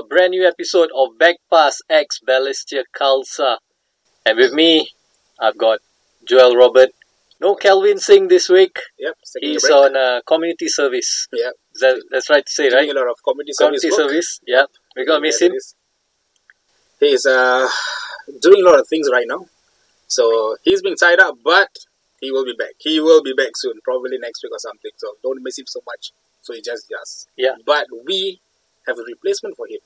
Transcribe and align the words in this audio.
A 0.00 0.02
brand 0.02 0.30
new 0.30 0.48
episode 0.48 0.88
of 0.96 1.18
Backpass 1.18 1.74
X 1.90 2.20
Balestier 2.26 2.84
Khalsa. 2.98 3.58
And 4.24 4.38
with 4.38 4.54
me, 4.54 4.88
I've 5.38 5.58
got 5.58 5.80
Joel 6.26 6.56
Robert. 6.56 6.88
No 7.38 7.54
Kelvin 7.54 7.98
Singh 7.98 8.28
this 8.28 8.48
week. 8.48 8.78
Yep, 8.98 9.12
a 9.12 9.46
He's 9.46 9.68
on 9.68 9.94
uh, 9.94 10.22
community 10.26 10.68
service. 10.68 11.28
Yep. 11.34 11.52
That, 11.80 12.02
that's 12.10 12.30
right 12.30 12.46
to 12.46 12.50
say, 12.50 12.70
doing 12.70 12.88
right? 12.88 12.96
a 12.96 12.98
lot 12.98 13.10
of 13.10 13.16
community 13.22 13.52
service. 13.52 13.82
Community 13.82 14.02
work. 14.02 14.10
service. 14.10 14.40
Yeah. 14.46 14.64
We're 14.96 15.04
to 15.04 15.20
miss 15.20 15.42
him. 15.42 15.52
He's 16.98 17.26
uh, 17.26 17.68
doing 18.40 18.62
a 18.64 18.70
lot 18.70 18.80
of 18.80 18.88
things 18.88 19.06
right 19.12 19.26
now. 19.28 19.44
So 20.06 20.56
he's 20.62 20.80
being 20.80 20.96
tied 20.96 21.20
up, 21.20 21.34
but 21.44 21.68
he 22.20 22.30
will 22.30 22.46
be 22.46 22.54
back. 22.58 22.72
He 22.78 23.00
will 23.00 23.22
be 23.22 23.34
back 23.34 23.52
soon, 23.56 23.74
probably 23.84 24.16
next 24.16 24.42
week 24.42 24.52
or 24.52 24.60
something. 24.60 24.92
So 24.96 25.08
don't 25.22 25.42
miss 25.42 25.58
him 25.58 25.66
so 25.68 25.80
much. 25.86 26.12
So 26.40 26.54
he 26.54 26.62
just 26.62 26.88
does. 26.88 27.26
Yeah. 27.36 27.56
But 27.66 27.88
we 28.06 28.40
have 28.86 28.96
a 28.96 29.02
replacement 29.06 29.56
for 29.56 29.66
him. 29.66 29.80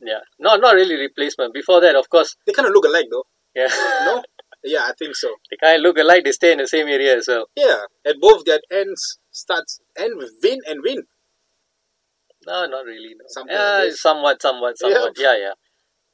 Yeah. 0.00 0.20
No, 0.38 0.56
not 0.56 0.74
really 0.74 0.96
replacement. 0.96 1.52
Before 1.54 1.80
that, 1.80 1.94
of 1.96 2.08
course, 2.08 2.36
They 2.46 2.52
kind 2.52 2.68
of 2.68 2.74
look 2.74 2.84
alike 2.84 3.06
though. 3.10 3.24
yeah. 3.54 3.68
No? 4.04 4.22
yeah, 4.64 4.84
I 4.86 4.92
think 4.98 5.14
so. 5.16 5.34
they 5.50 5.56
kind 5.56 5.76
of 5.76 5.82
look 5.82 5.98
alike. 5.98 6.24
They 6.24 6.32
stay 6.32 6.52
in 6.52 6.58
the 6.58 6.66
same 6.68 6.88
area 6.88 7.16
as 7.16 7.26
well. 7.28 7.46
Yeah. 7.56 7.82
At 8.06 8.16
both 8.20 8.44
their 8.44 8.60
ends 8.70 9.18
starts 9.30 9.80
end 9.96 10.16
with 10.16 10.32
win 10.42 10.60
and 10.66 10.80
win. 10.82 11.02
No, 12.46 12.66
not 12.66 12.84
really. 12.84 13.14
No. 13.18 13.24
Something 13.28 13.54
yeah, 13.56 13.78
like 13.84 13.92
somewhat, 13.92 14.40
somewhat, 14.42 14.78
somewhat. 14.78 15.12
Yeah, 15.18 15.36
yeah, 15.36 15.52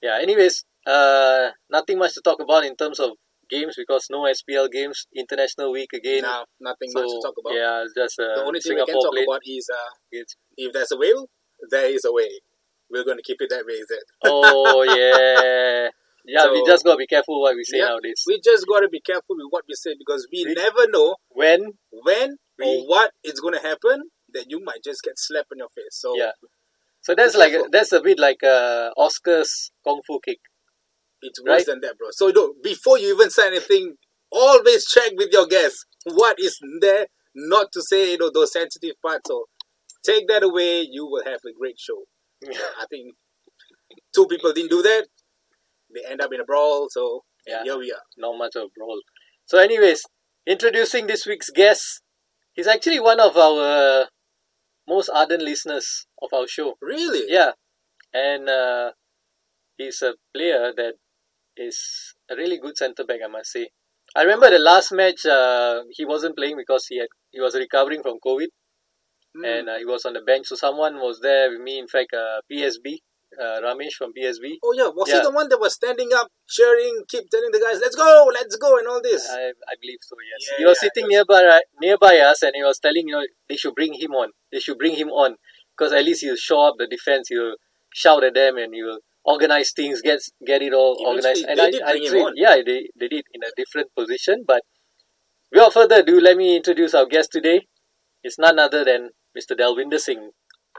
yeah. 0.02 0.18
Anyways, 0.20 0.64
uh, 0.86 1.50
nothing 1.70 1.98
much 1.98 2.14
to 2.14 2.20
talk 2.22 2.40
about 2.40 2.64
in 2.64 2.76
terms 2.76 2.98
of 2.98 3.10
games 3.48 3.74
because 3.76 4.06
no 4.10 4.22
SPL 4.24 4.70
games. 4.70 5.06
International 5.14 5.70
week 5.72 5.92
again. 5.92 6.22
Now 6.22 6.44
nothing 6.60 6.90
so 6.90 7.00
much 7.02 7.10
to 7.10 7.20
talk 7.22 7.34
about. 7.38 7.54
yeah, 7.54 7.84
it's 7.84 7.94
just 7.94 8.18
uh, 8.18 8.34
the 8.36 8.44
only 8.44 8.60
thing 8.60 8.74
we 8.74 8.84
can 8.84 8.94
talk 8.94 9.12
played. 9.12 9.24
about 9.28 9.42
is 9.46 9.68
uh, 9.72 9.92
It's- 10.12 10.36
if 10.56 10.72
there's 10.72 10.92
a 10.92 10.96
will, 10.96 11.28
there 11.70 11.86
is 11.86 12.04
a 12.04 12.12
way. 12.12 12.40
We're 12.94 13.04
going 13.04 13.18
to 13.18 13.22
keep 13.30 13.38
it 13.40 13.50
that 13.50 13.66
way, 13.66 13.74
is 13.74 13.90
it? 13.90 14.04
oh 14.24 14.82
yeah, 15.02 15.88
yeah. 16.24 16.50
we 16.52 16.64
just 16.66 16.84
gotta 16.84 16.96
be 16.96 17.06
careful 17.06 17.40
what 17.42 17.56
we 17.56 17.64
say 17.64 17.78
Yeah. 17.78 17.86
nowadays. 17.90 18.22
We 18.26 18.40
just 18.40 18.64
got 18.66 18.80
to 18.80 18.88
be 18.88 19.00
careful 19.00 19.36
with 19.36 19.48
what 19.50 19.64
we 19.68 19.74
say 19.74 19.94
because 19.98 20.26
we 20.32 20.44
We- 20.46 20.54
never 20.54 20.86
know 20.88 21.16
when 21.28 21.60
when 21.90 22.36
We- 22.58 22.66
or 22.66 22.86
what 22.92 23.10
is 23.24 23.40
going 23.40 23.54
to 23.54 23.60
happen 23.70 24.10
that 24.32 24.46
you 24.48 24.60
might 24.68 24.82
just 24.84 25.02
get 25.02 25.14
slapped 25.18 25.50
in 25.52 25.58
your 25.58 25.68
face. 25.68 25.96
So 26.04 26.14
yeah, 26.16 26.32
so 27.02 27.14
that's 27.14 27.36
like 27.36 27.50
careful. 27.52 27.68
that's 27.70 27.92
a 27.92 28.00
bit 28.00 28.18
like 28.18 28.42
uh, 28.42 28.90
Oscar's 28.96 29.70
kung 29.84 30.00
fu 30.06 30.20
kick. 30.24 30.38
it's 31.22 31.40
worse 31.42 31.48
Right. 31.60 31.66
than 31.66 31.80
that, 31.80 31.98
bro. 31.98 32.08
So 32.12 32.30
before 32.62 32.98
you 32.98 33.14
even 33.14 33.30
say 33.30 33.46
anything, 33.48 33.94
always 34.30 34.86
check 34.86 35.12
with 35.16 35.30
your 35.32 35.46
guests 35.46 35.84
what 36.04 36.38
is 36.38 36.58
there 36.80 37.06
not 37.34 37.72
to 37.72 37.82
say, 37.82 38.12
you 38.12 38.18
know, 38.18 38.30
those 38.32 38.52
sensitive 38.52 38.96
parts. 39.04 39.22
So 39.26 39.46
take 40.04 40.28
that 40.28 40.42
away, 40.42 40.86
you 40.90 41.06
will 41.06 41.24
have 41.24 41.40
a 41.46 41.52
great 41.58 41.78
show. 41.78 42.04
I 42.82 42.86
think 42.90 43.14
two 44.14 44.26
people 44.26 44.52
didn't 44.52 44.70
do 44.70 44.82
that. 44.82 45.06
They 45.94 46.04
end 46.10 46.20
up 46.20 46.32
in 46.32 46.40
a 46.40 46.44
brawl. 46.44 46.88
So 46.90 47.24
Yeah. 47.46 47.62
here 47.64 47.78
we 47.78 47.92
are. 47.92 48.02
not 48.16 48.36
much 48.38 48.56
of 48.56 48.62
a 48.64 48.68
brawl. 48.76 49.00
So, 49.46 49.58
anyways, 49.58 50.02
introducing 50.46 51.06
this 51.06 51.26
week's 51.26 51.50
guest. 51.50 52.00
He's 52.54 52.66
actually 52.66 53.00
one 53.00 53.20
of 53.20 53.36
our 53.36 54.08
most 54.88 55.10
ardent 55.14 55.42
listeners 55.42 56.06
of 56.22 56.30
our 56.32 56.46
show. 56.46 56.74
Really? 56.80 57.24
Yeah, 57.28 57.52
and 58.12 58.48
uh, 58.48 58.92
he's 59.76 60.02
a 60.02 60.14
player 60.34 60.72
that 60.76 60.94
is 61.56 62.14
a 62.30 62.36
really 62.36 62.58
good 62.58 62.76
centre 62.76 63.04
back, 63.04 63.20
I 63.24 63.28
must 63.28 63.50
say. 63.52 63.68
I 64.16 64.22
remember 64.22 64.50
the 64.50 64.58
last 64.58 64.92
match 64.92 65.26
uh, 65.26 65.82
he 65.90 66.04
wasn't 66.04 66.36
playing 66.36 66.56
because 66.56 66.86
he 66.88 66.98
had 66.98 67.08
he 67.32 67.40
was 67.40 67.54
recovering 67.54 68.02
from 68.02 68.18
COVID 68.24 68.48
Hmm. 69.36 69.44
and 69.44 69.68
uh, 69.68 69.76
he 69.78 69.84
was 69.84 70.04
on 70.04 70.12
the 70.14 70.20
bench. 70.20 70.46
So 70.46 70.56
someone 70.56 70.96
was 70.96 71.20
there 71.20 71.50
with 71.50 71.60
me. 71.60 71.78
In 71.78 71.88
fact, 71.88 72.12
uh, 72.14 72.40
PSB 72.50 72.98
uh, 73.40 73.60
Ramesh 73.62 73.94
from 73.98 74.12
PSB. 74.12 74.58
Oh 74.62 74.72
yeah, 74.76 74.88
was 74.88 75.08
Yeah. 75.08 75.16
he 75.16 75.22
the 75.22 75.30
one 75.32 75.48
that 75.48 75.58
was 75.58 75.74
standing 75.74 76.10
up, 76.14 76.28
cheering, 76.48 77.02
keep 77.08 77.28
telling 77.30 77.50
the 77.50 77.58
guys, 77.58 77.80
"Let's 77.80 77.96
go, 77.96 78.30
let's 78.32 78.56
go," 78.56 78.78
and 78.78 78.86
all 78.86 79.02
this? 79.02 79.28
I, 79.28 79.48
I 79.68 79.74
believe 79.80 79.98
so. 80.02 80.14
Yes, 80.30 80.48
Yeah, 80.50 80.56
he 80.58 80.64
was 80.64 80.78
yeah, 80.80 80.88
sitting 80.88 81.06
it 81.10 81.14
nearby 81.14 81.60
nearby 81.80 82.18
us, 82.18 82.42
and 82.42 82.52
he 82.54 82.62
was 82.62 82.78
telling 82.78 83.08
you 83.08 83.14
know 83.14 83.26
they 83.48 83.56
should 83.56 83.74
bring 83.74 83.94
him 83.94 84.12
on. 84.12 84.30
They 84.52 84.60
should 84.60 84.78
bring 84.78 84.94
him 84.94 85.08
on 85.08 85.36
because 85.76 85.92
at 85.92 86.04
least 86.04 86.20
he'll 86.22 86.36
show 86.36 86.60
up 86.68 86.74
the 86.78 86.86
defense. 86.86 87.28
He'll 87.28 87.56
shout 87.92 88.22
at 88.22 88.34
them 88.34 88.56
and 88.56 88.72
he'll 88.74 88.98
organize 89.24 89.72
things, 89.72 90.00
get 90.00 90.20
get 90.46 90.62
it 90.62 90.72
all 90.72 90.96
organized. 91.04 91.44
And 91.44 91.60
I, 91.60 91.70
did 91.72 91.82
I 91.82 91.92
bring 91.92 92.02
him 92.04 92.08
agree. 92.08 92.22
on. 92.22 92.32
yeah, 92.36 92.56
they 92.64 92.88
they 93.00 93.08
did 93.08 93.24
in 93.34 93.42
a 93.42 93.50
different 93.56 93.88
position. 93.96 94.44
But 94.46 94.62
without 95.50 95.72
further 95.72 95.96
ado, 96.00 96.20
let 96.20 96.36
me 96.36 96.54
introduce 96.56 96.94
our 96.94 97.06
guest 97.06 97.32
today. 97.32 97.66
It's 98.22 98.38
none 98.38 98.58
other 98.60 98.84
than 98.84 99.10
Mr. 99.36 99.56
Delwinder 99.58 99.98
Singh. 99.98 100.30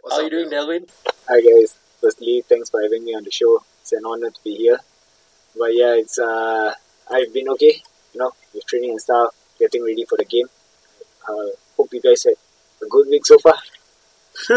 What's 0.01 0.15
How 0.15 0.21
are 0.21 0.23
you 0.23 0.29
doing, 0.29 0.49
Bill? 0.49 0.67
Delvin? 0.67 0.85
Hi 1.27 1.41
guys. 1.41 1.77
Firstly, 2.01 2.43
thanks 2.47 2.69
for 2.69 2.81
having 2.81 3.03
me 3.05 3.13
on 3.15 3.23
the 3.23 3.31
show. 3.31 3.63
It's 3.81 3.91
an 3.93 4.03
honor 4.05 4.29
to 4.29 4.39
be 4.43 4.55
here. 4.55 4.79
But 5.57 5.73
yeah, 5.73 5.93
it's 5.95 6.19
uh, 6.19 6.73
I've 7.09 7.33
been 7.33 7.49
okay. 7.49 7.81
You 8.13 8.19
know, 8.19 8.31
with 8.53 8.65
training 8.65 8.91
and 8.91 9.01
stuff, 9.01 9.35
getting 9.59 9.83
ready 9.83 10.05
for 10.05 10.17
the 10.17 10.25
game. 10.25 10.47
Uh, 11.27 11.47
hope 11.75 11.89
you 11.91 12.01
guys 12.01 12.23
had 12.23 12.35
a 12.81 12.87
good 12.89 13.07
week 13.09 13.25
so 13.25 13.37
far. 13.39 13.55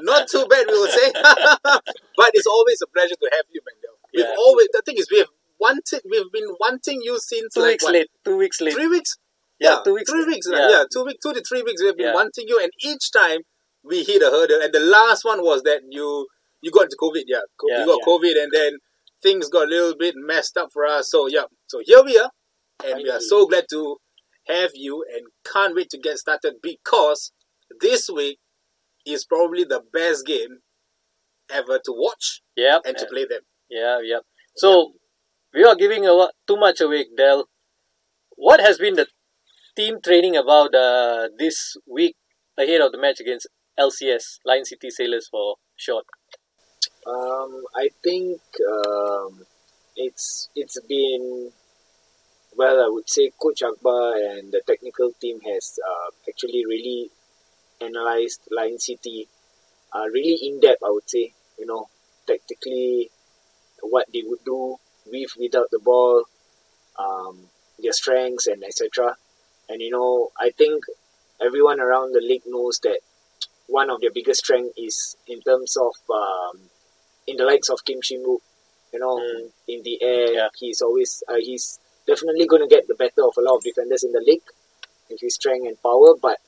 Not 0.00 0.28
too 0.28 0.46
bad, 0.48 0.66
we 0.68 0.72
will 0.78 0.88
say. 0.88 1.12
but 1.62 2.30
it's 2.34 2.46
always 2.46 2.80
a 2.82 2.86
pleasure 2.86 3.14
to 3.14 3.30
have 3.36 3.44
you, 3.52 3.60
Mendel. 3.66 3.98
We've 4.14 4.24
Yeah. 4.24 4.34
always 4.38 4.68
the 4.72 4.82
thing 4.84 4.96
is 4.98 5.08
we 5.10 5.18
have 5.18 5.28
wanted 5.60 6.00
we've 6.10 6.30
been 6.32 6.54
wanting 6.60 7.00
you 7.02 7.18
since 7.20 7.54
Two 7.54 7.60
like 7.60 7.70
weeks 7.72 7.84
what, 7.84 7.92
late. 7.94 8.08
Two 8.24 8.36
weeks 8.36 8.60
late. 8.60 8.74
three 8.74 8.88
weeks. 8.88 9.16
Yeah, 9.60 9.78
two 9.84 9.94
weeks 9.94 10.10
Three 10.10 10.24
weeks. 10.26 10.48
right? 10.50 10.58
Yeah. 10.58 10.70
Yeah. 10.70 10.84
two 10.92 11.04
weeks, 11.04 11.18
two 11.22 11.32
to 11.32 11.42
three 11.48 11.62
weeks. 11.62 11.80
We 11.80 11.86
have 11.88 11.96
been 11.96 12.06
Yeah. 12.08 12.14
wanting 12.14 12.46
you, 12.48 12.58
and 12.60 12.70
each 12.84 13.10
time 13.12 13.40
we 13.82 14.02
hit 14.04 14.22
a 14.22 14.30
hurdle. 14.30 14.60
And 14.62 14.72
the 14.72 14.80
last 14.80 15.24
one 15.24 15.42
was 15.42 15.62
that 15.62 15.82
you 15.88 16.26
you 16.60 16.70
got 16.70 16.84
into 16.84 16.96
COVID. 17.00 17.24
Yeah, 17.26 17.40
Co- 17.60 17.68
Yeah, 17.68 17.80
you 17.80 17.86
got. 17.86 18.00
COVID, 18.06 18.42
and 18.42 18.50
then 18.52 18.78
things 19.22 19.48
got 19.48 19.64
a 19.64 19.70
little 19.70 19.94
bit 19.96 20.14
messed 20.16 20.56
up 20.56 20.68
for 20.72 20.84
us. 20.86 21.10
So 21.10 21.26
yeah, 21.28 21.44
so 21.66 21.80
here 21.84 22.02
we 22.02 22.18
are, 22.18 22.30
and 22.84 22.96
we 22.96 23.04
are 23.10 23.20
Finally. 23.20 23.26
so 23.28 23.46
glad 23.46 23.64
to 23.70 23.96
have 24.46 24.70
you, 24.74 25.04
and 25.14 25.26
can't 25.50 25.74
wait 25.74 25.88
to 25.90 25.98
get 25.98 26.18
started 26.18 26.54
because 26.62 27.32
this 27.80 28.08
week 28.08 28.38
is 29.06 29.24
probably 29.24 29.64
the 29.64 29.80
best 29.92 30.26
game 30.26 30.58
ever 31.50 31.78
to 31.84 31.92
watch 31.92 32.40
Yeah, 32.56 32.78
and 32.84 32.96
to 32.98 33.06
play 33.06 33.24
them. 33.26 33.42
Yeah, 33.70 34.00
yeah. 34.02 34.18
So 34.56 34.92
we 35.52 35.64
are 35.64 35.74
giving 35.76 36.06
a, 36.06 36.28
too 36.46 36.56
much 36.56 36.80
away, 36.80 37.06
Dell. 37.16 37.48
What 38.36 38.60
has 38.60 38.78
been 38.78 38.94
the 38.94 39.06
team 39.76 40.00
training 40.00 40.36
about 40.36 40.74
uh, 40.74 41.28
this 41.36 41.76
week 41.86 42.16
ahead 42.58 42.80
of 42.80 42.92
the 42.92 42.98
match 42.98 43.20
against 43.20 43.48
LCS, 43.78 44.38
Lion 44.44 44.64
City 44.64 44.90
Sailors 44.90 45.28
for 45.28 45.56
short? 45.76 46.04
Um, 47.06 47.64
I 47.76 47.88
think 48.02 48.40
um, 48.70 49.44
it's 49.96 50.48
it's 50.54 50.80
been 50.88 51.50
well. 52.56 52.84
I 52.84 52.88
would 52.88 53.10
say 53.10 53.30
Coach 53.40 53.62
Akbar 53.62 54.14
and 54.14 54.52
the 54.52 54.62
technical 54.66 55.10
team 55.20 55.40
has 55.40 55.78
uh, 55.86 56.10
actually 56.28 56.64
really 56.66 57.10
analyzed 57.80 58.40
Lion 58.50 58.78
City 58.78 59.28
uh, 59.92 60.06
really 60.12 60.38
in 60.46 60.60
depth. 60.60 60.82
I 60.84 60.90
would 60.90 61.08
say 61.08 61.34
you 61.58 61.66
know 61.66 61.88
tactically 62.26 63.10
what 63.82 64.06
they 64.12 64.22
would 64.24 64.44
do 64.44 64.76
with 65.06 65.30
without 65.38 65.68
the 65.70 65.78
ball, 65.78 66.24
um, 66.98 67.48
their 67.82 67.92
strengths 67.92 68.46
and 68.46 68.64
etc. 68.64 69.16
And 69.68 69.80
you 69.80 69.90
know 69.90 70.30
I 70.40 70.50
think 70.50 70.84
everyone 71.40 71.80
around 71.80 72.12
the 72.14 72.20
league 72.20 72.42
knows 72.46 72.78
that 72.82 73.00
one 73.66 73.90
of 73.90 74.00
their 74.00 74.10
biggest 74.12 74.44
strength 74.44 74.74
is 74.76 75.16
in 75.26 75.40
terms 75.40 75.76
of 75.76 75.92
um, 76.14 76.60
in 77.26 77.36
the 77.36 77.44
likes 77.44 77.68
of 77.70 77.84
Kim 77.84 78.00
Shin 78.02 78.22
Wook, 78.26 78.40
you 78.92 78.98
know, 79.00 79.16
Mm. 79.18 79.50
in 79.68 79.82
the 79.82 80.02
air, 80.02 80.32
Yeah. 80.34 80.48
he's 80.58 80.80
always 80.82 81.22
uh, 81.28 81.36
he's 81.36 81.78
definitely 82.06 82.46
going 82.46 82.62
to 82.62 82.68
get 82.68 82.86
the 82.86 82.94
better 82.94 83.24
of 83.24 83.34
a 83.38 83.40
lot 83.40 83.56
of 83.56 83.62
defenders 83.64 84.04
in 84.04 84.12
the 84.12 84.20
league 84.20 84.44
with 85.10 85.20
his 85.20 85.34
strength 85.34 85.66
and 85.66 85.80
power. 85.82 86.14
But 86.20 86.38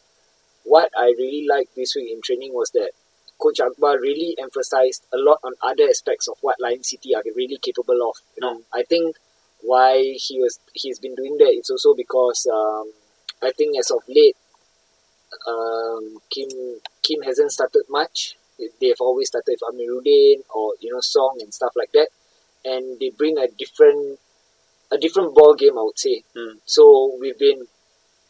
what 0.65 0.91
I 0.97 1.07
really 1.17 1.47
liked 1.49 1.75
this 1.75 1.95
week 1.97 2.11
in 2.13 2.21
training 2.23 2.53
was 2.53 2.71
that 2.73 2.91
Coach 3.39 3.61
Akbar 3.61 3.99
really 4.01 4.35
emphasized 4.39 5.07
a 5.13 5.17
lot 5.19 5.39
on 5.43 5.55
other 5.63 5.85
aspects 5.89 6.29
of 6.29 6.37
what 6.41 6.61
Lion 6.61 6.83
City 6.85 7.15
are 7.15 7.23
really 7.35 7.59
capable 7.59 8.01
of. 8.09 8.17
You 8.37 8.41
know, 8.43 8.63
I 8.73 8.83
think 8.83 9.17
why 9.63 10.15
he 10.17 10.41
was 10.41 10.59
he's 10.75 10.99
been 10.99 11.15
doing 11.15 11.37
that 11.39 11.49
it's 11.51 11.71
also 11.71 11.95
because 11.95 12.47
um, 12.53 12.93
I 13.43 13.53
think 13.53 13.79
as 13.79 13.91
of 13.91 14.03
late 14.09 14.37
um, 15.47 16.19
Kim 16.31 16.49
Kim 17.03 17.23
hasn't 17.23 17.53
started 17.53 17.85
much. 17.89 18.37
They 18.81 18.89
have 18.89 19.01
always 19.01 19.29
started 19.29 19.59
with 19.61 19.75
Amiruddin 19.75 20.41
or 20.55 20.75
you 20.81 20.93
know 20.93 21.01
Song 21.01 21.37
and 21.41 21.53
stuff 21.53 21.73
like 21.77 21.93
that, 21.93 22.09
and 22.65 22.99
they 22.99 23.11
bring 23.11 23.37
a 23.39 23.49
different 23.49 24.19
a 24.91 24.97
different 24.99 25.35
ball 25.35 25.55
game. 25.55 25.77
I 25.79 25.83
would 25.83 25.99
say. 25.99 26.23
Hmm. 26.35 26.57
So 26.65 27.17
we've 27.21 27.39
been 27.39 27.67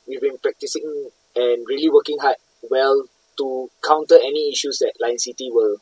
we've 0.09 0.21
been 0.21 0.39
practicing 0.39 1.11
and 1.37 1.67
really 1.69 1.89
working 1.89 2.19
hard 2.21 2.37
well 2.69 3.05
to 3.39 3.71
counter 3.87 4.17
any 4.17 4.51
issues 4.51 4.79
that 4.81 4.95
Lion 5.01 5.19
City 5.19 5.49
will 5.51 5.77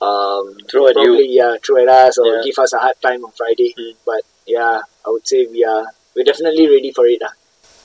um, 0.00 0.56
Throw 0.70 0.86
at 0.88 0.96
you. 0.96 1.02
probably 1.02 1.28
yeah 1.34 1.56
throw 1.64 1.82
at 1.82 1.88
us 1.88 2.18
or 2.18 2.26
Yeah. 2.26 2.42
give 2.44 2.58
us 2.58 2.72
a 2.72 2.78
hard 2.78 3.00
time 3.02 3.24
on 3.24 3.32
Friday. 3.32 3.74
Hmm. 3.76 3.98
But 4.06 4.22
yeah, 4.46 4.82
I 5.04 5.10
would 5.10 5.26
say 5.26 5.46
we 5.50 5.64
are 5.64 5.86
we're 6.14 6.24
definitely 6.24 6.68
ready 6.68 6.92
for 6.92 7.06
it. 7.06 7.20
ah. 7.24 7.32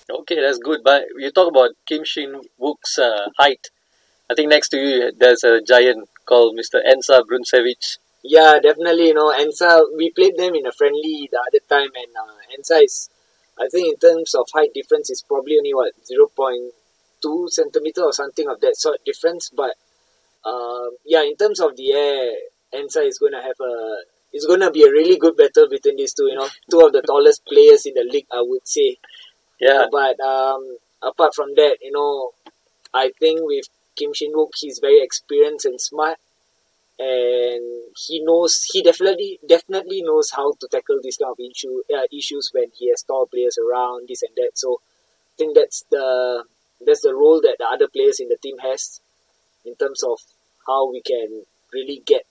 Okay, 0.10 0.40
that's 0.42 0.60
good. 0.60 0.81
But 0.84 1.06
you 1.18 1.31
talk 1.31 1.50
about 1.50 1.72
Kim 1.86 2.04
Shin 2.04 2.42
Wook's 2.60 2.98
uh, 3.00 3.30
height. 3.38 3.69
I 4.30 4.36
think 4.36 4.50
next 4.50 4.69
to 4.69 4.78
you 4.78 5.12
there's 5.18 5.44
a 5.44 5.62
giant 5.62 6.10
called 6.25 6.57
Mr. 6.57 6.80
Ensar 6.86 7.22
Bruncevic. 7.24 7.98
Yeah, 8.24 8.60
definitely. 8.62 9.07
You 9.07 9.13
know, 9.16 9.34
Ensar, 9.34 9.86
we 9.96 10.12
played 10.12 10.38
them 10.38 10.56
in 10.56 10.66
a 10.66 10.72
friendly 10.72 11.30
the 11.31 11.40
other 11.48 11.60
time, 11.69 11.92
and 11.96 12.12
uh, 12.18 12.38
Ensar 12.57 12.84
is, 12.84 13.10
I 13.60 13.68
think, 13.68 13.94
in 13.94 13.98
terms 14.00 14.34
of 14.34 14.48
height 14.54 14.74
difference, 14.74 15.10
is 15.10 15.22
probably 15.22 15.57
only 15.57 15.74
what 15.74 15.94
zero 16.06 16.28
point 16.28 16.74
two 17.22 17.48
centimeter 17.50 18.02
or 18.04 18.13
something 18.13 18.48
of 18.48 18.62
that 18.62 18.78
sort 18.78 19.04
difference. 19.06 19.50
But 19.50 19.74
um, 20.46 20.92
yeah, 21.06 21.24
in 21.24 21.36
terms 21.36 21.60
of 21.60 21.75
the 21.75 21.94
air, 21.94 22.31
Ensar 22.74 23.06
is 23.07 23.19
going 23.19 23.34
to 23.34 23.42
have 23.42 23.60
a. 23.60 23.98
It's 24.34 24.46
going 24.46 24.60
to 24.60 24.72
be 24.72 24.84
a 24.84 24.92
really 24.92 25.18
good 25.18 25.38
battle 25.38 25.69
between 25.69 25.96
these 25.96 26.13
two. 26.13 26.25
You 26.25 26.36
know, 26.36 26.50
two 26.69 26.81
of 26.81 26.92
the 26.94 27.02
tallest 27.02 27.46
players 27.46 27.86
in 27.86 27.94
the 27.94 28.04
league, 28.04 28.28
I 28.31 28.42
would 28.42 28.68
say. 28.68 28.98
Yeah, 29.60 29.86
But 29.92 30.19
um, 30.19 30.78
apart 31.02 31.34
from 31.36 31.56
that, 31.56 31.78
you 31.81 31.92
know, 31.92 32.31
I 32.94 33.12
think 33.19 33.42
with 33.44 33.66
Kim 33.96 34.13
Shin 34.13 34.34
Wook, 34.34 34.52
he's 34.57 34.80
very 34.80 35.02
experienced 35.02 35.66
and 35.66 35.80
smart, 35.80 36.18
and 37.00 37.84
he 37.98 38.22
knows 38.24 38.63
he 38.72 38.81
definitely 38.84 39.40
definitely 39.48 40.02
knows 40.04 40.31
how 40.31 40.54
to 40.54 40.68
tackle 40.72 41.00
these 41.04 41.18
kind 41.18 41.31
of 41.31 41.40
issue 41.40 41.81
uh, 41.96 42.07
issues 42.13 42.52
when 42.54 42.68
he 42.78 42.90
has 42.90 43.04
tall 43.04 43.28
players 43.28 43.57
around 43.57 44.07
this 44.10 44.24
and 44.24 44.36
that. 44.38 44.52
So 44.56 44.81
I 45.16 45.34
think 45.38 45.56
that's 45.56 45.86
the 45.92 46.46
that's 46.86 47.02
the 47.02 47.16
role 47.16 47.42
that 47.42 47.57
the 47.60 47.66
other 47.68 47.88
players 47.88 48.19
in 48.19 48.30
the 48.30 48.38
team 48.42 48.57
has 48.60 49.02
in 49.66 49.75
terms 49.75 50.04
of 50.04 50.19
how 50.68 50.92
we 50.92 51.02
can 51.02 51.46
really 51.74 52.02
get 52.06 52.24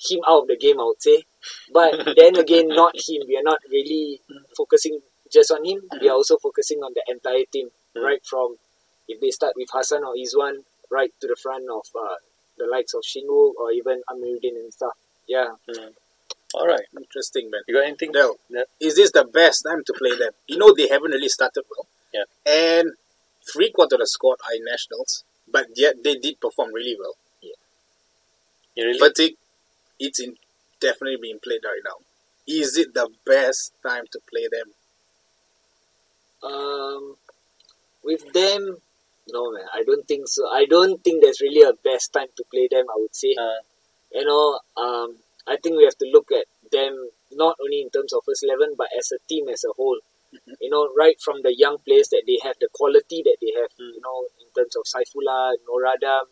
him 0.00 0.20
out 0.28 0.42
of 0.42 0.48
the 0.48 0.56
game. 0.56 0.80
I 0.80 0.84
would 0.84 1.02
say, 1.02 1.24
but 1.72 1.92
then 2.16 2.36
again, 2.36 2.68
not 2.68 2.94
him. 2.96 3.22
We 3.26 3.36
are 3.36 3.42
not 3.42 3.60
really 3.70 4.20
focusing 4.56 5.00
just 5.32 5.50
on 5.50 5.64
him. 5.64 5.82
We 6.00 6.08
are 6.08 6.14
also 6.16 6.36
focusing 6.38 6.78
on 6.80 6.92
the 6.94 7.02
entire 7.08 7.44
team, 7.52 7.70
Mm. 7.96 8.02
right 8.04 8.24
from 8.24 8.56
if 9.08 9.20
they 9.20 9.30
start 9.30 9.54
with 9.56 9.68
Hassan 9.72 10.04
or 10.04 10.14
Izwan, 10.14 10.64
right 10.90 11.12
to 11.20 11.26
the 11.26 11.36
front 11.36 11.64
of 11.70 11.86
uh, 11.98 12.16
the 12.58 12.66
likes 12.66 12.92
of 12.94 13.02
Shinwoo 13.02 13.54
or 13.56 13.70
even 13.72 14.02
Amiruddin 14.10 14.56
and 14.56 14.72
stuff. 14.72 14.98
Yeah. 15.26 15.54
all 16.54 16.66
right. 16.66 16.86
Interesting, 16.96 17.50
man. 17.50 17.62
You 17.68 17.74
got 17.74 17.84
anything? 17.84 18.12
Del, 18.12 18.38
Yeah. 18.48 18.64
is 18.80 18.96
this 18.96 19.10
the 19.12 19.24
best 19.24 19.64
time 19.68 19.82
to 19.84 19.92
play 19.92 20.14
them? 20.16 20.32
You 20.46 20.58
know 20.58 20.72
they 20.74 20.88
haven't 20.88 21.12
really 21.12 21.28
started 21.28 21.64
well. 21.70 21.86
Yeah. 22.12 22.24
And 22.46 22.92
three 23.52 23.70
quarter 23.70 23.96
of 23.96 24.00
the 24.00 24.06
squad 24.06 24.38
are 24.46 24.54
in 24.54 24.64
nationals, 24.64 25.24
but 25.46 25.66
yet 25.76 26.02
they 26.04 26.16
did 26.16 26.40
perform 26.40 26.72
really 26.72 26.96
well. 26.98 27.16
You 28.74 28.84
really? 28.84 28.98
Fatigue, 28.98 29.36
it's 29.98 30.20
in 30.20 30.36
definitely 30.80 31.16
being 31.20 31.40
played 31.42 31.60
right 31.64 31.80
now. 31.84 31.96
Is 32.46 32.76
it 32.76 32.94
the 32.94 33.08
best 33.26 33.72
time 33.84 34.04
to 34.12 34.20
play 34.30 34.46
them? 34.50 34.72
Um, 36.42 37.16
with 38.02 38.32
them, 38.32 38.78
no 39.28 39.52
man, 39.52 39.66
I 39.74 39.82
don't 39.84 40.06
think 40.06 40.28
so. 40.28 40.48
I 40.48 40.64
don't 40.66 41.02
think 41.02 41.22
there's 41.22 41.40
really 41.40 41.62
a 41.62 41.74
best 41.84 42.12
time 42.12 42.28
to 42.36 42.44
play 42.50 42.68
them. 42.70 42.86
I 42.88 42.96
would 42.96 43.14
say, 43.14 43.34
Uh, 43.38 43.60
you 44.12 44.24
know, 44.24 44.58
um, 44.76 45.18
I 45.46 45.56
think 45.56 45.76
we 45.76 45.84
have 45.84 45.98
to 45.98 46.10
look 46.12 46.30
at 46.32 46.46
them 46.70 47.10
not 47.32 47.56
only 47.62 47.80
in 47.82 47.90
terms 47.90 48.12
of 48.12 48.22
first 48.24 48.44
eleven, 48.44 48.74
but 48.76 48.88
as 48.98 49.12
a 49.12 49.18
team 49.28 49.48
as 49.48 49.64
a 49.64 49.72
whole. 49.76 50.00
You 50.60 50.68
know, 50.70 50.90
right 50.96 51.16
from 51.20 51.40
the 51.42 51.54
young 51.56 51.78
players 51.78 52.08
that 52.10 52.24
they 52.26 52.38
have, 52.44 52.56
the 52.60 52.68
quality 52.72 53.22
that 53.24 53.38
they 53.40 53.52
have. 53.60 53.72
Mm. 53.80 53.94
You 53.96 54.00
know, 54.04 54.26
in 54.40 54.48
terms 54.56 54.76
of 54.76 54.84
Saifullah, 54.84 55.54
Noradam, 55.66 56.26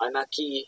Anaki, 0.00 0.64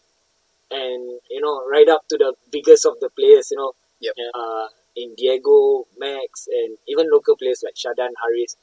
and 0.70 1.20
you 1.30 1.40
know, 1.40 1.62
right 1.70 1.88
up 1.88 2.08
to 2.08 2.16
the 2.16 2.34
biggest 2.50 2.86
of 2.86 2.96
the 3.00 3.10
players. 3.10 3.50
You 3.50 3.58
know, 3.58 3.72
Yep. 4.00 4.14
Uh, 4.34 4.68
in 4.96 5.14
Diego, 5.14 5.86
Max, 5.98 6.48
and 6.48 6.78
even 6.88 7.10
local 7.12 7.36
players 7.36 7.62
like 7.62 7.74
Shadan 7.74 8.12
Haris, 8.20 8.56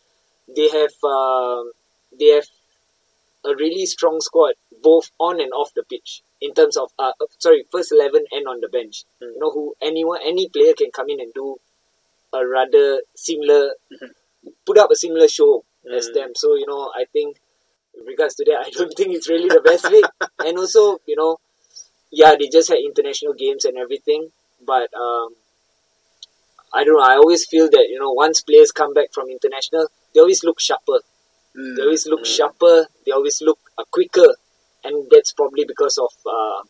they 0.56 0.70
have 0.70 0.94
um, 1.04 1.72
they 2.18 2.28
have 2.28 2.48
a 3.46 3.56
really 3.56 3.86
strong 3.86 4.20
squad 4.22 4.54
both 4.84 5.10
on 5.20 5.40
and 5.42 5.52
off 5.54 5.74
the 5.76 5.84
pitch 5.84 6.22
in 6.42 6.54
terms 6.54 6.78
of 6.78 6.92
uh, 7.00 7.14
uh, 7.22 7.26
sorry 7.40 7.64
first 7.72 7.92
eleven 7.92 8.26
and 8.32 8.48
on 8.48 8.62
the 8.62 8.68
bench. 8.70 9.04
Mm. 9.22 9.34
You 9.34 9.40
know 9.40 9.52
who 9.52 9.76
anyone 9.82 10.20
any 10.26 10.50
player 10.50 10.74
can 10.74 10.92
come 10.92 11.10
in 11.10 11.20
and 11.20 11.34
do 11.34 11.58
a 12.34 12.46
rather 12.48 13.02
similar 13.16 13.74
put 14.66 14.78
up 14.78 14.92
a 14.92 14.96
similar 14.96 15.28
show 15.28 15.64
as 15.96 16.10
Mm. 16.10 16.14
them. 16.14 16.32
So 16.36 16.56
you 16.56 16.66
know 16.68 16.92
I 16.96 17.06
think 17.06 17.38
regards 18.06 18.36
to 18.36 18.46
that 18.46 18.64
I 18.68 18.70
don't 18.72 18.94
think 18.96 19.16
it's 19.16 19.30
really 19.30 19.50
the 19.50 19.62
best 19.62 19.92
way. 19.92 20.02
and 20.48 20.58
also 20.58 21.00
you 21.08 21.16
know 21.16 21.38
yeah 22.12 22.36
they 22.40 22.48
just 22.50 22.70
had 22.70 22.80
international 22.80 23.34
games 23.34 23.66
and 23.66 23.78
everything, 23.78 24.32
but 24.66 24.90
um, 24.96 25.36
I 26.74 26.84
don't 26.84 26.98
know. 26.98 27.04
I 27.04 27.16
always 27.16 27.46
feel 27.46 27.70
that 27.70 27.88
you 27.90 28.00
know 28.00 28.12
once 28.12 28.42
players 28.42 28.72
come 28.72 28.94
back 28.94 29.14
from 29.14 29.30
international, 29.30 29.88
they 30.14 30.20
always 30.22 30.44
look 30.44 30.60
sharper. 30.60 31.00
Mm. 31.56 31.76
They 31.76 31.82
always 31.84 32.06
look 32.08 32.22
Mm. 32.22 32.36
sharper. 32.38 32.88
They 33.06 33.12
always 33.12 33.42
look 33.42 33.60
uh, 33.78 33.86
quicker, 33.92 34.30
and 34.84 35.08
that's 35.12 35.34
probably 35.34 35.66
because 35.66 35.98
of 35.98 36.12
uh, 36.26 36.62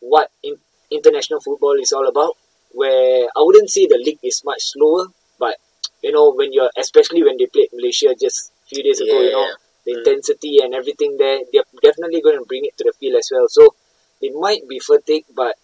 what 0.00 0.30
in, 0.42 0.56
international 0.90 1.40
football 1.40 1.76
is 1.80 1.92
all 1.92 2.06
about. 2.08 2.34
Where 2.72 3.26
I 3.36 3.40
wouldn't 3.42 3.70
say 3.70 3.86
the 3.86 3.98
league 3.98 4.22
is 4.22 4.42
much 4.44 4.62
slower, 4.62 5.06
but 5.38 5.56
you 6.02 6.12
know 6.12 6.32
when 6.32 6.52
you're 6.52 6.70
especially 6.78 7.22
when 7.22 7.36
they 7.36 7.46
played 7.46 7.68
Malaysia 7.72 8.14
just 8.14 8.52
a 8.62 8.66
few 8.66 8.82
days 8.82 9.00
ago, 9.00 9.20
you 9.20 9.32
know 9.32 9.48
the 9.84 9.92
Mm. 9.92 9.98
intensity 9.98 10.58
and 10.62 10.74
everything 10.74 11.16
there, 11.16 11.40
they're 11.52 11.64
definitely 11.82 12.20
going 12.20 12.38
to 12.38 12.44
bring 12.44 12.64
it 12.64 12.76
to 12.78 12.84
the 12.84 12.92
field 13.00 13.16
as 13.18 13.28
well. 13.32 13.46
So 13.48 13.74
it 14.20 14.32
might 14.38 14.68
be 14.68 14.78
fatigue, 14.78 15.24
but 15.34 15.56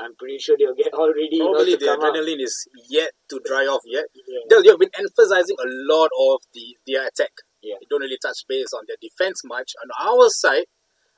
I'm 0.00 0.14
pretty 0.16 0.38
sure 0.38 0.56
they'll 0.58 0.74
get 0.74 0.92
all 0.98 1.08
ready. 1.08 1.28
you 1.32 1.38
know, 1.38 1.52
Probably 1.52 1.76
the 1.76 1.86
come 1.86 2.02
out. 2.02 2.14
adrenaline 2.14 2.40
is 2.40 2.68
yet 2.88 3.10
to 3.30 3.40
dry 3.44 3.64
off 3.64 3.82
yet. 3.86 4.04
Yeah. 4.14 4.40
Del, 4.48 4.64
you've 4.64 4.78
been 4.78 4.90
emphasizing 4.98 5.56
a 5.62 5.68
lot 5.92 6.10
of 6.18 6.40
the 6.52 6.76
their 6.86 7.06
attack. 7.06 7.32
Yeah. 7.62 7.74
You 7.80 7.86
don't 7.88 8.00
really 8.02 8.18
touch 8.20 8.38
base 8.48 8.72
on 8.74 8.84
their 8.88 8.96
defense 9.00 9.42
much. 9.44 9.72
On 9.82 9.90
our 10.08 10.28
side, 10.28 10.64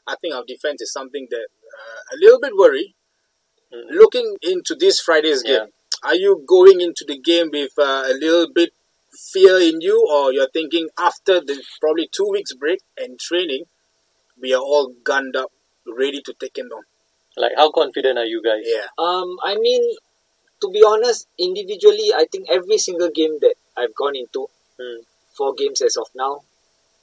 I 0.07 0.15
think 0.21 0.35
our 0.35 0.45
defense 0.47 0.83
is 0.83 0.93
something 0.93 1.27
that 1.31 1.47
uh, 1.49 2.01
a 2.15 2.17
little 2.21 2.41
bit 2.41 2.53
worry. 2.57 2.95
Mm. 3.73 3.91
Looking 3.99 4.37
into 4.43 4.75
this 4.79 5.01
Friday's 5.01 5.43
Yeah. 5.45 5.59
game, 5.59 5.67
are 6.05 6.15
you 6.15 6.45
going 6.47 6.81
into 6.81 7.05
the 7.09 7.19
game 7.19 7.49
with 7.53 7.73
uh, 7.79 8.05
a 8.07 8.13
little 8.15 8.47
bit 8.55 8.71
fear 9.33 9.59
in 9.59 9.81
you, 9.81 10.07
or 10.13 10.33
you're 10.33 10.51
thinking 10.53 10.89
after 10.99 11.41
the 11.41 11.61
probably 11.81 12.09
two 12.15 12.29
weeks 12.31 12.53
break 12.55 12.81
and 12.99 13.19
training, 13.19 13.65
we 14.41 14.53
are 14.55 14.61
all 14.61 14.93
gunned 15.03 15.35
up, 15.35 15.51
ready 15.87 16.21
to 16.23 16.35
take 16.39 16.59
him 16.59 16.67
on? 16.67 16.85
Like, 17.37 17.53
how 17.57 17.71
confident 17.71 18.19
are 18.19 18.25
you 18.25 18.43
guys? 18.43 18.65
Yeah. 18.65 18.87
Um, 18.99 19.37
I 19.43 19.57
mean, 19.57 19.83
to 20.61 20.71
be 20.71 20.83
honest, 20.87 21.29
individually, 21.39 22.13
I 22.15 22.27
think 22.31 22.49
every 22.51 22.79
single 22.79 23.11
game 23.11 23.39
that 23.41 23.55
I've 23.77 23.95
gone 23.95 24.17
into, 24.17 24.49
Mm. 24.81 25.05
four 25.37 25.55
games 25.55 25.81
as 25.83 25.97
of 25.97 26.09
now, 26.15 26.43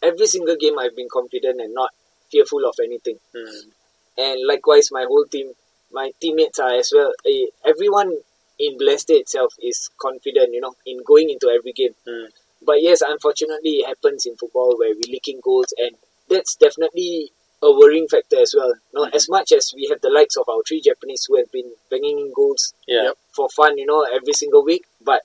every 0.02 0.28
single 0.28 0.56
game 0.56 0.78
I've 0.78 0.96
been 0.96 1.10
confident 1.10 1.60
and 1.62 1.74
not 1.74 1.92
fearful 2.32 2.66
of 2.70 2.76
anything. 2.84 3.20
Mm. 3.36 3.72
And 4.18 4.46
likewise, 4.46 4.92
my 4.92 5.06
whole 5.06 5.26
team, 5.26 5.54
my 5.92 6.12
teammates 6.22 6.60
are 6.60 6.74
as 6.74 6.92
well. 6.96 7.14
Eh, 7.26 7.48
Everyone 7.66 8.12
in 8.60 8.78
Blessed 8.78 9.10
itself 9.12 9.54
is 9.60 9.90
confident, 9.98 10.54
you 10.54 10.62
know, 10.62 10.76
in 10.86 11.02
going 11.04 11.30
into 11.32 11.50
every 11.50 11.72
game. 11.74 11.96
Mm. 12.08 12.28
But 12.62 12.82
yes, 12.82 13.02
unfortunately, 13.02 13.80
it 13.82 13.88
happens 13.88 14.26
in 14.26 14.36
football 14.38 14.76
where 14.78 14.94
we're 14.94 15.12
leaking 15.12 15.42
goals, 15.44 15.74
and 15.78 15.96
that's 16.30 16.56
definitely 16.56 17.32
a 17.64 17.72
worrying 17.80 18.08
factor 18.14 18.40
as 18.46 18.54
well. 18.58 18.74
You 18.92 18.94
know, 18.96 19.06
Mhm. 19.06 19.16
as 19.16 19.26
much 19.36 19.52
as 19.58 19.72
we 19.76 19.88
have 19.92 20.02
the 20.02 20.10
likes 20.20 20.36
of 20.38 20.46
our 20.50 20.62
three 20.68 20.82
Japanese 20.90 21.24
who 21.28 21.38
have 21.38 21.52
been 21.52 21.70
banging 21.90 22.20
in 22.24 22.32
goals 22.40 22.74
Yeah. 22.88 23.04
Yep. 23.08 23.18
for 23.36 23.48
fun, 23.60 23.78
you 23.78 23.86
know, 23.92 24.02
every 24.18 24.34
single 24.34 24.64
week. 24.72 24.84
But 25.02 25.22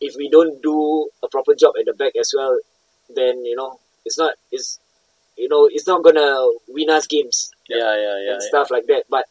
if 0.00 0.14
we 0.16 0.28
don't 0.28 0.60
do 0.62 1.08
a 1.22 1.28
proper 1.28 1.54
job 1.54 1.74
at 1.78 1.86
the 1.86 1.94
back 1.94 2.14
as 2.16 2.32
well, 2.36 2.58
then 3.08 3.44
you 3.44 3.56
know 3.56 3.78
it's 4.04 4.18
not 4.18 4.32
it's 4.50 4.78
you 5.36 5.48
know 5.48 5.68
it's 5.70 5.86
not 5.86 6.02
gonna 6.02 6.28
win 6.68 6.90
us 6.90 7.06
games 7.06 7.50
Yeah, 7.68 7.78
yeah, 7.78 7.96
yeah. 8.24 8.32
and 8.32 8.42
yeah. 8.42 8.48
stuff 8.48 8.70
like 8.70 8.86
that. 8.86 9.04
But 9.08 9.26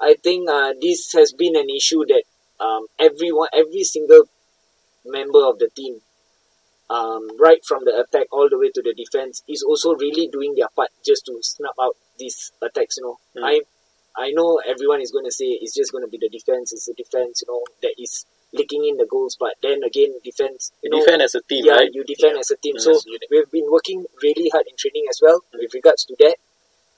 I 0.00 0.14
think 0.14 0.48
uh, 0.48 0.74
this 0.80 1.12
has 1.12 1.32
been 1.32 1.56
an 1.56 1.68
issue 1.70 2.04
that 2.06 2.22
um, 2.60 2.86
everyone, 2.98 3.48
every 3.52 3.84
single 3.84 4.22
member 5.04 5.44
of 5.46 5.58
the 5.58 5.68
team, 5.74 6.00
um, 6.90 7.28
right 7.38 7.64
from 7.64 7.84
the 7.84 7.94
attack 8.04 8.26
all 8.32 8.48
the 8.48 8.58
way 8.58 8.70
to 8.70 8.82
the 8.82 8.94
defense, 8.94 9.42
is 9.48 9.62
also 9.62 9.94
really 9.94 10.28
doing 10.28 10.54
their 10.54 10.68
part 10.74 10.90
just 11.04 11.26
to 11.26 11.38
snap 11.42 11.74
out 11.80 11.96
these 12.18 12.52
attacks. 12.62 12.96
You 12.98 13.04
know, 13.04 13.16
Mm. 13.36 13.44
I 13.44 13.60
I 14.16 14.30
know 14.32 14.58
everyone 14.66 15.00
is 15.00 15.12
going 15.12 15.26
to 15.26 15.32
say 15.32 15.44
it's 15.46 15.74
just 15.76 15.92
going 15.92 16.04
to 16.04 16.10
be 16.10 16.18
the 16.18 16.28
defense. 16.28 16.72
It's 16.72 16.86
the 16.86 16.94
defense, 16.94 17.42
you 17.42 17.52
know, 17.52 17.62
that 17.82 17.94
is 17.98 18.26
leaking 18.52 18.84
in 18.84 18.96
the 18.96 19.06
goals. 19.06 19.36
But 19.38 19.54
then 19.62 19.84
again, 19.84 20.14
defense, 20.24 20.72
you 20.82 20.90
You 20.90 20.90
know, 20.98 21.04
defend 21.04 21.22
as 21.22 21.34
a 21.36 21.42
team, 21.42 21.64
yeah, 21.66 21.74
right? 21.74 21.90
you 21.92 22.02
defend 22.04 22.34
Yeah. 22.34 22.40
as 22.40 22.50
a 22.50 22.56
team. 22.56 22.76
Mm. 22.76 22.80
So 22.80 23.00
we've 23.30 23.50
been 23.50 23.70
working 23.70 24.06
really 24.22 24.48
hard 24.48 24.66
in 24.66 24.74
training 24.76 25.04
as 25.08 25.20
well 25.22 25.44
with 25.54 25.72
regards 25.74 26.04
to 26.06 26.16
that. 26.18 26.36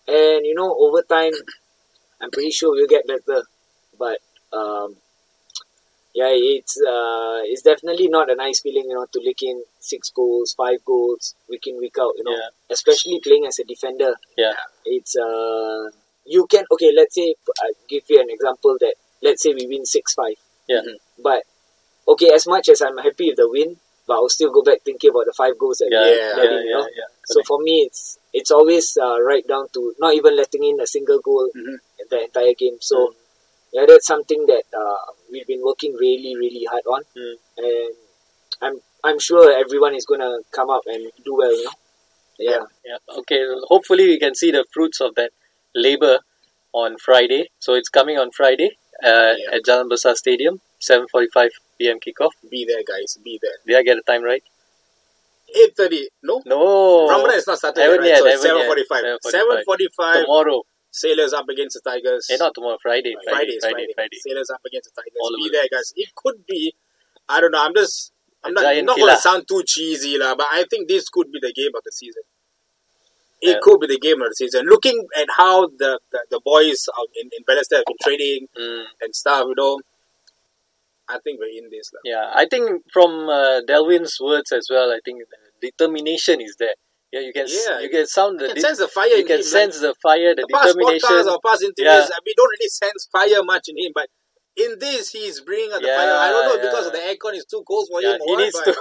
And 0.09 0.47
you 0.47 0.55
know, 0.55 0.75
over 0.79 1.03
time, 1.03 1.33
I'm 2.21 2.31
pretty 2.31 2.51
sure 2.53 2.71
we'll 2.73 2.87
get 2.87 3.07
better. 3.07 3.43
But 3.99 4.19
um, 4.53 4.97
yeah, 6.15 6.31
it's 6.33 6.77
uh, 6.81 7.41
it's 7.45 7.63
definitely 7.63 8.09
not 8.09 8.31
a 8.31 8.35
nice 8.35 8.61
feeling, 8.61 8.85
you 8.89 8.95
know, 8.95 9.07
to 9.13 9.21
lick 9.25 9.43
in 9.43 9.63
six 9.81 10.11
goals, 10.11 10.55
five 10.55 10.85
goals 10.85 11.35
week 11.49 11.67
in 11.67 11.79
week 11.79 11.97
out. 12.01 12.13
You 12.19 12.25
know, 12.25 12.33
Yeah. 12.33 12.49
especially 12.71 13.21
playing 13.23 13.47
as 13.47 13.59
a 13.59 13.65
defender. 13.65 14.15
Yeah. 14.37 14.55
It's 14.85 15.17
uh, 15.17 15.91
you 16.27 16.47
can 16.47 16.65
okay. 16.73 16.91
Let's 16.95 17.15
say 17.15 17.35
I 17.63 17.73
give 17.89 18.05
you 18.09 18.21
an 18.21 18.31
example 18.31 18.77
that 18.81 18.95
let's 19.23 19.43
say 19.43 19.55
we 19.55 19.67
win 19.67 19.87
six 19.87 20.15
five. 20.15 20.37
Yeah. 20.69 20.83
But 21.23 21.43
okay, 22.09 22.31
as 22.35 22.47
much 22.47 22.69
as 22.69 22.83
I'm 22.83 22.99
happy 22.99 23.29
with 23.31 23.37
the 23.37 23.49
win, 23.49 23.77
but 24.07 24.15
I'll 24.15 24.29
still 24.29 24.51
go 24.51 24.63
back 24.63 24.79
thinking 24.85 25.11
about 25.11 25.27
the 25.27 25.35
five 25.37 25.59
goals 25.59 25.79
that 25.79 25.89
Yeah, 25.91 26.03
we 26.03 26.11
yeah, 26.19 26.33
let 26.37 26.51
yeah, 26.51 26.59
in, 26.59 26.65
you 26.67 26.73
know. 26.75 26.89
yeah. 26.97 27.09
So 27.27 27.43
for 27.47 27.59
me, 27.61 27.87
it's 27.87 28.19
it's 28.33 28.51
always 28.51 28.97
uh, 29.01 29.21
right 29.23 29.47
down 29.47 29.69
to 29.75 29.95
not 29.99 30.15
even 30.15 30.37
letting 30.37 30.65
in 30.65 30.81
a 30.81 30.87
single 30.87 31.19
goal 31.21 31.49
Mhm. 31.55 31.79
in 32.01 32.07
the 32.11 32.25
entire 32.25 32.55
game. 32.55 32.79
So 32.81 32.97
Mm. 33.09 33.15
Yeah, 33.73 33.85
that's 33.87 34.07
something 34.07 34.47
that 34.47 34.65
uh, 34.77 35.13
we've 35.31 35.47
been 35.47 35.63
working 35.63 35.95
really, 35.95 36.35
really 36.37 36.65
hard 36.71 36.83
on, 36.87 37.03
Mm. 37.17 37.35
and 37.59 37.95
I'm 38.63 38.81
I'm 39.03 39.19
sure 39.19 39.51
everyone 39.57 39.95
is 39.95 40.05
gonna 40.07 40.39
come 40.53 40.71
up 40.71 40.83
and 40.87 41.11
do 41.25 41.35
well. 41.37 41.57
You 41.57 41.65
know, 41.65 41.73
yeah. 42.39 42.65
Yeah. 42.85 43.19
Okay. 43.21 43.41
Hopefully, 43.69 44.07
we 44.07 44.19
can 44.19 44.35
see 44.35 44.51
the 44.51 44.65
fruits 44.73 45.01
of 45.01 45.15
that 45.17 45.31
labor 45.75 46.19
on 46.73 46.97
Friday. 46.99 47.51
So 47.59 47.75
it's 47.75 47.89
coming 47.89 48.19
on 48.19 48.31
Friday 48.31 48.71
uh, 49.05 49.35
Yeah. 49.39 49.55
at 49.57 49.63
Jalan 49.65 49.89
Besar 49.89 50.15
Stadium, 50.17 50.61
7:45 50.81 51.51
p.m. 51.79 51.99
kickoff. 52.01 52.33
Be 52.51 52.65
there, 52.65 52.83
guys. 52.87 53.17
Be 53.25 53.39
there. 53.43 53.59
Did 53.67 53.77
I 53.77 53.83
get 53.83 53.97
the 53.97 54.13
time 54.13 54.23
right? 54.23 54.43
Eight 55.57 55.77
thirty. 55.77 56.09
No. 56.23 56.43
No. 56.47 57.09
Ramadan 57.09 57.37
is 57.39 57.47
not 57.47 57.59
started 57.59 57.81
Haven't 57.83 58.05
yet, 58.05 58.13
right? 58.13 58.19
So 58.21 58.27
haven't 58.27 58.43
seven 58.43 58.59
yet. 58.59 58.67
forty-five. 58.69 59.05
7:45. 59.05 59.31
Seven 59.31 59.65
forty-five. 59.65 60.23
Tomorrow. 60.25 60.63
Sailors 60.91 61.33
up 61.33 61.49
against 61.49 61.79
the 61.83 61.89
Tigers. 61.89 62.27
Eh, 62.31 62.37
not 62.39 62.53
tomorrow. 62.55 62.79
Friday. 62.83 63.15
Friday, 63.25 63.59
Friday. 63.61 63.75
Friday. 63.75 63.93
Friday. 63.95 64.17
Sailors 64.27 64.51
up 64.51 64.61
against 64.67 64.91
the 64.95 65.01
Tigers. 65.03 65.19
All 65.23 65.35
Be 65.37 65.51
there, 65.53 65.69
guys. 65.71 65.93
It 65.97 66.11
could 66.15 66.45
be. 66.47 66.75
I 67.29 67.41
don't 67.41 67.53
know. 67.53 67.63
I'm 67.65 67.75
just. 67.75 68.13
I'm 68.43 68.55
not, 68.55 68.63
not 68.85 68.97
going 68.99 69.15
to 69.15 69.21
sound 69.21 69.45
too 69.47 69.63
cheesy, 69.67 70.17
lah, 70.17 70.35
but 70.35 70.47
I 70.51 70.65
think 70.71 70.89
this 70.89 71.09
could 71.11 71.31
be 71.31 71.39
the 71.43 71.53
game 71.53 71.73
of 71.77 71.83
the 71.85 71.93
season. 71.93 72.23
It 73.43 73.49
Yeah. 73.51 73.59
could 73.63 73.81
be 73.81 73.87
the 73.87 73.99
game 73.99 74.21
of 74.23 74.29
the 74.31 74.35
season. 74.35 74.65
Looking 74.67 75.07
at 75.17 75.29
how 75.37 75.67
the, 75.69 76.01
the, 76.11 76.21
the 76.31 76.41
boys 76.43 76.89
out 76.99 77.09
in, 77.21 77.29
in 77.37 77.45
Balestier 77.45 77.77
have 77.77 77.85
been 77.87 77.97
training 78.03 78.49
Mm, 78.59 78.85
and 79.03 79.15
stuff, 79.15 79.45
you 79.47 79.55
know, 79.57 79.79
I 81.09 81.19
think 81.23 81.39
we're 81.41 81.49
in 81.53 81.69
this. 81.71 81.91
lah. 81.93 82.01
yeah. 82.05 82.31
I 82.35 82.47
think 82.47 82.83
from 82.93 83.29
uh, 83.29 83.61
Delvin's 83.67 84.17
words 84.21 84.53
as 84.53 84.69
well. 84.71 84.91
I 84.91 85.01
think 85.05 85.21
the 85.61 85.71
determination 85.71 86.41
is 86.41 86.57
there. 86.59 86.75
Yeah, 87.13 87.21
you 87.21 87.33
can 87.33 87.47
Yeah. 87.49 87.81
you 87.81 87.91
can 87.91 88.07
sound 88.07 88.39
the 88.39 88.47
You 88.49 88.55
can 88.55 88.63
sense 88.63 88.79
the 88.79 88.89
fire 88.89 89.09
you 89.09 89.25
can 89.25 89.39
him. 89.39 89.43
sense 89.43 89.81
the 89.81 89.95
fire, 90.03 90.35
the 90.35 90.43
the 90.47 90.53
past 90.53 90.75
determination. 90.79 91.29
or 91.29 91.39
past 91.45 91.63
interviews, 91.63 92.11
we 92.25 92.35
don't 92.37 92.51
really 92.55 92.69
sense 92.69 93.09
fire 93.11 93.43
much 93.43 93.69
in 93.69 93.77
him, 93.79 93.93
but 93.95 94.09
in 94.57 94.79
this, 94.79 95.11
he's 95.11 95.41
bringing 95.41 95.73
out 95.73 95.81
the 95.83 95.89
Yeah, 95.89 95.97
fire. 95.97 96.15
I 96.15 96.29
don't 96.31 96.47
know 96.47 96.59
because 96.63 96.85
yeah. 96.87 96.91
of 96.91 96.93
the 96.93 97.03
aircon 97.11 97.35
is 97.37 97.45
too 97.47 97.63
cold 97.67 97.89
for 97.91 98.01
Yeah, 98.03 98.15
him. 98.15 98.21
he 98.27 98.37
needs 98.37 98.61
to 98.63 98.73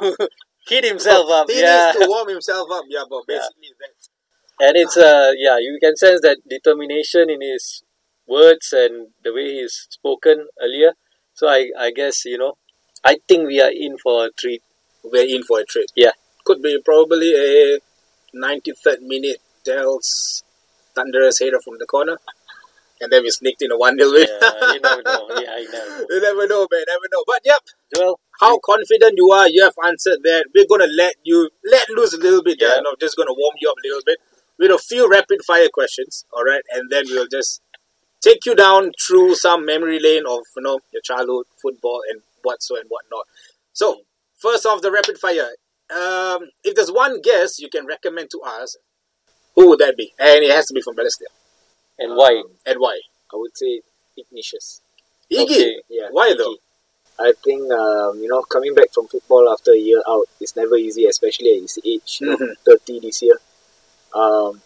heat 0.69 0.83
himself 0.83 1.29
up. 1.31 1.49
He 1.49 1.59
yeah. 1.61 1.91
needs 1.93 1.99
to 2.05 2.09
warm 2.09 2.29
himself 2.29 2.69
up. 2.71 2.85
Yeah, 2.87 3.03
but 3.09 3.23
Yeah. 3.29 3.37
basically 3.39 3.71
that. 3.81 3.95
and 4.67 4.75
it's 4.77 4.97
uh 4.97 5.31
yeah 5.37 5.57
you 5.57 5.77
can 5.81 5.95
sense 5.95 6.19
that 6.21 6.37
determination 6.55 7.29
in 7.29 7.41
his 7.41 7.81
words 8.27 8.73
and 8.73 9.07
the 9.23 9.31
way 9.33 9.45
he's 9.57 9.87
spoken 9.89 10.47
earlier 10.61 10.91
so 11.33 11.47
i 11.47 11.71
i 11.79 11.89
guess 11.99 12.25
you 12.25 12.37
know 12.37 12.53
i 13.11 13.13
think 13.27 13.47
we 13.47 13.61
are 13.65 13.71
in 13.71 13.97
for 13.97 14.25
a 14.25 14.29
treat 14.41 14.61
we're 15.11 15.23
in 15.35 15.43
for 15.43 15.61
a 15.61 15.65
treat. 15.65 15.89
Yeah. 15.95 16.11
Could 16.45 16.61
be 16.61 16.77
probably 16.83 17.31
a 17.35 17.79
93rd 18.35 19.01
minute 19.01 19.41
Dell's 19.63 20.43
thunderous 20.95 21.39
header 21.39 21.59
from 21.63 21.75
the 21.79 21.85
corner. 21.85 22.17
And 23.01 23.11
then 23.11 23.23
we 23.23 23.29
sneaked 23.29 23.61
in 23.61 23.71
a 23.71 23.77
1 23.77 23.97
0 23.97 24.11
win. 24.11 24.27
yeah, 24.27 24.73
you 24.73 24.79
never 24.81 25.01
know 25.03 25.27
yeah 25.39 25.55
i 25.55 25.63
know 25.71 26.05
you 26.09 26.21
never 26.21 26.47
know, 26.47 26.67
man. 26.69 26.83
Never 26.87 27.07
know. 27.11 27.23
But 27.25 27.41
yep, 27.45 27.61
well 27.97 28.19
how 28.39 28.57
confident 28.59 29.13
you 29.15 29.31
are, 29.31 29.49
you 29.49 29.63
have 29.63 29.75
answered 29.85 30.19
that. 30.23 30.45
We're 30.55 30.67
going 30.67 30.81
to 30.81 30.93
let 30.95 31.15
you 31.23 31.49
let 31.69 31.89
loose 31.89 32.13
a 32.13 32.17
little 32.17 32.43
bit. 32.43 32.57
Yeah. 32.59 32.75
Yeah. 32.75 32.81
No, 32.83 32.95
just 32.99 33.15
going 33.15 33.27
to 33.27 33.35
warm 33.37 33.55
you 33.59 33.69
up 33.69 33.77
a 33.77 33.87
little 33.87 34.03
bit 34.05 34.19
with 34.57 34.71
a 34.71 34.77
few 34.77 35.09
rapid 35.09 35.39
fire 35.45 35.69
questions. 35.73 36.25
All 36.33 36.43
right. 36.43 36.63
And 36.73 36.89
then 36.89 37.05
we'll 37.07 37.27
just 37.27 37.61
take 38.21 38.45
you 38.45 38.55
down 38.55 38.91
through 39.05 39.35
some 39.35 39.65
memory 39.65 39.99
lane 39.99 40.23
of, 40.27 40.41
you 40.55 40.63
know, 40.63 40.79
your 40.91 41.01
childhood, 41.01 41.45
football, 41.61 42.01
and 42.09 42.21
what 42.43 42.61
so 42.61 42.75
and 42.75 42.85
whatnot. 42.89 43.25
So, 43.73 44.01
first 44.35 44.65
off, 44.65 44.81
the 44.81 44.91
rapid 44.91 45.17
fire. 45.17 45.49
Um, 45.91 46.49
if 46.63 46.75
there's 46.75 46.91
one 46.91 47.21
guest 47.21 47.59
you 47.59 47.69
can 47.69 47.85
recommend 47.85 48.29
to 48.31 48.41
us, 48.45 48.77
who 49.55 49.69
would 49.69 49.79
that 49.79 49.97
be? 49.97 50.13
And 50.19 50.43
it 50.43 50.51
has 50.51 50.67
to 50.67 50.73
be 50.73 50.81
from 50.81 50.95
Balestier. 50.95 51.31
and 51.97 52.15
why 52.15 52.37
Um, 52.45 52.51
And 52.65 52.79
why? 52.79 52.99
I 53.33 53.35
would 53.37 53.57
say 53.57 53.81
Ignatius. 54.17 54.81
Iggy. 55.31 55.43
Okay. 55.43 55.81
Yeah. 55.89 56.07
Why 56.11 56.29
Iggy. 56.31 56.37
though? 56.37 56.55
I 57.19 57.33
think 57.43 57.69
um, 57.71 58.19
you 58.19 58.29
know 58.29 58.41
coming 58.43 58.73
back 58.73 58.93
from 58.93 59.07
football 59.07 59.49
after 59.51 59.71
a 59.73 59.77
year 59.77 60.01
out 60.07 60.25
is 60.39 60.55
never 60.55 60.75
easy, 60.77 61.05
especially 61.05 61.55
at 61.55 61.61
his 61.61 61.79
age. 61.83 62.19
You 62.21 62.27
know. 62.27 62.55
Thirty 62.65 62.99
this 62.99 63.21
year. 63.21 63.37
Um, 64.13 64.61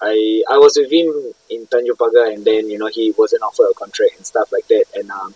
I 0.00 0.42
I 0.50 0.58
was 0.58 0.76
with 0.76 0.92
him 0.92 1.32
in 1.48 1.66
Tanjung 1.66 1.96
Pagar, 1.96 2.32
and 2.34 2.44
then 2.44 2.68
you 2.68 2.78
know 2.78 2.88
he 2.88 3.12
wasn't 3.16 3.42
offered 3.42 3.70
a 3.70 3.74
contract 3.74 4.16
and 4.18 4.26
stuff 4.26 4.52
like 4.52 4.66
that, 4.68 4.84
and 4.94 5.10
um, 5.10 5.34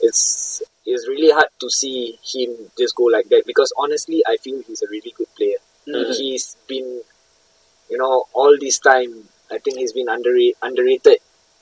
it's 0.00 0.62
it's 0.90 1.06
really 1.08 1.30
hard 1.30 1.50
to 1.60 1.68
see 1.70 2.18
him 2.32 2.50
just 2.78 2.94
go 2.96 3.04
like 3.04 3.28
that 3.28 3.44
because 3.46 3.72
honestly, 3.76 4.22
I 4.26 4.36
feel 4.44 4.62
he's 4.66 4.82
a 4.82 4.88
really 4.90 5.12
good 5.16 5.30
player. 5.36 5.60
Mhm. 5.86 6.16
He's 6.16 6.56
been, 6.66 6.88
you 7.90 7.98
know, 8.02 8.24
all 8.32 8.54
this 8.60 8.78
time. 8.78 9.28
I 9.50 9.58
think 9.58 9.78
he's 9.78 9.92
been 9.92 10.08
underrated, 10.08 10.56
underrated 10.62 11.18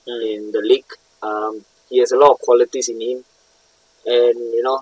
Mm. 0.09 0.23
in 0.35 0.41
the 0.53 0.61
league. 0.71 0.93
Um, 1.23 1.65
he 1.91 1.99
has 1.99 2.13
a 2.13 2.17
lot 2.23 2.33
of 2.35 2.39
qualities 2.47 2.89
in 2.89 3.01
him, 3.01 3.25
and 4.07 4.39
you 4.57 4.63
know, 4.63 4.79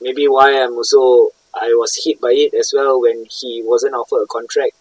maybe 0.00 0.26
why 0.26 0.48
I'm 0.62 0.74
also 0.74 1.30
I 1.54 1.68
was 1.82 1.92
hit 2.04 2.20
by 2.20 2.32
it 2.44 2.52
as 2.54 2.72
well 2.76 3.00
when 3.00 3.18
he 3.30 3.62
wasn't 3.64 3.94
offered 3.94 4.22
a 4.24 4.26
contract, 4.26 4.74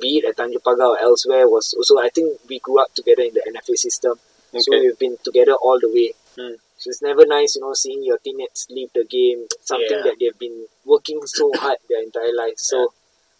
be 0.00 0.18
it 0.18 0.24
at 0.24 0.36
Tanjung 0.36 0.62
Pagar 0.62 0.90
or 0.94 0.98
elsewhere. 1.08 1.48
Was 1.48 1.74
also 1.76 1.98
I 1.98 2.08
think 2.14 2.38
we 2.48 2.58
grew 2.60 2.80
up 2.80 2.94
together 2.94 3.22
in 3.22 3.34
the 3.34 3.42
NFA 3.52 3.76
system, 3.76 4.14
so 4.56 4.70
we've 4.78 4.98
been 4.98 5.16
together 5.24 5.54
all 5.54 5.78
the 5.80 5.88
way. 5.98 6.14
Hmm. 6.38 6.54
So 6.80 6.88
it's 6.88 7.02
never 7.02 7.24
nice, 7.26 7.56
you 7.56 7.60
know, 7.62 7.74
seeing 7.74 8.02
your 8.02 8.18
teammates 8.18 8.66
leave 8.70 8.90
the 8.94 9.04
game, 9.04 9.46
something 9.60 9.98
Yeah. 10.00 10.02
that 10.08 10.16
they've 10.18 10.38
been 10.38 10.66
working 10.84 11.20
so 11.26 11.52
hard 11.62 11.76
their 11.88 12.02
entire 12.02 12.34
life. 12.34 12.56
So 12.56 12.92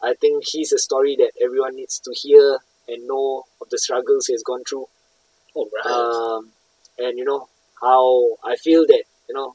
I 0.03 0.13
think 0.15 0.45
he's 0.47 0.73
a 0.73 0.79
story 0.79 1.17
that 1.17 1.33
everyone 1.43 1.77
needs 1.77 1.99
to 2.01 2.13
hear 2.15 2.61
and 2.87 3.07
know 3.09 3.45
of 3.61 3.71
the 3.71 3.79
struggles 3.79 4.27
he 4.29 4.35
has 4.35 4.43
gone 4.43 4.65
through. 4.69 4.87
All 5.55 5.69
right. 5.75 5.87
Um, 5.87 6.53
and 6.99 7.17
you 7.19 7.25
know 7.25 7.49
how 7.81 8.37
I 8.45 8.57
feel 8.57 8.85
that 8.87 9.05
you 9.29 9.35
know 9.35 9.55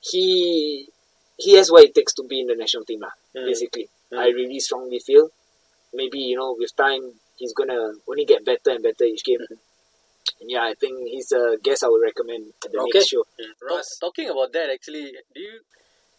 he 0.00 0.88
he 1.36 1.56
has 1.56 1.70
what 1.70 1.84
it 1.84 1.94
takes 1.94 2.14
to 2.14 2.22
be 2.24 2.40
in 2.40 2.46
the 2.48 2.56
national 2.56 2.84
team 2.84 3.00
lah. 3.00 3.14
Mm. 3.34 3.46
Basically, 3.46 3.88
Mm. 4.12 4.18
I 4.22 4.26
really 4.28 4.60
strongly 4.60 5.00
feel 5.00 5.30
maybe 5.92 6.20
you 6.20 6.36
know 6.36 6.54
with 6.56 6.70
time 6.76 7.14
he's 7.36 7.52
gonna 7.52 7.94
only 8.08 8.24
get 8.24 8.44
better 8.44 8.70
and 8.70 8.82
better 8.82 9.02
each 9.04 9.24
game. 9.24 9.42
And 9.48 9.58
yeah, 10.40 10.62
I 10.62 10.74
think 10.74 11.08
he's 11.08 11.32
a 11.32 11.56
guest 11.62 11.84
I 11.84 11.88
would 11.88 12.02
recommend 12.02 12.52
at 12.64 12.72
the 12.72 12.78
Okay. 12.80 12.98
next 12.98 13.08
show. 13.08 13.24
Russ. 13.68 13.98
Talk- 13.98 14.14
talking 14.14 14.30
about 14.30 14.52
that 14.52 14.70
actually 14.70 15.12
do 15.34 15.40
you 15.40 15.60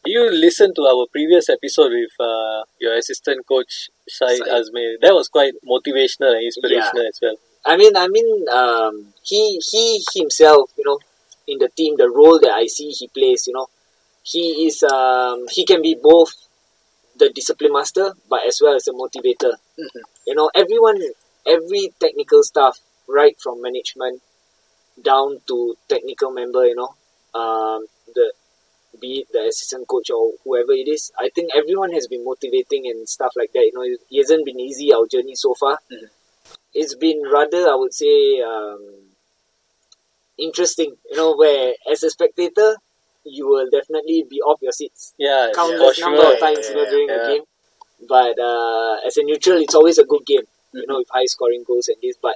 do 0.05 0.11
you 0.11 0.31
listen 0.31 0.73
to 0.75 0.81
our 0.83 1.05
previous 1.11 1.49
episode 1.49 1.91
with 1.91 2.15
uh, 2.19 2.63
your 2.79 2.93
assistant 2.95 3.45
coach 3.47 3.89
Shahid. 4.09 4.41
Azmir? 4.57 4.95
That 5.01 5.13
was 5.13 5.27
quite 5.27 5.53
motivational 5.67 6.31
and 6.35 6.43
inspirational 6.45 7.05
as 7.07 7.19
well. 7.21 7.35
I 7.65 7.75
mean, 7.75 7.97
I 7.97 8.07
mean, 8.07 8.45
um, 8.49 9.13
he 9.23 9.59
he 9.71 10.03
himself, 10.15 10.71
you 10.77 10.85
know, 10.85 10.99
in 11.47 11.57
the 11.59 11.67
team, 11.69 11.97
the 11.97 12.09
role 12.09 12.39
that 12.39 12.51
I 12.51 12.67
see 12.67 12.89
he 12.91 13.07
plays, 13.09 13.47
you 13.47 13.53
know, 13.53 13.67
he 14.23 14.67
is 14.67 14.81
um, 14.83 15.45
he 15.51 15.65
can 15.65 15.81
be 15.81 15.95
both 16.01 16.31
the 17.17 17.29
discipline 17.29 17.73
master, 17.73 18.13
but 18.29 18.41
as 18.47 18.59
well 18.63 18.75
as 18.75 18.87
a 18.87 18.91
motivator. 18.93 19.53
Mhm. 19.77 20.01
You 20.27 20.35
know, 20.35 20.49
everyone, 20.55 21.01
every 21.45 21.93
technical 21.99 22.43
staff, 22.43 22.79
right 23.07 23.35
from 23.39 23.61
management 23.61 24.21
down 25.01 25.39
to 25.47 25.75
technical 25.87 26.31
member, 26.31 26.65
you 26.65 26.75
know, 26.75 26.95
um, 27.39 27.85
the 28.13 28.33
be 28.99 29.19
it 29.19 29.27
the 29.31 29.41
assistant 29.47 29.87
coach 29.87 30.09
or 30.09 30.31
whoever 30.43 30.71
it 30.71 30.87
is, 30.87 31.11
I 31.19 31.29
think 31.29 31.51
everyone 31.55 31.91
has 31.93 32.07
been 32.07 32.25
motivating 32.25 32.87
and 32.87 33.07
stuff 33.07 33.33
like 33.35 33.51
that. 33.53 33.59
You 33.59 33.73
know, 33.75 33.83
it, 33.83 33.99
it 34.09 34.21
hasn't 34.23 34.45
been 34.45 34.59
easy 34.59 34.93
our 34.93 35.05
journey 35.07 35.35
so 35.35 35.53
far. 35.53 35.79
It's 36.73 36.95
been 36.95 37.21
rather, 37.31 37.67
I 37.69 37.75
would 37.75 37.93
say, 37.93 38.41
um, 38.41 38.79
interesting. 40.37 40.95
You 41.09 41.17
know, 41.17 41.35
where 41.35 41.73
as 41.91 42.03
a 42.03 42.09
spectator, 42.09 42.75
you 43.23 43.47
will 43.47 43.69
definitely 43.69 44.25
be 44.29 44.41
off 44.41 44.61
your 44.61 44.71
seats 44.71 45.13
Yeah, 45.17 45.51
countless 45.53 45.97
for 45.97 46.01
number 46.05 46.21
sure. 46.21 46.33
of 46.33 46.39
times 46.39 46.69
you 46.69 46.75
know, 46.75 46.85
during 46.89 47.09
yeah. 47.09 47.17
the 47.17 47.33
game. 47.33 47.43
But 48.07 48.39
uh, 48.39 48.97
as 49.05 49.17
a 49.17 49.23
neutral, 49.23 49.57
it's 49.57 49.75
always 49.75 49.97
a 49.97 50.05
good 50.05 50.25
game. 50.25 50.47
You 50.73 50.85
know, 50.87 50.97
with 50.99 51.09
high 51.11 51.25
scoring 51.25 51.63
goals 51.65 51.87
and 51.87 51.97
this. 52.01 52.17
But 52.21 52.35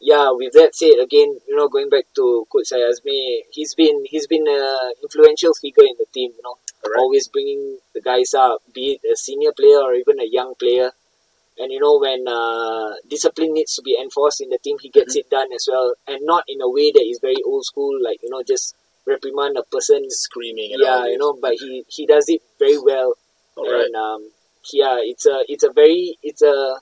yeah, 0.00 0.30
with 0.32 0.52
that 0.54 0.74
said, 0.74 0.96
again, 1.02 1.38
you 1.46 1.54
know, 1.56 1.68
going 1.68 1.90
back 1.90 2.04
to 2.16 2.46
Coach 2.50 2.66
Sayazmi, 2.72 3.40
he's 3.52 3.74
been 3.74 4.04
he's 4.06 4.26
been 4.26 4.46
an 4.48 4.92
influential 5.02 5.52
figure 5.54 5.84
in 5.84 5.94
the 5.98 6.06
team. 6.12 6.32
You 6.36 6.42
know, 6.42 6.56
Alright. 6.84 6.98
always 6.98 7.28
bringing 7.28 7.78
the 7.94 8.00
guys 8.00 8.32
up, 8.34 8.62
be 8.74 8.98
it 9.02 9.12
a 9.12 9.16
senior 9.16 9.52
player 9.52 9.78
or 9.78 9.94
even 9.94 10.18
a 10.20 10.28
young 10.30 10.54
player. 10.58 10.92
And 11.58 11.70
you 11.70 11.80
know, 11.80 11.98
when 11.98 12.24
uh, 12.26 12.94
discipline 13.08 13.52
needs 13.52 13.74
to 13.74 13.82
be 13.82 13.98
enforced 14.00 14.40
in 14.40 14.48
the 14.48 14.58
team, 14.58 14.78
he 14.80 14.88
gets 14.88 15.14
it 15.16 15.28
done 15.28 15.52
as 15.54 15.68
well, 15.70 15.92
and 16.08 16.20
not 16.22 16.44
in 16.48 16.62
a 16.62 16.70
way 16.70 16.90
that 16.90 17.04
is 17.06 17.18
very 17.20 17.42
old 17.44 17.66
school, 17.66 17.98
like 18.02 18.20
you 18.22 18.30
know, 18.30 18.42
just 18.42 18.74
reprimand 19.06 19.58
a 19.58 19.62
person 19.64 20.04
Screaming. 20.08 20.70
Yeah, 20.78 21.04
you 21.06 21.18
know, 21.18 21.36
but 21.40 21.52
he 21.60 21.84
he 21.88 22.06
does 22.06 22.24
it 22.28 22.40
very 22.58 22.78
well, 22.78 23.14
All 23.56 23.70
right. 23.70 23.84
and 23.84 23.94
um, 23.94 24.30
yeah, 24.72 24.96
it's 25.00 25.26
a 25.26 25.44
it's 25.48 25.64
a 25.64 25.70
very 25.72 26.16
it's 26.22 26.40
a 26.40 26.80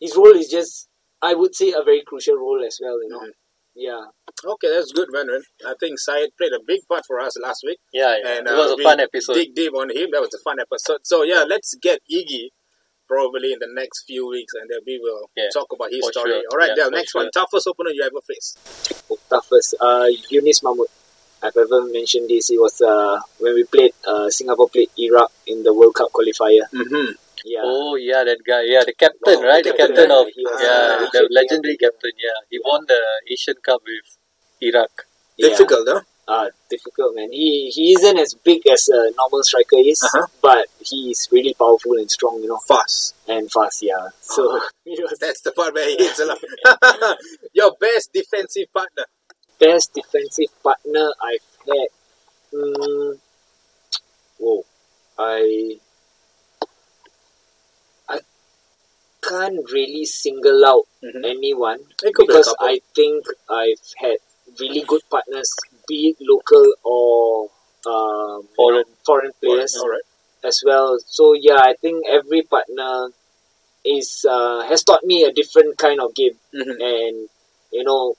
his 0.00 0.14
role 0.16 0.36
is 0.36 0.48
just 0.48 0.87
I 1.22 1.34
would 1.34 1.54
say 1.54 1.72
a 1.72 1.82
very 1.82 2.02
crucial 2.06 2.36
role 2.36 2.62
as 2.64 2.78
well, 2.80 3.02
you 3.02 3.08
know. 3.08 3.20
Mhm. 3.20 3.32
Yeah, 3.74 4.04
Okay, 4.44 4.68
that's 4.70 4.90
good, 4.92 5.08
man. 5.12 5.26
man. 5.28 5.42
I 5.66 5.74
think 5.78 5.98
Syed 6.00 6.30
played 6.36 6.52
a 6.52 6.58
big 6.66 6.80
part 6.88 7.04
for 7.06 7.20
us 7.20 7.36
last 7.38 7.62
week. 7.64 7.78
Yeah, 7.92 8.16
yeah. 8.18 8.38
And, 8.38 8.46
it 8.48 8.52
uh, 8.52 8.56
was 8.56 8.72
a 8.72 8.76
we 8.76 8.82
fun 8.82 8.98
episode. 9.00 9.34
Dig 9.34 9.54
deep 9.54 9.72
on 9.74 9.90
him. 9.90 10.10
That 10.12 10.20
was 10.20 10.34
a 10.34 10.38
fun 10.38 10.58
episode. 10.58 11.00
So, 11.04 11.22
yeah, 11.22 11.44
let's 11.48 11.74
get 11.80 12.00
Iggy 12.10 12.48
probably 13.06 13.52
in 13.52 13.58
the 13.60 13.68
next 13.70 14.04
few 14.04 14.28
weeks, 14.28 14.52
and 14.54 14.68
then 14.68 14.80
we 14.86 14.98
will 14.98 15.30
Yeah, 15.36 15.48
talk 15.52 15.68
about 15.72 15.90
his 15.92 16.04
for 16.06 16.12
story. 16.12 16.30
sure. 16.32 16.42
All 16.50 16.58
right, 16.58 16.70
Yeah, 16.70 16.84
Del, 16.84 16.90
next 16.90 17.12
sure. 17.12 17.22
one. 17.22 17.30
Toughest 17.30 17.66
opponent 17.68 17.94
you 17.96 18.02
ever 18.02 18.20
faced? 18.26 18.58
toughest. 19.30 19.74
Uh, 19.80 20.06
Younis 20.30 20.62
Mahmoud. 20.62 20.86
I've 21.42 21.56
ever 21.56 21.82
mentioned 21.84 22.28
this. 22.28 22.50
It 22.50 22.60
was 22.60 22.80
uh, 22.80 23.20
when 23.38 23.54
we 23.54 23.62
played 23.64 23.92
uh, 24.06 24.28
Singapore 24.28 24.68
played 24.68 24.90
Iraq 24.98 25.30
in 25.46 25.62
the 25.62 25.72
World 25.72 25.94
Cup 25.94 26.08
qualifier. 26.12 26.62
Mm-hmm. 26.74 27.12
Yeah. 27.44 27.60
Oh 27.64 27.96
yeah, 27.96 28.24
that 28.24 28.38
guy. 28.46 28.62
Yeah, 28.64 28.82
the 28.84 28.94
captain, 28.94 29.40
Wow, 29.40 29.48
right? 29.48 29.64
the 29.64 29.70
The 29.72 29.76
captain, 29.76 29.96
captain 29.96 30.10
of 30.10 30.26
yeah, 30.26 30.32
he 30.36 30.42
was, 30.44 30.60
yeah, 30.62 30.68
uh, 30.68 30.98
the 30.98 31.18
Asian 31.18 31.28
legendary 31.30 31.76
captain. 31.76 32.12
Yeah, 32.18 32.38
he 32.50 32.60
won 32.64 32.84
the 32.86 33.00
Asian 33.30 33.54
Cup 33.62 33.80
with 33.84 34.08
Iraq. 34.60 35.06
Yeah. 35.36 35.48
Difficult, 35.50 35.88
huh? 35.90 36.00
Uh, 36.28 36.48
difficult 36.68 37.14
man. 37.16 37.30
He 37.32 37.70
he 37.70 37.92
isn't 37.94 38.18
as 38.18 38.34
big 38.34 38.66
as 38.66 38.88
a 38.88 39.10
normal 39.16 39.42
striker 39.42 39.76
is, 39.78 40.02
Uh-huh. 40.02 40.26
but 40.42 40.66
he's 40.80 41.28
really 41.32 41.54
powerful 41.54 41.94
and 41.94 42.10
strong, 42.10 42.40
you 42.42 42.48
know, 42.48 42.58
Fast. 42.68 43.14
and 43.26 43.50
fast. 43.50 43.82
Yeah. 43.82 44.08
So 44.20 44.60
That's 45.20 45.40
the 45.42 45.52
part 45.52 45.72
where 45.74 45.88
he 45.88 45.96
hits 45.96 46.18
a 46.20 46.26
lot. 46.26 46.38
Your 47.54 47.72
best 47.80 48.12
defensive 48.12 48.68
partner. 48.74 49.06
best 49.58 49.94
defensive 49.94 50.52
partner 50.62 51.06
I've 51.22 51.48
had. 51.66 51.88
Mm, 52.52 53.18
whoa, 54.38 54.64
I 55.18 55.78
I 55.78 55.87
can't 59.22 59.60
really 59.72 60.04
single 60.04 60.64
out 60.64 60.84
Mhm. 61.02 61.24
anyone 61.24 61.80
It 62.02 62.14
be 62.16 62.26
because. 62.26 62.54
I 62.60 62.80
think 62.94 63.26
I've 63.48 63.82
had 63.96 64.16
really 64.60 64.82
good 64.82 65.02
partners, 65.10 65.50
be 65.86 66.10
it 66.10 66.16
local 66.20 66.66
or 66.84 67.50
um, 67.86 68.48
Foreign. 68.56 68.84
foreign 69.06 69.32
players 69.40 69.76
All 69.80 69.88
right. 69.88 70.02
as 70.44 70.62
well. 70.64 70.98
So 71.06 71.32
yeah, 71.34 71.60
I 71.60 71.74
think 71.80 72.04
every 72.08 72.42
partner 72.42 73.10
is 73.84 74.26
uh, 74.28 74.62
has 74.68 74.82
taught 74.84 75.04
me 75.04 75.24
a 75.24 75.32
different 75.32 75.78
kind 75.78 76.00
of 76.00 76.14
game, 76.14 76.38
Mhm. 76.54 76.76
and 76.80 77.28
you 77.72 77.84
know, 77.84 78.14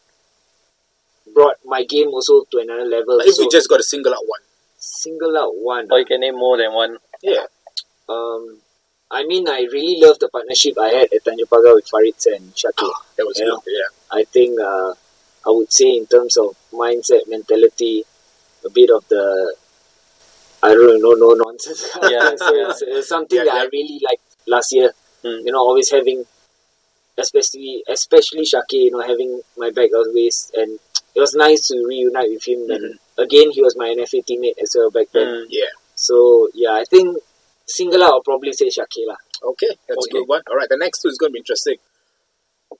brought 1.33 1.57
my 1.65 1.83
game 1.83 2.07
also 2.09 2.43
to 2.51 2.57
another 2.59 2.85
level. 2.85 3.17
But 3.17 3.27
if 3.27 3.35
so 3.35 3.43
we 3.43 3.49
just 3.49 3.69
got 3.69 3.77
to 3.77 3.83
single 3.83 4.13
out 4.13 4.25
one. 4.25 4.41
single 4.77 5.37
out 5.37 5.55
one, 5.55 5.87
Or 5.91 5.99
you 5.99 6.05
can 6.05 6.21
name 6.21 6.35
more 6.35 6.57
than 6.57 6.73
one. 6.73 6.97
Yeah. 7.21 7.45
um, 8.07 8.61
I 9.11 9.25
mean, 9.25 9.47
I 9.49 9.67
really 9.71 9.99
love 10.01 10.19
the 10.19 10.29
partnership 10.29 10.75
I 10.79 10.89
had 10.89 11.13
at 11.13 11.23
Tanjung 11.25 11.49
Pagar 11.49 11.73
with 11.75 11.87
Farid 11.89 12.15
and 12.27 12.53
Shakir. 12.53 12.91
That 13.17 13.25
was 13.25 13.37
good. 13.37 13.59
Yeah. 13.67 13.89
I 14.11 14.23
think 14.23 14.59
uh, 14.59 14.93
I 15.47 15.49
would 15.49 15.71
say 15.73 15.97
in 15.97 16.05
terms 16.05 16.37
of 16.37 16.55
mindset, 16.71 17.27
mentality, 17.27 18.03
a 18.65 18.69
bit 18.69 18.89
of 18.91 19.07
the 19.09 19.55
I 20.61 20.69
don't 20.73 21.01
know, 21.01 21.13
no 21.13 21.33
nonsense. 21.33 21.89
Yeah. 22.03 22.35
so 22.35 22.51
it's, 22.69 22.81
it's 22.81 23.07
something 23.09 23.37
Yeah, 23.37 23.45
that 23.45 23.55
yeah. 23.55 23.61
I 23.61 23.67
really 23.71 23.99
liked 24.09 24.21
last 24.47 24.73
year. 24.73 24.91
Mm. 25.23 25.45
You 25.45 25.51
know, 25.53 25.59
always 25.59 25.89
having, 25.91 26.25
especially 27.17 27.83
especially 27.87 28.43
Shaki, 28.43 28.85
you 28.87 28.91
know, 28.91 29.01
having 29.01 29.41
my 29.57 29.71
back 29.71 29.89
always, 29.93 30.51
and 30.55 30.79
it 31.15 31.19
was 31.19 31.33
nice 31.33 31.67
to 31.69 31.85
reunite 31.87 32.29
with 32.29 32.47
him. 32.47 32.69
And 32.69 32.99
again, 33.17 33.51
he 33.51 33.61
was 33.61 33.75
my 33.77 33.87
NFA 33.87 34.23
teammate 34.25 34.61
as 34.61 34.75
well 34.77 34.91
back 34.91 35.07
then. 35.13 35.27
Mm. 35.27 35.45
Yeah. 35.49 35.71
So 35.95 36.49
yeah, 36.53 36.73
I 36.73 36.83
think 36.89 37.17
single 37.69 38.03
out, 38.03 38.11
I'll 38.11 38.21
probably 38.23 38.53
say 38.53 38.67
Shaki 38.67 39.05
lah. 39.07 39.17
Okay, 39.43 39.73
that's 39.87 40.05
Okay. 40.07 40.17
a 40.17 40.21
good 40.21 40.27
one. 40.27 40.41
All 40.49 40.55
right, 40.57 40.67
the 40.69 40.77
next 40.77 41.01
two 41.01 41.07
is 41.09 41.17
going 41.17 41.31
to 41.31 41.33
be 41.33 41.39
interesting. 41.39 41.77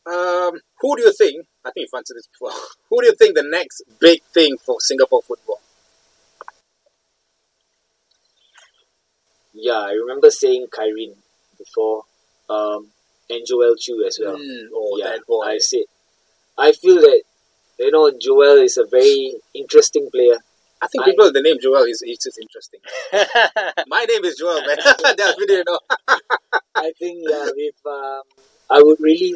Um, 0.05 0.59
who 0.81 0.95
do 0.97 1.03
you 1.03 1.13
think? 1.13 1.45
I 1.65 1.71
think 1.71 1.85
you've 1.87 1.97
answered 1.97 2.17
this 2.17 2.27
before. 2.27 2.51
Who 2.89 3.01
do 3.01 3.07
you 3.07 3.15
think 3.15 3.35
the 3.35 3.43
next 3.43 3.81
big 3.99 4.21
thing 4.33 4.57
for 4.57 4.77
Singapore 4.79 5.21
football? 5.27 5.59
Yeah, 9.53 9.79
I 9.79 9.91
remember 9.91 10.29
saying 10.31 10.67
Kyrene 10.71 11.15
before, 11.57 12.03
um, 12.49 12.87
and 13.29 13.45
Joel 13.45 13.75
Chew 13.77 14.03
as 14.07 14.19
well. 14.21 14.37
Mm, 14.37 14.67
oh, 14.73 14.97
yeah, 14.99 15.09
that 15.11 15.25
boy. 15.27 15.41
I 15.43 15.57
said, 15.57 15.83
I 16.57 16.71
feel 16.71 16.95
that 17.01 17.23
you 17.79 17.91
know 17.91 18.11
Joel 18.11 18.57
is 18.63 18.77
a 18.77 18.85
very 18.85 19.35
interesting 19.53 20.09
player. 20.11 20.37
I 20.81 20.87
think 20.87 21.03
I- 21.03 21.09
people 21.11 21.25
with 21.25 21.33
the 21.33 21.41
name 21.41 21.57
Joel 21.61 21.83
is 21.83 22.01
it's 22.05 22.27
interesting. 22.39 22.79
My 23.87 24.05
name 24.05 24.23
is 24.25 24.37
Joel, 24.37 24.61
man. 24.65 24.77
That's 25.17 25.35
video, 25.39 25.57
you 25.57 25.63
know. 25.67 25.79
I 26.75 26.91
think 26.97 27.19
yeah, 27.29 27.47
if 27.55 27.75
um, 27.85 28.21
I 28.69 28.81
would 28.81 28.99
really, 28.99 29.35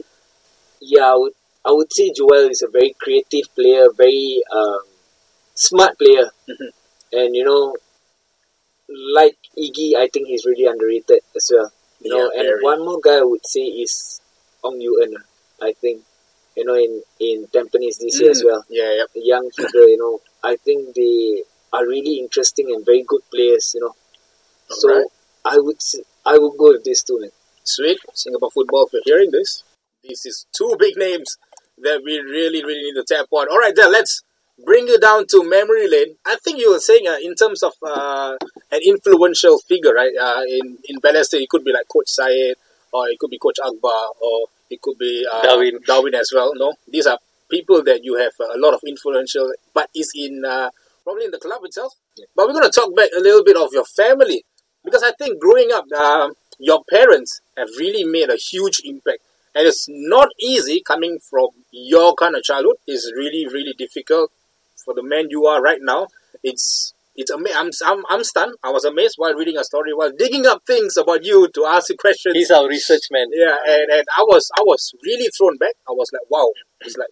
yeah, 0.82 1.06
I 1.13 1.15
would 1.15 1.34
I 1.65 1.71
would 1.71 1.91
say 1.93 2.12
Joel 2.15 2.49
is 2.49 2.62
a 2.62 2.71
very 2.71 2.95
creative 2.99 3.47
player, 3.56 3.86
very 3.95 4.41
um, 4.56 4.82
smart 5.56 5.97
player, 5.99 6.27
Mhm. 6.49 6.69
and 7.13 7.36
you 7.36 7.43
know, 7.45 7.75
like 9.15 9.38
Iggy, 9.58 9.95
I 9.97 10.08
think 10.12 10.27
he's 10.27 10.45
really 10.45 10.65
underrated 10.65 11.19
as 11.36 11.49
well. 11.53 11.71
You 12.01 12.10
know, 12.12 12.23
Yeah, 12.32 12.39
and 12.39 12.47
very. 12.49 12.63
one 12.63 12.79
more 12.86 12.99
guy 13.03 13.17
I 13.19 13.23
would 13.32 13.45
say 13.45 13.62
is 13.86 14.21
Ong 14.63 14.79
Yuen. 14.79 15.13
I 15.62 15.73
think 15.82 16.03
you 16.58 16.65
know 16.65 16.75
in 16.75 17.01
in 17.19 17.47
Tampines 17.53 17.97
this 17.99 18.19
year 18.19 18.32
as 18.32 18.41
Mm, 18.41 18.45
well. 18.47 18.63
Yeah, 18.69 18.91
yeah. 18.99 19.06
young 19.15 19.49
figure, 19.51 19.88
you 19.93 19.97
know, 19.97 20.19
I 20.43 20.58
think 20.58 20.95
they 20.95 21.43
are 21.71 21.86
really 21.88 22.19
interesting 22.19 22.71
and 22.73 22.86
very 22.86 23.03
good 23.03 23.21
players, 23.32 23.71
you 23.75 23.82
know. 23.82 23.95
So 24.69 24.89
Alright. 24.89 25.08
I 25.45 25.58
would 25.60 25.77
I 26.25 26.38
would 26.38 26.58
go 26.58 26.73
with 26.73 26.84
these 26.84 27.03
two, 27.03 27.19
man. 27.19 27.32
Sweet. 27.63 27.99
Singapore 28.13 28.51
football, 28.51 28.88
if 28.88 28.93
you're 28.93 29.17
hearing 29.17 29.32
this, 29.32 29.63
this 30.03 30.25
is 30.25 30.45
two 30.51 30.75
big 30.77 30.97
names 30.97 31.38
that 31.82 32.01
we 32.03 32.19
really, 32.19 32.63
really 32.63 32.91
need 32.91 32.95
to 32.95 33.03
tap 33.03 33.27
on. 33.32 33.47
All 33.49 33.58
right, 33.60 33.73
then 33.75 33.91
let's 33.91 34.21
bring 34.63 34.88
you 34.88 34.99
down 34.99 35.25
to 35.27 35.49
memory 35.49 35.88
lane. 35.89 36.15
I 36.25 36.36
think 36.43 36.60
you 36.60 36.71
were 36.71 36.79
saying 36.79 37.08
uh, 37.08 37.17
in 37.21 37.36
terms 37.36 37.63
of 37.63 37.73
uh, 37.86 38.38
an 38.71 38.79
influential 38.86 39.58
figure, 39.60 39.93
right? 39.93 40.12
Uh, 40.19 40.41
in 40.47 40.77
in 40.86 40.99
Balestier, 40.99 41.41
it 41.41 41.49
could 41.49 41.63
be 41.63 41.73
like 41.73 41.88
Coach 41.88 42.10
Syed, 42.10 42.56
or 42.91 43.08
it 43.10 43.17
could 43.19 43.29
be 43.32 43.39
Coach 43.39 43.58
Akbar, 43.63 44.12
or 44.21 44.47
it 44.69 44.82
could 44.82 44.97
be 44.97 45.25
uh, 45.32 45.41
Darwin. 45.41 45.79
Darwin 45.86 46.15
as 46.15 46.32
well. 46.34 46.51
No, 46.56 46.73
these 46.88 47.08
are 47.08 47.17
people 47.53 47.83
that 47.83 48.03
you 48.03 48.15
have 48.17 48.33
a 48.39 48.57
lot 48.57 48.73
of 48.73 48.81
influential, 48.87 49.51
but 49.73 49.89
is 49.95 50.11
in 50.15 50.43
uh, 50.45 50.69
probably 51.03 51.25
in 51.25 51.31
the 51.31 51.37
club 51.37 51.61
itself. 51.63 51.93
But 52.35 52.47
we're 52.47 52.57
going 52.59 52.69
to 52.71 52.79
talk 52.79 52.95
back 52.95 53.09
a 53.15 53.21
little 53.21 53.43
bit 53.43 53.57
of 53.57 53.69
your 53.71 53.85
family 53.85 54.43
because 54.83 55.03
I 55.03 55.11
think 55.11 55.39
growing 55.39 55.69
up, 55.71 55.85
um, 55.91 56.33
your 56.59 56.81
parents 56.89 57.41
have 57.57 57.69
really 57.77 58.03
made 58.03 58.29
a 58.29 58.37
huge 58.37 58.81
impact, 58.83 59.19
and 59.55 59.67
it's 59.67 59.85
not 59.87 60.29
easy 60.39 60.81
coming 60.81 61.19
from 61.19 61.49
your 61.71 62.15
kind 62.15 62.35
of 62.35 62.43
childhood. 62.43 62.77
It's 62.87 63.11
really, 63.15 63.45
really 63.45 63.73
difficult 63.77 64.31
for 64.83 64.93
the 64.93 65.03
man 65.03 65.27
you 65.29 65.45
are 65.45 65.61
right 65.61 65.79
now. 65.81 66.07
It's 66.43 66.93
it's 67.15 67.31
I'm, 67.31 67.45
I'm 67.85 68.03
I'm 68.09 68.23
stunned. 68.23 68.55
I 68.63 68.71
was 68.71 68.85
amazed 68.85 69.15
while 69.17 69.35
reading 69.35 69.57
a 69.57 69.63
story, 69.63 69.93
while 69.93 70.11
digging 70.17 70.45
up 70.47 70.63
things 70.65 70.97
about 70.97 71.23
you 71.23 71.47
to 71.53 71.65
ask 71.65 71.89
you 71.89 71.97
questions. 71.97 72.35
He's 72.35 72.51
our 72.51 72.67
research 72.67 73.03
man. 73.11 73.27
Yeah, 73.31 73.57
and, 73.67 73.91
and 73.91 74.05
I 74.17 74.23
was 74.23 74.49
I 74.57 74.61
was 74.65 74.93
really 75.03 75.29
thrown 75.29 75.57
back. 75.57 75.75
I 75.87 75.91
was 75.91 76.09
like, 76.11 76.27
wow, 76.29 76.49
it's 76.81 76.97
like 76.97 77.09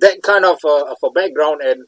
that 0.00 0.22
kind 0.22 0.44
of 0.44 0.58
uh, 0.64 0.90
of 0.90 0.98
a 1.04 1.10
background, 1.10 1.60
and 1.62 1.84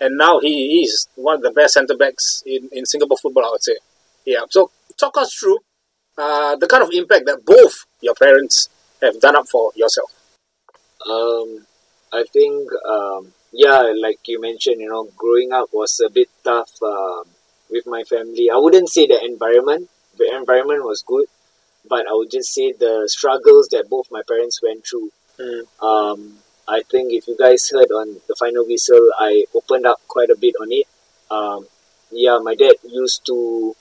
and 0.00 0.16
now 0.16 0.40
he 0.40 0.82
is 0.82 1.06
one 1.16 1.36
of 1.36 1.42
the 1.42 1.50
best 1.50 1.74
centre 1.74 1.96
backs 1.96 2.42
in, 2.46 2.68
in 2.72 2.86
Singapore 2.86 3.18
football. 3.18 3.44
I 3.46 3.50
would 3.50 3.62
say, 3.62 3.76
yeah. 4.24 4.40
So 4.50 4.70
talk 4.98 5.16
us 5.18 5.34
through 5.34 5.58
uh, 6.18 6.56
the 6.56 6.66
kind 6.66 6.82
of 6.82 6.90
impact 6.92 7.26
that 7.26 7.44
both 7.44 7.84
your 8.00 8.14
parents 8.14 8.68
have 9.00 9.20
done 9.20 9.36
up 9.36 9.46
for 9.50 9.72
yourself. 9.74 10.12
Um, 11.08 11.66
I 12.12 12.24
think 12.32 12.70
um, 12.88 13.32
yeah, 13.52 13.92
like 14.00 14.20
you 14.26 14.40
mentioned, 14.40 14.80
you 14.80 14.88
know, 14.88 15.08
growing 15.16 15.52
up 15.52 15.68
was 15.72 16.00
a 16.04 16.10
bit 16.10 16.28
tough 16.42 16.70
um, 16.82 17.24
with 17.70 17.86
my 17.86 18.02
family. 18.04 18.48
I 18.52 18.56
wouldn't 18.56 18.88
say 18.88 19.06
the 19.06 19.22
environment. 19.24 19.88
The 20.18 20.34
environment 20.34 20.84
was 20.84 21.02
good, 21.06 21.26
but 21.88 22.06
I 22.06 22.12
would 22.12 22.30
just 22.30 22.52
say 22.52 22.72
the 22.72 23.08
struggles 23.10 23.68
that 23.68 23.88
both 23.88 24.08
my 24.10 24.22
parents 24.26 24.60
went 24.62 24.86
through. 24.86 25.10
Mm. 25.38 25.82
Um, 25.82 26.38
I 26.68 26.82
think 26.90 27.12
if 27.12 27.26
you 27.28 27.36
guys 27.38 27.68
heard 27.70 27.90
on 27.92 28.20
the 28.28 28.36
final 28.38 28.64
whistle, 28.66 29.10
I 29.18 29.44
opened 29.54 29.86
up 29.86 30.00
quite 30.08 30.30
a 30.30 30.36
bit 30.36 30.54
on 30.60 30.68
it. 30.70 30.86
Um, 31.30 31.66
yeah, 32.10 32.38
my 32.42 32.54
dad 32.54 32.74
used 32.84 33.24
to 33.26 33.74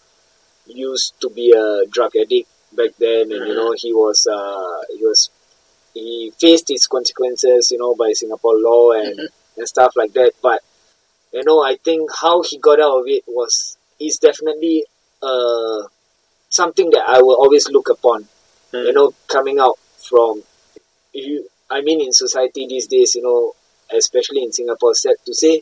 used 0.68 1.14
to 1.22 1.30
be 1.30 1.52
a 1.52 1.86
drug 1.90 2.16
addict 2.16 2.50
back 2.74 2.92
then, 3.00 3.32
and 3.32 3.48
you 3.48 3.54
Mhm. 3.54 3.56
know 3.56 3.72
he 3.74 3.94
was 3.94 4.28
uh, 4.28 4.82
he 4.96 5.06
was 5.06 5.30
he 5.94 6.32
faced 6.40 6.70
his 6.70 6.88
consequences, 6.88 7.72
you 7.72 7.78
know, 7.78 7.96
by 7.96 8.14
Singapore 8.14 8.58
law 8.58 8.92
and 8.92 9.20
and 9.58 9.68
stuff 9.68 9.94
like 9.96 10.14
that. 10.14 10.32
But 10.42 10.62
you 11.34 11.44
know, 11.44 11.64
I 11.64 11.76
think 11.78 12.10
how 12.22 12.42
he 12.44 12.58
got 12.58 12.80
out 12.80 13.00
of 13.02 13.06
it 13.08 13.24
was 13.28 13.78
is 14.00 14.18
definitely 14.18 14.86
uh 15.22 15.84
something 16.50 16.90
that 16.92 17.06
I 17.08 17.22
will 17.22 17.36
always 17.36 17.70
look 17.70 17.90
upon. 17.90 18.28
Mm. 18.74 18.86
You 18.88 18.94
know, 18.94 19.14
coming 19.28 19.60
out 19.60 19.78
from 20.10 20.44
you. 21.14 21.48
I 21.72 21.82
mean, 21.82 22.02
in 22.02 22.12
society 22.12 22.68
these 22.68 22.88
days, 22.88 23.16
you 23.16 23.24
know, 23.24 23.54
especially 23.96 24.44
in 24.44 24.52
Singapore, 24.52 24.94
sad 24.94 25.16
to 25.26 25.34
say, 25.34 25.62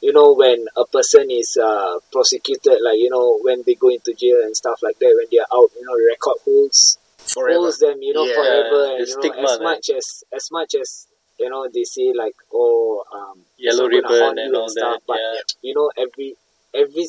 you 0.00 0.12
know, 0.12 0.32
when 0.34 0.66
a 0.76 0.84
person 0.86 1.30
is 1.30 1.56
uh, 1.62 1.98
prosecuted, 2.10 2.78
like 2.82 2.98
you 2.98 3.10
know, 3.10 3.38
when 3.42 3.62
they 3.66 3.74
go 3.74 3.88
into 3.88 4.14
jail 4.14 4.40
and 4.42 4.56
stuff 4.56 4.80
like 4.82 4.98
that, 4.98 5.14
when 5.16 5.26
they 5.30 5.38
are 5.38 5.52
out, 5.54 5.70
you 5.78 5.86
know, 5.86 5.94
record 6.10 6.38
holds 6.44 6.98
Forever. 7.26 7.60
holds 7.60 7.78
them, 7.78 8.02
you 8.02 8.12
know, 8.12 8.24
Yeah, 8.24 8.34
forever. 8.34 8.84
And 8.96 9.06
you 9.06 9.14
know, 9.14 9.22
stigma, 9.22 9.42
as 9.52 9.60
much 9.60 9.90
as 9.90 10.24
as 10.34 10.48
much 10.50 10.74
as 10.74 11.06
you 11.38 11.48
know, 11.48 11.68
they 11.72 11.84
say 11.84 12.12
like, 12.16 12.34
oh, 12.52 13.04
um, 13.14 13.44
Yellow 13.58 13.86
ribbon 13.86 14.38
and 14.38 14.56
all 14.56 14.68
stuff, 14.68 14.94
that. 14.94 15.00
But 15.06 15.18
Yeah. 15.20 15.40
you 15.62 15.74
know, 15.74 15.90
every 15.96 16.34
every 16.74 17.06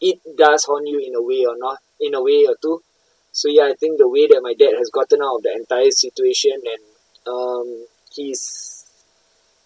it 0.00 0.18
does 0.36 0.64
haunt 0.64 0.86
you 0.86 0.98
in 0.98 1.14
a 1.14 1.22
way 1.22 1.44
or 1.46 1.56
not, 1.56 1.78
in 2.00 2.14
a 2.14 2.22
way 2.22 2.44
or 2.46 2.56
two. 2.60 2.82
so 3.32 3.48
yeah, 3.48 3.64
I 3.64 3.74
think 3.74 3.98
the 3.98 4.08
way 4.08 4.26
that 4.28 4.40
my 4.42 4.54
dad 4.54 4.74
has 4.78 4.90
gotten 4.90 5.20
out 5.22 5.36
of 5.36 5.42
the 5.42 5.52
entire 5.52 5.90
situation 5.90 6.52
and 6.54 6.82
um, 7.26 7.86
he's 8.12 8.84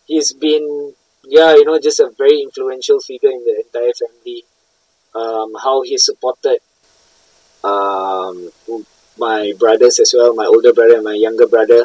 he's 0.07 0.33
been 0.33 0.95
yeah 1.25 1.55
you 1.55 1.65
know 1.65 1.79
just 1.81 2.01
a 2.01 2.11
very 2.19 2.43
influential 2.43 3.01
figure 3.01 3.31
in 3.31 3.45
the 3.45 3.63
entire 3.65 3.93
family. 3.95 4.45
Um, 5.15 5.55
how 5.63 5.83
he 5.83 5.99
supported 5.99 6.59
um, 7.65 8.51
my 9.19 9.53
brothers 9.59 9.99
as 9.99 10.15
well, 10.17 10.35
my 10.35 10.47
older 10.47 10.73
brother 10.73 10.95
and 10.97 11.05
my 11.05 11.15
younger 11.15 11.47
brother. 11.47 11.85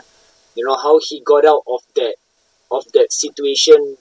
You 0.56 0.66
know 0.66 0.76
how 0.76 1.00
he 1.02 1.20
got 1.22 1.46
out 1.46 1.64
of 1.68 1.82
that 1.96 2.16
of 2.72 2.86
that 2.94 3.12
situation 3.12 3.98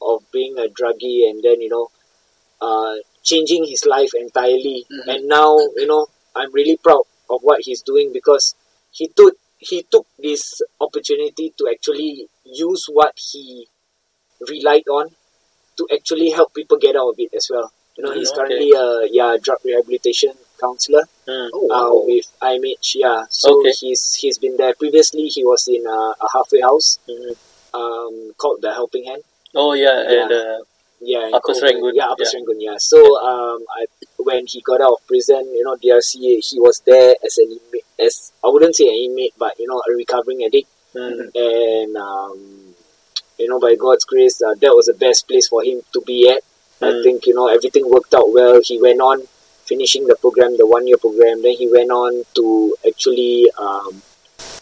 of 0.00 0.22
being 0.32 0.56
a 0.58 0.66
druggie 0.68 1.28
and 1.28 1.42
then 1.42 1.60
you 1.60 1.68
know 1.68 1.88
uh, 2.60 2.94
changing 3.22 3.66
his 3.66 3.86
life 3.86 4.12
entirely. 4.14 4.86
Mhm. 4.90 5.08
And 5.08 5.28
now 5.28 5.58
you 5.76 5.86
know 5.86 6.08
I'm 6.36 6.52
really 6.52 6.76
proud 6.76 7.04
of 7.30 7.40
what 7.42 7.62
he's 7.62 7.82
doing 7.82 8.12
because 8.12 8.54
he 8.92 9.08
took 9.08 9.36
he 9.70 9.82
took 9.92 10.06
this 10.18 10.42
opportunity 10.80 11.52
to 11.58 11.68
actually 11.72 12.26
use 12.44 12.84
what 12.98 13.14
he 13.30 13.66
relied 14.48 14.88
on 14.90 15.06
to 15.76 15.88
actually 15.92 16.30
help 16.30 16.54
people 16.54 16.78
get 16.78 16.96
out 16.96 17.08
of 17.10 17.14
it 17.18 17.32
as 17.34 17.48
well. 17.52 17.72
You 17.96 18.04
know, 18.04 18.10
Mm, 18.12 18.16
he's 18.16 18.30
okay. 18.30 18.38
currently 18.38 18.70
a 18.72 18.86
yeah 19.18 19.36
drug 19.44 19.58
rehabilitation 19.64 20.32
counselor 20.60 21.04
Mm. 21.28 21.50
Oh, 21.54 21.66
uh, 21.70 21.90
wow. 21.94 22.02
with 22.06 22.26
IMH. 22.40 22.94
Yeah, 23.04 23.24
so 23.30 23.48
Okay. 23.60 23.72
he's 23.80 24.02
he's 24.22 24.38
been 24.38 24.56
there 24.56 24.74
previously. 24.74 25.26
He 25.36 25.44
was 25.44 25.62
in 25.68 25.82
uh, 25.86 26.12
a 26.26 26.28
halfway 26.34 26.60
house 26.68 26.98
Mhm. 27.08 27.34
um, 27.80 28.14
called 28.40 28.60
the 28.62 28.72
Helping 28.80 29.04
Hand. 29.10 29.22
Oh 29.54 29.72
yeah, 29.74 29.98
Yeah. 30.02 30.22
and 30.22 30.32
uh, 30.32 30.58
Yeah, 31.12 31.30
Upper 31.36 31.52
Serangoon, 31.58 31.94
Yeah, 31.98 32.10
Upper 32.12 32.22
yeah. 32.22 32.30
Serangoon. 32.32 32.60
Yeah. 32.68 32.76
So 32.78 32.98
um, 33.30 33.60
I 33.78 33.82
when 34.24 34.46
he 34.46 34.60
got 34.62 34.80
out 34.80 34.92
of 34.94 35.06
prison, 35.06 35.44
you 35.54 35.64
know, 35.64 35.76
DRC, 35.76 36.40
he 36.42 36.58
was 36.60 36.80
there 36.86 37.14
as 37.24 37.38
an 37.38 37.48
inmate, 37.50 37.84
as 37.98 38.32
I 38.44 38.48
wouldn't 38.48 38.76
say 38.76 38.86
an 38.88 38.94
inmate, 39.10 39.34
but 39.38 39.58
you 39.58 39.66
know, 39.68 39.80
a 39.88 39.92
recovering 39.96 40.44
addict. 40.44 40.68
mm, 40.94 41.30
And 41.34 41.96
um, 41.96 42.74
you 43.38 43.48
know, 43.48 43.58
by 43.60 43.74
God's 43.76 44.04
grace, 44.04 44.40
uh, 44.42 44.54
that 44.60 44.74
was 44.74 44.86
the 44.86 44.94
best 44.94 45.26
place 45.28 45.48
for 45.48 45.62
him 45.64 45.80
to 45.92 46.00
be 46.06 46.28
at. 46.28 46.42
I 46.80 46.86
Mm. 46.86 47.02
think 47.04 47.26
you 47.26 47.34
know 47.34 47.48
everything 47.48 47.88
worked 47.88 48.14
out 48.14 48.32
well. 48.32 48.60
He 48.62 48.80
went 48.80 49.00
on 49.00 49.22
finishing 49.70 50.06
the 50.06 50.16
program, 50.16 50.56
the 50.56 50.66
one 50.66 50.86
year 50.86 50.96
program. 50.98 51.42
Then 51.42 51.52
he 51.54 51.68
went 51.70 51.90
on 51.90 52.24
to 52.34 52.76
actually 52.86 53.46
um, 53.58 54.02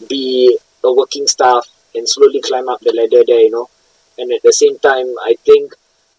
be 0.07 0.57
a 0.83 0.91
working 0.93 1.27
staff 1.27 1.67
and 1.95 2.07
slowly 2.07 2.41
climb 2.41 2.69
up 2.69 2.79
the 2.81 2.93
ladder 2.93 3.23
there. 3.25 3.41
You 3.41 3.51
know, 3.51 3.69
and 4.17 4.31
at 4.31 4.41
the 4.43 4.53
same 4.53 4.77
time, 4.79 5.07
I 5.23 5.35
think 5.45 5.73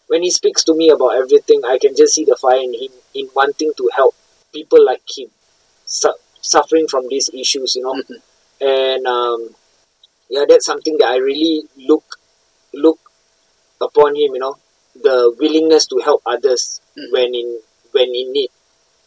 when 0.08 0.22
he 0.22 0.30
speaks 0.30 0.64
to 0.64 0.74
me 0.74 0.90
about 0.90 1.16
everything, 1.22 1.62
I 1.64 1.78
can 1.80 1.94
just 1.96 2.14
see 2.14 2.24
the 2.24 2.36
fire 2.40 2.60
in 2.60 2.74
him 2.74 2.92
in 3.14 3.28
wanting 3.34 3.72
to 3.76 3.90
help 3.94 4.14
people 4.52 4.84
like 4.84 5.02
him 5.16 5.28
su- 5.86 6.20
suffering 6.40 6.86
from 6.88 7.08
these 7.08 7.28
issues. 7.32 7.74
You 7.76 7.82
know, 7.82 7.94
Mhm. 7.94 8.22
and 8.60 9.06
um, 9.06 9.54
yeah, 10.28 10.44
that's 10.48 10.66
something 10.66 10.96
that 10.98 11.08
I 11.08 11.16
really 11.16 11.64
look 11.76 12.18
look 12.72 12.98
upon 13.80 14.14
him. 14.16 14.34
You 14.34 14.38
know, 14.40 14.56
the 14.94 15.34
willingness 15.38 15.86
to 15.86 15.98
help 15.98 16.22
others 16.26 16.80
Mhm. 16.96 17.12
when 17.12 17.34
in 17.34 17.60
when 17.92 18.08
in 18.14 18.32
need. 18.32 18.50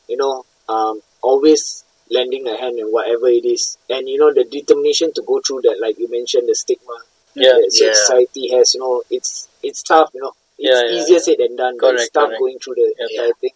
You 0.08 0.18
know, 0.18 0.46
um, 0.70 1.02
always 1.22 1.84
lending 2.12 2.48
a 2.48 2.56
hand 2.56 2.78
in 2.78 2.88
whatever 2.92 3.28
it 3.28 3.46
is, 3.46 3.78
and 3.90 4.08
you 4.08 4.18
know 4.20 4.32
the 4.34 4.44
determination 4.44 5.12
to 5.14 5.22
go 5.24 5.42
through 5.42 5.62
that, 5.62 5.80
like 5.82 5.98
you 5.98 6.08
mentioned, 6.08 6.48
the 6.48 6.54
stigma 6.56 6.98
yeah, 7.34 7.54
that 7.54 7.72
Yeah. 7.74 7.94
society 7.94 8.48
has. 8.50 8.74
You 8.76 8.82
know, 8.82 9.02
it's 9.10 9.48
it's 9.64 9.82
tough. 9.82 10.12
You 10.14 10.22
know, 10.22 10.34
it's 10.60 10.70
Yeah, 10.70 10.84
yeah, 10.86 11.02
easier 11.02 11.20
said 11.20 11.38
than 11.40 11.56
done. 11.56 11.78
but 11.80 11.96
it's 11.96 12.04
Correct, 12.04 12.14
tough 12.14 12.28
correct. 12.30 12.40
going 12.40 12.60
through 12.60 12.76
the 12.76 12.94
entire 13.00 13.34
thing. 13.42 13.52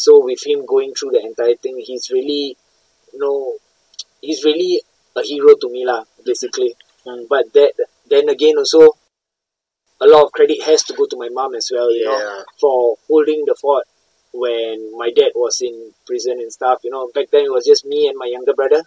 So 0.00 0.24
with 0.24 0.40
him 0.46 0.64
going 0.64 0.94
through 0.94 1.10
the 1.10 1.20
entire 1.20 1.56
thing, 1.56 1.76
he's 1.84 2.08
really, 2.10 2.56
you 3.12 3.18
know, 3.18 3.56
he's 4.22 4.42
really 4.42 4.80
a 5.14 5.20
hero 5.20 5.54
to 5.60 5.68
me 5.68 5.84
lah, 5.84 6.04
basically. 6.24 6.74
Mm. 7.06 7.26
But 7.28 7.52
that 7.52 7.74
then 8.08 8.30
again 8.30 8.56
also, 8.56 8.96
a 10.00 10.06
lot 10.06 10.24
of 10.24 10.32
credit 10.32 10.62
has 10.62 10.82
to 10.84 10.94
go 10.94 11.04
to 11.04 11.18
my 11.18 11.28
mom 11.30 11.54
as 11.54 11.68
well. 11.70 11.92
You 11.92 12.06
know, 12.06 12.44
for 12.58 12.96
holding 13.08 13.44
the 13.44 13.54
fort 13.60 13.84
when 14.32 14.96
my 14.96 15.10
dad 15.14 15.32
was 15.34 15.60
in 15.60 15.92
prison 16.06 16.40
and 16.40 16.50
stuff. 16.50 16.80
You 16.82 16.92
know, 16.92 17.10
back 17.14 17.28
then 17.30 17.44
it 17.44 17.52
was 17.52 17.66
just 17.66 17.84
me 17.84 18.08
and 18.08 18.16
my 18.16 18.30
younger 18.32 18.54
brother. 18.54 18.82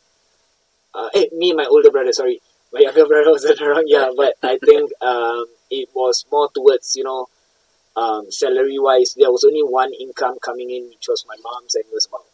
Uh, 0.96 1.10
eh, 1.14 1.30
me 1.32 1.52
and 1.52 1.58
my 1.58 1.66
older 1.66 1.92
brother. 1.92 2.12
Sorry, 2.12 2.42
my 2.72 2.80
younger 2.88 3.06
brother 3.06 3.30
wasn't 3.30 3.62
around. 3.62 3.86
Yeah, 3.86 4.10
but 4.18 4.34
I 4.42 4.58
think 4.58 4.90
um, 5.00 5.46
it 5.70 5.90
was 5.94 6.26
more 6.32 6.50
towards 6.50 6.96
you 6.96 7.04
know, 7.04 7.28
um, 7.96 8.32
salary 8.32 8.80
wise. 8.80 9.14
There 9.18 9.32
was 9.32 9.44
only 9.44 9.62
one 9.64 9.94
income 9.94 10.38
coming 10.44 10.70
in, 10.72 10.86
which 10.90 11.08
was 11.08 11.26
my 11.28 11.36
mom's, 11.44 11.76
and 11.76 11.86
it 11.86 11.94
was 11.94 12.06
about 12.08 12.26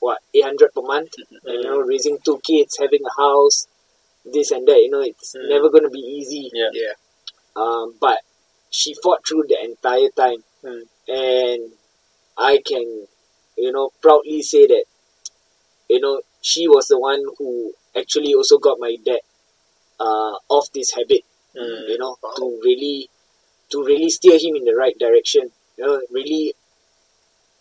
what 0.00 0.18
eight 0.34 0.44
hundred 0.44 0.72
per 0.74 0.82
month. 0.82 1.12
And 1.18 1.30
you 1.44 1.62
know, 1.64 1.80
raising 1.80 2.18
two 2.24 2.40
kids, 2.44 2.76
having 2.78 3.00
a 3.04 3.20
house, 3.20 3.66
this 4.24 4.50
and 4.50 4.66
that. 4.68 4.76
You 4.78 4.90
know, 4.90 5.00
it's 5.00 5.34
Mm. 5.36 5.48
never 5.48 5.68
gonna 5.70 5.90
be 5.90 6.00
easy. 6.00 6.50
yeah, 6.52 6.70
Yeah. 6.72 6.92
Um, 7.56 7.94
but 8.00 8.18
she 8.70 8.94
fought 9.02 9.26
through 9.26 9.44
the 9.48 9.58
entire 9.62 10.10
time, 10.10 10.44
Mm. 10.64 10.82
and 11.08 11.72
I 12.36 12.58
can, 12.64 13.06
you 13.56 13.72
know, 13.72 13.90
proudly 14.00 14.42
say 14.42 14.66
that, 14.66 14.84
you 15.88 16.00
know, 16.00 16.22
she 16.40 16.68
was 16.68 16.86
the 16.88 16.98
one 16.98 17.22
who 17.38 17.72
actually 17.96 18.32
also 18.34 18.58
got 18.58 18.78
my 18.80 18.96
dad 19.04 19.20
uh, 19.98 20.34
off 20.48 20.70
this 20.72 20.92
habit. 20.94 21.24
Mm. 21.54 21.88
You 21.88 21.98
know, 21.98 22.16
Wow. 22.22 22.32
to 22.36 22.60
really, 22.64 23.10
to 23.70 23.84
really 23.84 24.10
steer 24.10 24.38
him 24.38 24.56
in 24.56 24.64
the 24.64 24.74
right 24.76 24.98
direction. 24.98 25.50
You 25.76 25.86
know, 25.86 26.00
really, 26.10 26.54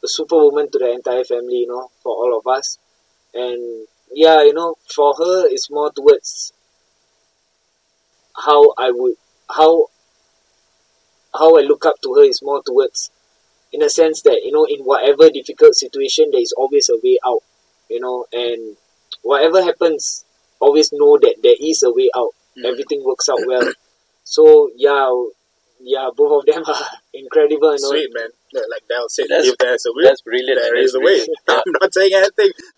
a 0.04 0.08
superwoman 0.08 0.70
to 0.72 0.80
the 0.80 0.92
entire 0.92 1.24
family. 1.24 1.60
You 1.60 1.68
know, 1.68 1.90
for 2.02 2.14
all 2.16 2.38
of 2.38 2.48
us, 2.48 2.78
and 3.34 3.88
yeah, 4.14 4.42
you 4.44 4.54
know, 4.54 4.76
for 4.94 5.14
her, 5.18 5.48
it's 5.48 5.70
more 5.70 5.92
towards 5.92 6.54
how 8.46 8.74
I 8.78 8.92
would 8.92 9.16
how 9.56 9.88
how 11.34 11.58
I 11.58 11.62
look 11.62 11.86
up 11.86 11.96
to 12.04 12.14
her 12.16 12.24
is 12.24 12.42
more 12.42 12.62
towards 12.64 13.12
in 13.72 13.82
a 13.84 13.90
sense 13.90 14.22
that 14.24 14.42
you 14.44 14.52
know 14.52 14.66
in 14.66 14.82
whatever 14.84 15.30
difficult 15.30 15.76
situation 15.76 16.30
there 16.32 16.42
is 16.42 16.54
always 16.58 16.90
a 16.90 16.98
way 17.04 17.18
out 17.26 17.42
you 17.90 18.00
know 18.00 18.26
and 18.34 18.78
whatever 19.24 19.64
happens 19.64 20.26
always 20.60 20.92
know 20.92 21.18
that 21.20 21.36
there 21.44 21.56
is 21.60 21.84
a 21.84 21.92
way 21.92 22.10
out 22.16 22.32
Mm. 22.58 22.66
everything 22.66 23.04
works 23.06 23.30
out 23.30 23.40
well 23.46 23.72
so 24.24 24.72
yeah 24.76 25.12
yeah 25.80 26.10
both 26.16 26.42
of 26.42 26.46
them 26.54 26.64
are 26.68 26.88
incredible 27.14 27.74
you 27.76 27.82
know 27.82 27.90
Sweet 27.90 28.10
man. 28.14 28.30
Like 28.54 28.84
Dal 28.90 29.06
said, 29.10 29.28
That's- 29.30 29.48
if 29.48 29.58
there's 29.58 29.86
a 29.86 29.92
will, 29.94 30.04
That's 30.06 30.22
brilliant. 30.22 30.60
there 30.60 30.74
man, 30.74 30.84
is 30.84 30.96
a 30.96 31.00
way. 31.00 31.20
I'm 31.48 31.62
not 31.82 31.94
saying 31.94 32.12
anything. 32.16 32.52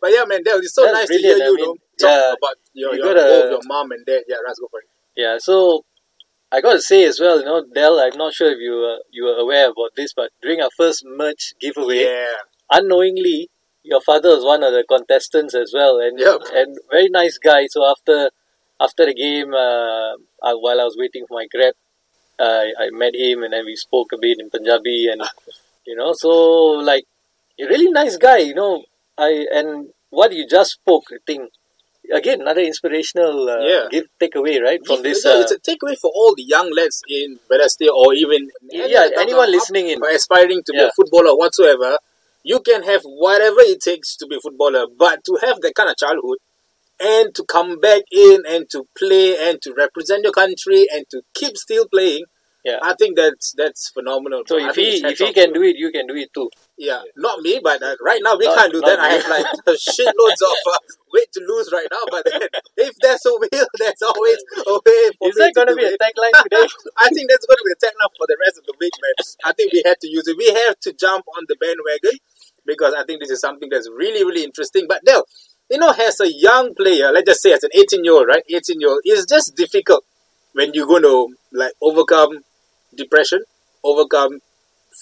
but 0.00 0.10
yeah, 0.10 0.24
man, 0.26 0.42
Dal, 0.42 0.58
it's 0.58 0.74
so 0.74 0.84
That's 0.84 0.94
nice 0.94 1.08
to 1.08 1.14
hear 1.18 1.36
brilliant, 1.36 1.42
I 1.42 1.46
you 1.46 1.56
mean, 1.56 1.64
know, 1.66 1.74
talk 2.00 2.08
yeah, 2.08 2.32
about 2.32 2.56
your, 2.72 2.94
you 2.94 3.04
your, 3.04 3.14
gotta- 3.14 3.28
both 3.28 3.50
your 3.50 3.60
mom 3.66 3.90
and 3.92 4.06
dad. 4.06 4.22
Yeah, 4.26 4.36
Raz, 4.46 4.58
go 4.58 4.68
for 4.70 4.80
it. 4.80 4.86
Yeah, 5.14 5.36
so 5.38 5.84
I 6.50 6.60
got 6.62 6.72
to 6.74 6.80
say 6.80 7.04
as 7.04 7.20
well, 7.20 7.38
you 7.40 7.44
know, 7.44 7.62
Dell, 7.74 8.00
I'm 8.00 8.16
not 8.16 8.32
sure 8.32 8.50
if 8.50 8.58
you 8.58 8.74
uh, 8.96 9.02
you 9.10 9.24
were 9.24 9.36
aware 9.36 9.66
about 9.70 9.90
this, 9.96 10.12
but 10.14 10.30
during 10.42 10.60
our 10.62 10.70
first 10.76 11.04
merch 11.04 11.52
giveaway, 11.60 12.04
Yeah. 12.04 12.26
unknowingly, 12.72 13.50
your 13.82 14.00
father 14.00 14.30
was 14.30 14.44
one 14.44 14.62
of 14.62 14.72
the 14.72 14.84
contestants 14.88 15.54
as 15.54 15.72
well, 15.74 15.98
and 15.98 16.18
Yep. 16.18 16.40
and 16.54 16.78
very 16.90 17.08
nice 17.10 17.36
guy. 17.38 17.66
So 17.68 17.84
after 17.84 18.30
after 18.80 19.04
the 19.06 19.14
game, 19.14 19.52
uh, 19.52 20.12
uh, 20.42 20.56
while 20.56 20.80
I 20.80 20.84
was 20.84 20.96
waiting 20.98 21.24
for 21.28 21.34
my 21.34 21.46
grab, 21.52 21.74
uh, 22.38 22.64
I 22.78 22.90
met 22.90 23.14
him 23.14 23.42
and 23.42 23.52
then 23.52 23.64
we 23.64 23.76
spoke 23.76 24.08
a 24.12 24.18
bit 24.20 24.38
in 24.40 24.50
Punjabi, 24.50 25.08
and 25.10 25.22
you 25.86 25.96
know, 25.96 26.12
so 26.12 26.28
like 26.82 27.04
a 27.60 27.64
really 27.66 27.90
nice 27.90 28.16
guy, 28.16 28.38
you 28.38 28.54
know. 28.54 28.82
I 29.18 29.46
and 29.52 29.90
what 30.10 30.32
you 30.32 30.46
just 30.48 30.72
spoke, 30.72 31.04
I 31.12 31.18
think. 31.26 31.50
Again, 32.12 32.40
another 32.42 32.60
inspirational 32.62 33.48
uh, 33.48 33.60
Yeah. 33.60 33.84
give 33.88 34.06
takeaway, 34.20 34.60
right? 34.60 34.80
From 34.84 35.02
this, 35.02 35.24
yeah, 35.24 35.32
uh, 35.32 35.40
it's 35.40 35.52
a 35.52 35.58
takeaway 35.60 35.96
for 35.96 36.10
all 36.12 36.34
the 36.34 36.42
young 36.42 36.68
lads 36.74 37.00
in 37.08 37.38
Balestier 37.50 37.90
or 37.94 38.12
even 38.12 38.50
yeah, 38.68 39.08
anyone 39.16 39.50
listening 39.50 39.88
in. 39.88 40.00
aspiring 40.12 40.62
to 40.66 40.72
be 40.72 40.80
a 40.80 40.90
footballer 40.96 41.34
whatsoever. 41.36 41.96
You 42.42 42.58
can 42.60 42.82
have 42.82 43.02
whatever 43.04 43.60
it 43.60 43.80
takes 43.80 44.16
to 44.16 44.26
be 44.26 44.36
a 44.36 44.40
footballer, 44.40 44.86
but 44.98 45.24
to 45.26 45.38
have 45.42 45.60
that 45.60 45.74
kind 45.76 45.90
of 45.90 45.96
childhood 45.96 46.38
and 47.00 47.34
to 47.34 47.44
come 47.44 47.80
back 47.80 48.02
in 48.10 48.42
and 48.48 48.68
to 48.70 48.86
play 48.96 49.36
and 49.48 49.60
to 49.62 49.72
represent 49.76 50.22
your 50.24 50.32
country 50.32 50.86
and 50.92 51.04
to 51.10 51.22
keep 51.34 51.56
still 51.56 51.86
playing, 51.88 52.24
Yeah. 52.64 52.78
I 52.82 52.94
think 52.94 53.16
that's 53.18 53.52
that's 53.58 53.90
phenomenal. 53.90 54.42
So 54.46 54.54
I 54.58 54.68
if 54.70 54.76
he 54.76 55.02
if 55.04 55.18
he 55.18 55.32
can 55.32 55.52
do 55.52 55.62
it, 55.66 55.74
you 55.76 55.90
can 55.90 56.06
do 56.06 56.14
it 56.14 56.30
too. 56.32 56.48
yeah, 56.78 57.02
not 57.16 57.40
me, 57.42 57.58
but 57.62 57.82
uh, 57.82 57.96
right 58.08 58.22
now 58.22 58.36
we 58.38 58.46
Not- 58.46 58.56
can't 58.56 58.72
do 58.72 58.80
that. 58.86 58.98
I 59.00 59.08
have 59.18 59.26
like 59.34 59.46
shitloads 59.96 60.42
of 60.50 60.56
uh, 60.74 60.78
weight 61.12 61.30
to 61.34 61.40
lose 61.50 61.68
right 61.74 61.88
now. 61.90 62.04
But 62.14 62.22
then, 62.30 62.42
if 62.86 62.94
there's 63.02 63.26
a 63.26 63.34
will, 63.34 63.66
there's 63.82 64.02
always 64.06 64.38
a 64.72 64.74
way 64.86 65.02
for 65.18 65.26
Is 65.30 65.36
me 65.36 65.42
that 65.42 65.52
going 65.58 65.70
to 65.74 65.78
be 65.82 65.86
a 65.90 65.96
tagline 65.98 66.36
today? 66.46 66.66
I 67.02 67.08
think 67.10 67.26
that's 67.30 67.46
going 67.50 67.58
to 67.58 67.66
be 67.66 67.74
a 67.74 67.80
tagline 67.82 68.12
for 68.14 68.26
the 68.30 68.38
rest 68.46 68.58
of 68.62 68.64
the 68.70 68.74
week, 68.78 68.94
man. 69.02 69.14
I 69.44 69.52
think 69.58 69.72
we 69.74 69.82
have 69.84 69.98
to 69.98 70.08
use 70.08 70.28
it. 70.30 70.36
We 70.38 70.46
have 70.66 70.78
to 70.86 70.92
jump 70.92 71.24
on 71.36 71.42
the 71.50 71.56
bandwagon 71.58 72.22
because 72.64 72.94
I 72.94 73.02
think 73.02 73.18
this 73.18 73.30
is 73.34 73.40
something 73.40 73.70
that's 73.74 73.90
really, 73.90 74.22
really 74.24 74.44
interesting. 74.44 74.86
But 74.88 75.02
Del, 75.04 75.26
you 75.70 75.78
know, 75.78 75.90
as 75.90 76.20
a 76.20 76.30
young 76.32 76.74
player, 76.74 77.10
let's 77.12 77.26
just 77.26 77.42
say 77.42 77.52
as 77.52 77.62
an 77.64 77.70
18 77.74 78.04
year 78.04 78.12
old, 78.14 78.26
right? 78.28 78.42
18 78.48 78.80
year 78.80 78.90
old, 78.90 79.00
it's 79.04 79.26
just 79.26 79.54
difficult 79.56 80.04
when 80.52 80.72
you're 80.74 80.86
going 80.86 81.02
to 81.02 81.34
like 81.52 81.72
overcome 81.80 82.40
depression, 82.94 83.44
overcome 83.82 84.40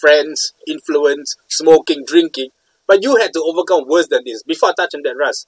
friends, 0.01 0.53
influence, 0.67 1.37
smoking, 1.49 2.05
drinking. 2.07 2.51
But 2.87 3.03
you 3.03 3.17
had 3.17 3.33
to 3.35 3.43
overcome 3.43 3.85
worse 3.89 4.09
than 4.09 4.23
this. 4.25 4.43
Before 4.43 4.73
touching 4.73 5.03
that, 5.05 5.17
Russ, 5.17 5.47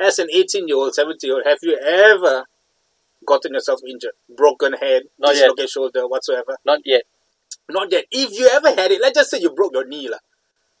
as 0.00 0.18
an 0.18 0.28
18 0.32 0.68
year 0.68 0.76
old, 0.76 0.94
17 0.94 1.18
year 1.28 1.36
old, 1.36 1.46
have 1.46 1.58
you 1.62 1.76
ever 1.78 2.44
gotten 3.26 3.54
yourself 3.54 3.80
injured? 3.88 4.12
Broken 4.34 4.74
head, 4.74 5.04
Not 5.18 5.34
yet. 5.34 5.42
dislocated 5.42 5.70
shoulder, 5.70 6.06
whatsoever? 6.06 6.56
Not 6.64 6.80
yet. 6.84 7.02
Not 7.68 7.90
yet. 7.90 8.04
If 8.10 8.38
you 8.38 8.48
ever 8.52 8.68
had 8.80 8.90
it, 8.92 9.00
let's 9.02 9.18
just 9.18 9.30
say 9.30 9.38
you 9.40 9.50
broke 9.50 9.72
your 9.74 9.86
knee. 9.86 10.08
lah. 10.08 10.18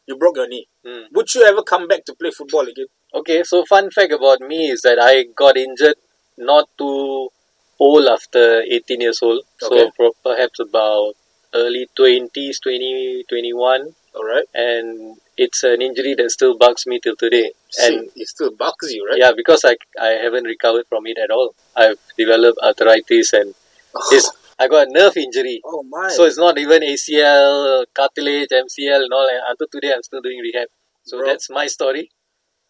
You 0.06 0.16
broke 0.16 0.36
your 0.36 0.46
knee. 0.48 0.68
Hmm. 0.86 1.04
Would 1.12 1.34
you 1.34 1.42
ever 1.44 1.62
come 1.62 1.88
back 1.88 2.04
to 2.04 2.14
play 2.14 2.30
football 2.30 2.62
again? 2.68 2.86
Okay, 3.16 3.42
so 3.44 3.64
fun 3.64 3.90
fact 3.90 4.12
about 4.12 4.40
me 4.40 4.68
is 4.68 4.82
that 4.82 4.98
I 5.00 5.24
got 5.34 5.56
injured 5.56 5.96
not 6.36 6.68
too 6.76 7.30
old 7.78 8.06
after 8.06 8.60
18 8.60 9.00
years 9.00 9.20
old. 9.22 9.42
Okay. 9.62 9.78
So 9.78 9.90
pro- 9.96 10.12
perhaps 10.22 10.60
about 10.60 11.14
early 11.54 11.88
20s, 11.98 12.62
20, 12.62 13.24
21. 13.26 13.94
All 14.14 14.22
right. 14.22 14.44
And 14.54 15.16
it's 15.36 15.62
an 15.62 15.80
injury 15.80 16.14
that 16.14 16.30
still 16.30 16.58
bugs 16.58 16.86
me 16.86 17.00
till 17.02 17.16
today. 17.16 17.52
See, 17.70 17.86
And 17.96 18.10
it 18.16 18.28
still 18.28 18.50
bugs 18.50 18.92
you, 18.92 19.06
right? 19.08 19.18
yeah, 19.18 19.32
because 19.34 19.64
I, 19.64 19.76
I 20.00 20.18
haven't 20.22 20.44
recovered 20.44 20.86
from 20.86 21.06
it 21.06 21.16
at 21.16 21.30
all. 21.30 21.54
I've 21.74 21.98
developed 22.18 22.58
arthritis 22.62 23.32
and 23.32 23.54
oh. 23.94 24.08
it's, 24.12 24.30
I 24.58 24.68
got 24.68 24.88
a 24.88 24.90
nerve 24.90 25.16
injury. 25.16 25.62
Oh 25.64 25.82
my. 25.82 26.08
So 26.08 26.24
it's 26.24 26.38
not 26.38 26.58
even 26.58 26.82
ACL, 26.82 27.84
cartilage, 27.94 28.48
MCL, 28.50 29.04
and 29.04 29.12
all. 29.12 29.28
And 29.30 29.40
until 29.48 29.68
today, 29.72 29.92
I'm 29.94 30.02
still 30.02 30.20
doing 30.20 30.38
rehab. 30.40 30.68
So 31.04 31.18
Bro. 31.18 31.28
that's 31.28 31.48
my 31.50 31.66
story. 31.66 32.10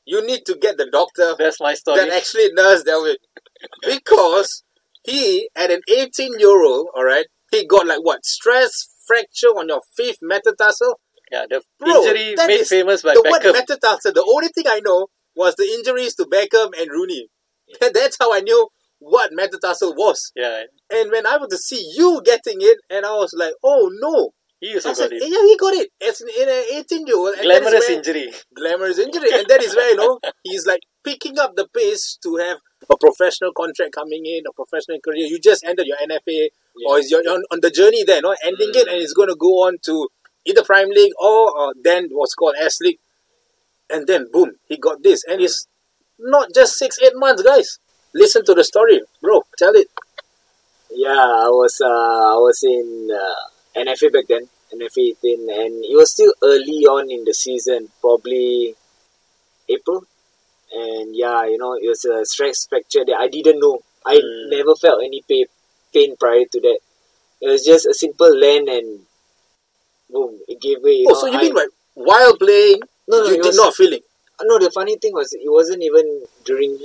You 0.06 0.24
need 0.26 0.46
to 0.46 0.54
get 0.56 0.76
the 0.78 0.88
doctor 0.90 1.34
That's 1.38 1.60
my 1.60 1.74
story. 1.74 1.98
that 2.00 2.08
actually 2.10 2.52
knows 2.52 2.84
Delvin. 2.84 3.16
Because 3.84 4.62
he, 5.04 5.48
at 5.56 5.70
an 5.70 5.80
18 5.88 6.38
year 6.38 6.62
old, 6.64 6.88
all 6.94 7.04
right, 7.04 7.26
he 7.50 7.66
got 7.66 7.86
like 7.86 8.00
what? 8.02 8.24
Stress 8.24 8.88
fracture 9.06 9.48
on 9.48 9.68
your 9.68 9.80
fifth 9.96 10.18
metatarsal? 10.22 11.00
yeah, 11.30 11.44
the 11.48 11.60
Bro, 11.78 12.04
injury 12.04 12.34
made 12.46 12.64
famous 12.66 13.02
by 13.02 13.14
the 13.14 13.22
word 13.22 13.52
metatarsal, 13.52 14.12
the 14.12 14.24
only 14.26 14.48
thing 14.48 14.64
I 14.68 14.80
know 14.84 15.08
was 15.34 15.54
the 15.56 15.64
injuries 15.64 16.14
to 16.16 16.24
Beckham 16.24 16.70
and 16.80 16.90
Rooney. 16.90 17.28
That's 17.80 18.16
how 18.20 18.32
I 18.32 18.40
knew 18.40 18.68
what 18.98 19.30
metatarsal 19.32 19.94
was. 19.94 20.32
yeah, 20.36 20.62
And 20.90 21.10
when 21.10 21.26
I 21.26 21.36
was 21.36 21.50
to 21.50 21.58
see 21.58 21.92
you 21.96 22.22
getting 22.24 22.58
it, 22.60 22.78
and 22.88 23.04
I 23.04 23.14
was 23.14 23.34
like, 23.36 23.54
oh 23.62 23.90
no. 24.00 24.30
He 24.60 24.74
also 24.74 24.90
I 24.90 24.92
said, 24.94 25.10
got 25.10 25.12
it. 25.12 25.22
yeah, 25.22 25.42
he 25.42 25.56
got 25.58 25.74
it. 25.74 25.90
As 26.00 26.20
in, 26.20 26.28
in 26.28 26.48
an 26.48 26.64
18 26.80 27.06
year 27.06 27.16
old. 27.16 27.34
Glamorous 27.40 27.90
injury. 27.90 28.32
glamorous 28.54 28.98
injury. 28.98 29.28
And 29.32 29.46
that 29.48 29.62
is 29.62 29.76
where, 29.76 29.90
you 29.90 29.96
know, 29.96 30.18
he's 30.42 30.66
like 30.66 30.80
picking 31.04 31.38
up 31.38 31.56
the 31.56 31.68
pace 31.68 32.18
to 32.22 32.36
have 32.36 32.58
a 32.88 32.96
professional 32.96 33.52
contract 33.52 33.92
coming 33.94 34.24
in, 34.24 34.44
a 34.48 34.52
professional 34.52 34.98
career. 35.00 35.26
You 35.26 35.38
just 35.38 35.64
ended 35.64 35.86
your 35.86 35.98
NFA 35.98 36.48
or 36.88 36.98
is 36.98 37.10
you're 37.10 37.20
on, 37.20 37.42
on 37.50 37.60
the 37.60 37.70
journey 37.70 38.02
there, 38.04 38.22
no? 38.22 38.34
ending 38.44 38.70
it, 38.74 38.88
and 38.88 38.96
it's 39.00 39.12
going 39.12 39.28
to 39.28 39.36
go 39.36 39.66
on 39.66 39.76
to 39.84 40.08
either 40.44 40.62
Prime 40.62 40.88
League 40.88 41.12
or, 41.20 41.58
or 41.58 41.74
then 41.82 42.08
what's 42.12 42.34
called 42.34 42.54
S 42.58 42.80
League. 42.80 42.98
And 43.90 44.06
then, 44.06 44.28
boom, 44.32 44.52
he 44.68 44.78
got 44.78 45.02
this. 45.02 45.22
And 45.24 45.40
it's 45.40 45.66
not 46.18 46.48
just 46.54 46.74
six, 46.76 46.98
eight 47.02 47.14
months, 47.14 47.42
guys. 47.42 47.78
Listen 48.14 48.44
to 48.46 48.54
the 48.54 48.64
story, 48.64 49.02
bro. 49.20 49.44
Tell 49.58 49.74
it. 49.74 49.88
Yeah, 50.90 51.10
I 51.10 51.48
was 51.50 51.78
uh, 51.80 51.86
I 51.86 52.38
was 52.38 52.62
in 52.62 53.10
uh, 53.12 53.55
NFA 53.76 54.12
back 54.12 54.26
then, 54.28 54.48
NFA 54.72 55.14
18, 55.22 55.50
and 55.50 55.84
it 55.84 55.96
was 55.96 56.10
still 56.12 56.32
early 56.42 56.86
on 56.86 57.10
in 57.10 57.24
the 57.24 57.34
season, 57.34 57.90
probably 58.00 58.74
April. 59.68 60.04
And 60.72 61.14
yeah, 61.14 61.44
you 61.46 61.58
know, 61.58 61.74
it 61.74 61.86
was 61.88 62.04
a 62.04 62.24
stress 62.24 62.66
fracture 62.66 63.04
that 63.04 63.16
I 63.18 63.28
didn't 63.28 63.60
know. 63.60 63.80
I 64.04 64.16
Mm. 64.16 64.50
never 64.50 64.74
felt 64.74 65.02
any 65.02 65.22
pain, 65.28 65.46
pain 65.92 66.16
prior 66.16 66.44
to 66.52 66.60
that. 66.60 66.78
It 67.40 67.48
was 67.48 67.64
just 67.64 67.86
a 67.86 67.94
simple 67.94 68.34
land 68.34 68.68
and 68.68 69.06
boom, 70.10 70.40
it 70.48 70.60
gave 70.60 70.82
way. 70.82 71.04
Oh, 71.06 71.12
know, 71.12 71.20
so 71.20 71.26
you 71.26 71.38
I- 71.38 71.42
mean 71.42 71.54
like 71.54 71.68
while 71.94 72.36
playing, 72.36 72.80
No, 73.08 73.20
no, 73.22 73.26
you 73.28 73.36
did 73.36 73.46
was- 73.46 73.56
not 73.56 73.74
feel 73.74 73.92
it? 73.92 74.04
No, 74.42 74.58
the 74.58 74.70
funny 74.70 74.96
thing 74.96 75.12
was, 75.14 75.32
it 75.32 75.50
wasn't 75.50 75.82
even 75.82 76.26
during 76.44 76.78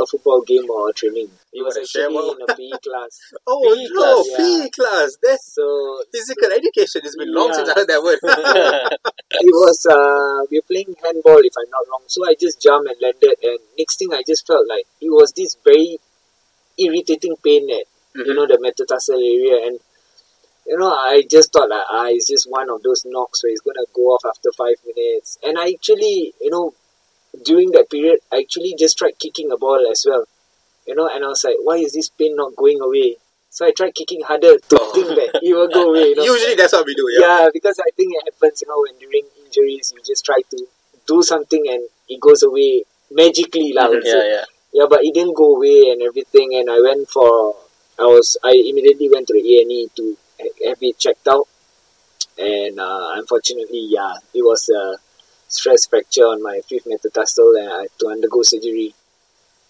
a 0.00 0.06
football 0.06 0.42
game 0.42 0.68
or 0.70 0.92
training. 0.92 1.26
It 1.52 1.58
You 1.58 1.64
was 1.64 1.76
actually 1.76 2.14
in 2.14 2.42
a 2.48 2.54
PE 2.54 2.78
class. 2.86 3.20
Oh, 3.46 3.74
PE 3.74 3.86
no, 3.90 4.22
class, 4.22 4.26
yeah. 4.30 4.36
PE 4.38 4.70
class. 4.70 5.16
That's 5.22 5.52
So 5.54 6.02
physical 6.12 6.50
education. 6.52 7.02
It's 7.04 7.16
been 7.16 7.34
long 7.34 7.48
Yeah. 7.48 7.54
since 7.54 7.68
I 7.70 7.74
heard 7.74 7.88
that 7.88 8.02
word. 8.02 8.18
it 9.48 9.54
was 9.54 9.86
uh 9.86 10.46
we 10.50 10.58
were 10.58 10.68
playing 10.70 10.94
handball 11.02 11.38
if 11.42 11.52
I'm 11.58 11.70
not 11.70 11.84
wrong. 11.90 12.02
So 12.06 12.24
I 12.28 12.34
just 12.38 12.60
jumped 12.62 12.88
and 12.90 12.98
landed 13.02 13.36
and 13.42 13.58
next 13.78 13.98
thing 13.98 14.12
I 14.12 14.22
just 14.26 14.46
felt 14.46 14.66
like 14.68 14.84
it 15.00 15.10
was 15.10 15.32
this 15.32 15.56
very 15.64 15.98
irritating 16.78 17.34
pain 17.44 17.68
at 17.70 17.84
you 18.14 18.34
know 18.34 18.46
the 18.46 18.58
metatarsal 18.60 19.16
area 19.18 19.66
and 19.66 19.78
you 20.66 20.76
know 20.78 20.92
I 20.92 21.22
just 21.28 21.52
thought 21.52 21.68
like 21.70 21.84
ah 21.90 22.06
it's 22.08 22.28
just 22.28 22.46
one 22.50 22.70
of 22.70 22.82
those 22.82 23.02
knocks 23.06 23.42
where 23.42 23.52
it's 23.52 23.60
gonna 23.60 23.86
go 23.94 24.02
off 24.14 24.22
after 24.26 24.50
five 24.56 24.76
minutes 24.86 25.38
and 25.42 25.58
I 25.58 25.70
actually 25.72 26.34
you 26.40 26.50
know 26.50 26.74
during 27.44 27.70
that 27.72 27.90
period 27.90 28.20
I 28.32 28.38
actually 28.40 28.74
just 28.78 28.98
tried 28.98 29.18
kicking 29.18 29.50
a 29.52 29.56
ball 29.56 29.86
as 29.90 30.04
well. 30.08 30.24
You 30.86 30.94
know, 30.94 31.08
and 31.12 31.24
I 31.24 31.28
was 31.28 31.44
like, 31.44 31.56
why 31.62 31.76
is 31.76 31.92
this 31.92 32.08
pain 32.08 32.34
not 32.36 32.56
going 32.56 32.80
away? 32.80 33.16
So 33.50 33.66
I 33.66 33.72
tried 33.72 33.94
kicking 33.94 34.22
harder 34.22 34.56
to 34.58 34.76
Oh. 34.80 34.92
think 34.94 35.08
that 35.08 35.40
it 35.42 35.54
will 35.54 35.68
go 35.68 35.90
away. 35.90 36.08
You 36.10 36.16
know? 36.16 36.24
Usually 36.24 36.54
that's 36.54 36.72
what 36.72 36.86
we 36.86 36.94
do, 36.94 37.06
yeah. 37.12 37.44
yeah, 37.44 37.48
because 37.52 37.78
I 37.78 37.90
think 37.96 38.12
it 38.14 38.32
happens, 38.32 38.62
you 38.62 38.68
know, 38.68 38.80
when 38.80 38.96
during 38.98 39.24
injuries 39.44 39.92
you 39.94 40.00
just 40.04 40.24
try 40.24 40.40
to 40.50 40.66
do 41.06 41.22
something 41.22 41.64
and 41.68 41.84
it 42.08 42.20
goes 42.20 42.42
away 42.42 42.84
magically, 43.10 43.72
lah. 43.72 43.88
Would 43.88 44.04
yeah, 44.04 44.24
yeah. 44.24 44.44
Yeah, 44.72 44.86
but 44.88 45.00
it 45.04 45.14
didn't 45.14 45.34
go 45.36 45.56
away 45.56 45.88
and 45.92 46.02
everything, 46.02 46.54
and 46.54 46.68
I 46.70 46.80
went 46.80 47.08
for, 47.08 47.56
I 47.98 48.04
was, 48.04 48.36
I 48.44 48.52
immediately 48.52 49.08
went 49.08 49.26
to 49.28 49.32
the 49.32 49.40
A 49.40 49.62
and 49.62 49.72
E 49.72 49.88
to 49.96 50.16
have 50.68 50.78
it 50.82 50.98
checked 50.98 51.26
out, 51.26 51.48
and 52.36 52.78
uh, 52.78 53.12
unfortunately, 53.16 53.88
yeah, 53.88 54.12
it 54.34 54.42
was 54.44 54.68
a 54.68 54.96
stress 55.48 55.86
fracture 55.86 56.26
on 56.26 56.42
my 56.42 56.60
fifth 56.68 56.86
metatarsal, 56.86 57.52
and 57.56 57.68
I 57.72 57.80
had 57.82 57.90
to 58.00 58.08
undergo 58.08 58.42
surgery. 58.42 58.94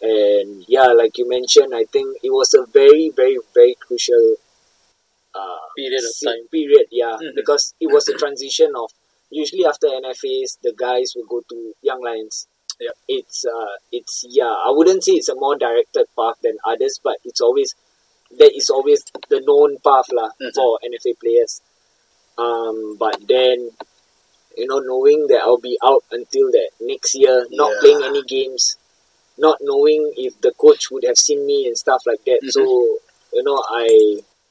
And 0.03 0.65
yeah, 0.69 0.89
like 0.89 1.19
you 1.19 1.29
mentioned, 1.29 1.75
I 1.75 1.85
think 1.85 2.19
it 2.23 2.31
was 2.31 2.55
a 2.55 2.65
very, 2.67 3.11
very, 3.15 3.39
very 3.55 3.75
crucial 3.81 4.37
uh, 5.35 5.59
Period 5.77 6.03
of 6.05 6.15
time. 6.25 6.49
period, 6.51 6.87
yeah, 6.91 7.17
Mhm. 7.21 7.35
because 7.35 7.75
it 7.81 7.89
was 7.93 8.09
a 8.09 8.15
transition 8.15 8.73
of 8.75 8.91
usually 9.31 9.65
after 9.67 9.87
NFAs, 9.89 10.59
the 10.63 10.73
guys 10.73 11.13
will 11.15 11.27
go 11.27 11.41
to 11.49 11.75
Young 11.83 12.03
Lions. 12.03 12.47
Yep. 12.81 12.97
It's 13.09 13.45
uh, 13.45 13.75
it's 13.93 14.25
yeah. 14.29 14.55
I 14.67 14.71
wouldn't 14.71 15.03
say 15.05 15.13
it's 15.13 15.29
a 15.29 15.35
more 15.35 15.57
directed 15.57 16.07
path 16.19 16.37
than 16.43 16.59
others, 16.65 17.01
but 17.03 17.17
it's 17.25 17.41
always 17.41 17.75
that 18.39 18.53
is 18.57 18.71
always 18.71 19.03
the 19.29 19.41
known 19.41 19.79
path 19.79 20.09
lah 20.13 20.31
Mhm. 20.41 20.55
for 20.55 20.79
NFA 20.83 21.15
players. 21.15 21.61
Um, 22.37 22.97
but 22.97 23.17
then 23.27 23.71
you 24.59 24.67
know, 24.71 24.81
knowing 24.81 25.27
that 25.29 25.41
I'll 25.45 25.59
be 25.71 25.79
out 25.85 26.05
until 26.11 26.51
that 26.57 26.71
next 26.81 27.15
year, 27.15 27.47
not 27.51 27.71
Yeah. 27.73 27.81
playing 27.81 28.03
any 28.11 28.23
games, 28.37 28.77
not 29.47 29.59
knowing 29.61 30.03
if 30.17 30.33
the 30.41 30.53
coach 30.65 30.91
would 30.91 31.05
have 31.11 31.19
seen 31.27 31.47
me 31.47 31.59
and 31.69 31.77
stuff 31.85 32.03
like 32.11 32.23
that. 32.29 32.41
Mhm. 32.43 32.53
So 32.57 32.63
you 33.37 33.43
know, 33.49 33.59
I 33.85 33.87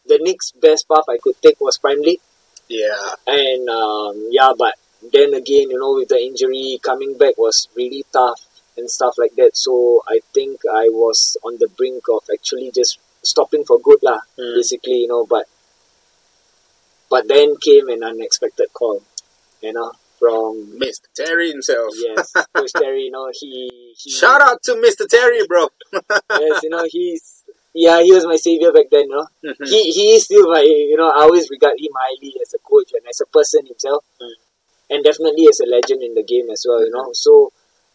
the 0.05 0.19
next 0.29 0.47
best 0.61 0.87
path 0.87 1.07
I 1.09 1.17
could 1.23 1.37
take 1.41 1.59
was 1.59 1.77
Prime 1.77 2.01
League 2.01 2.21
Yeah. 2.69 3.15
and 3.25 3.63
um, 3.69 4.15
yeah 4.31 4.51
but 4.57 4.75
then 5.15 5.33
again 5.41 5.67
you 5.71 5.79
know 5.79 5.93
with 5.99 6.09
the 6.13 6.19
injury 6.29 6.79
coming 6.89 7.17
back 7.21 7.35
was 7.37 7.67
really 7.75 8.03
tough 8.11 8.41
and 8.77 8.89
stuff 8.97 9.15
like 9.17 9.35
that 9.35 9.53
so 9.65 9.73
i 10.07 10.17
think 10.35 10.61
i 10.83 10.85
was 11.01 11.19
on 11.47 11.53
the 11.61 11.67
brink 11.77 12.03
of 12.15 12.23
actually 12.35 12.69
just 12.79 12.93
stopping 13.31 13.63
for 13.69 13.77
good 13.87 14.01
lah 14.07 14.19
Mm. 14.37 14.55
basically 14.59 14.99
you 15.03 15.09
know 15.13 15.23
but 15.25 15.45
but 17.09 17.27
then 17.27 17.55
came 17.57 17.87
an 17.89 18.03
unexpected 18.03 18.67
call 18.73 19.01
you 19.61 19.73
know 19.73 19.91
from 20.19 20.79
Mr. 20.81 21.05
Terry 21.15 21.51
himself. 21.51 21.91
yes 21.95 22.31
coach 22.53 22.71
terry 22.73 23.03
you 23.03 23.11
know 23.11 23.29
he, 23.33 23.93
he 23.97 24.09
Shout 24.09 24.41
out 24.41 24.63
to 24.63 24.73
Mr. 24.73 25.07
Terry, 25.07 25.45
bro. 25.47 25.67
yes 26.31 26.63
you 26.63 26.69
know 26.69 26.85
he's 26.89 27.43
yeah 27.73 28.01
he 28.01 28.11
was 28.11 28.25
my 28.25 28.35
savior 28.37 28.71
back 28.71 28.85
then 28.89 29.05
you 29.09 29.15
know 29.15 29.27
Mhm. 29.45 29.67
he 29.67 29.91
he 29.91 30.05
is 30.15 30.23
still 30.25 30.49
my 30.51 30.61
you 30.61 30.97
know 30.97 31.09
I 31.09 31.21
always 31.21 31.49
regard 31.51 31.75
him 31.79 31.91
highly 31.99 32.33
as 32.41 32.53
a 32.53 32.59
coach 32.59 32.89
and 32.93 33.05
as 33.07 33.21
a 33.21 33.25
person 33.27 33.65
himself, 33.65 34.03
Mm. 34.21 34.33
and 34.89 35.03
definitely 35.03 35.45
as 35.49 35.59
a 35.59 35.65
legend 35.69 36.01
in 36.01 36.13
the 36.15 36.23
game 36.23 36.49
as 36.49 36.65
well. 36.67 36.81
You 36.83 36.91
know, 36.91 37.09
so 37.13 37.51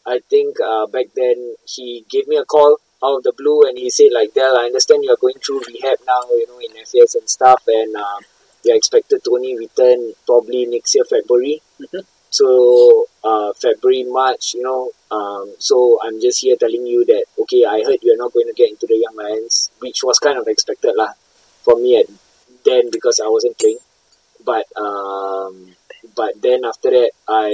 I 0.07 0.21
think 0.31 0.57
uh, 0.61 0.87
back 0.87 1.07
then 1.17 1.55
he 1.67 2.05
gave 2.09 2.27
me 2.29 2.37
a 2.37 2.45
call 2.45 2.79
out 3.03 3.17
of 3.19 3.23
the 3.25 3.33
blue 3.37 3.63
and 3.69 3.77
he 3.79 3.91
said 3.91 4.11
like, 4.13 4.33
"Del, 4.35 4.57
I 4.57 4.67
understand 4.71 5.03
you 5.05 5.11
are 5.13 5.17
going 5.25 5.39
through 5.45 5.63
rehab 5.67 5.99
now, 6.07 6.23
you 6.31 6.47
know, 6.49 6.59
in 6.61 6.73
FAS 6.87 7.15
and 7.17 7.29
stuff, 7.29 7.63
and 7.67 7.97
um, 7.97 8.23
you're 8.65 8.77
expected 8.77 9.23
to 9.25 9.31
only 9.33 9.57
return 9.57 10.13
probably 10.27 10.67
next 10.67 10.95
year 10.95 11.05
February." 11.05 11.63
Mhm. 11.81 12.05
So 12.31 13.07
uh, 13.25 13.53
February, 13.61 14.05
March, 14.05 14.55
you 14.55 14.63
know, 14.63 14.91
um, 15.11 15.55
so 15.59 15.99
I'm 16.03 16.21
just 16.21 16.41
here 16.41 16.57
telling 16.57 16.87
you 16.87 17.05
that 17.05 17.25
okay, 17.41 17.65
I 17.65 17.83
heard 17.87 17.99
you're 18.03 18.17
not 18.17 18.33
going 18.33 18.47
to 18.49 18.55
get 18.55 18.71
into 18.71 18.87
the 18.89 18.97
Young 18.97 19.17
Lions, 19.17 19.71
which 19.81 20.01
was 20.03 20.19
kind 20.19 20.39
of 20.39 20.49
expected 20.49 20.95
lah 20.97 21.13
for 21.63 21.77
me 21.77 21.99
at 22.01 22.07
then 22.65 22.91
because 22.91 23.21
I 23.23 23.29
wasn't 23.29 23.59
playing. 23.59 23.79
But 24.45 24.67
um, 24.77 25.77
but 26.17 26.41
then 26.43 26.65
after 26.65 26.91
that, 26.91 27.11
I 27.29 27.51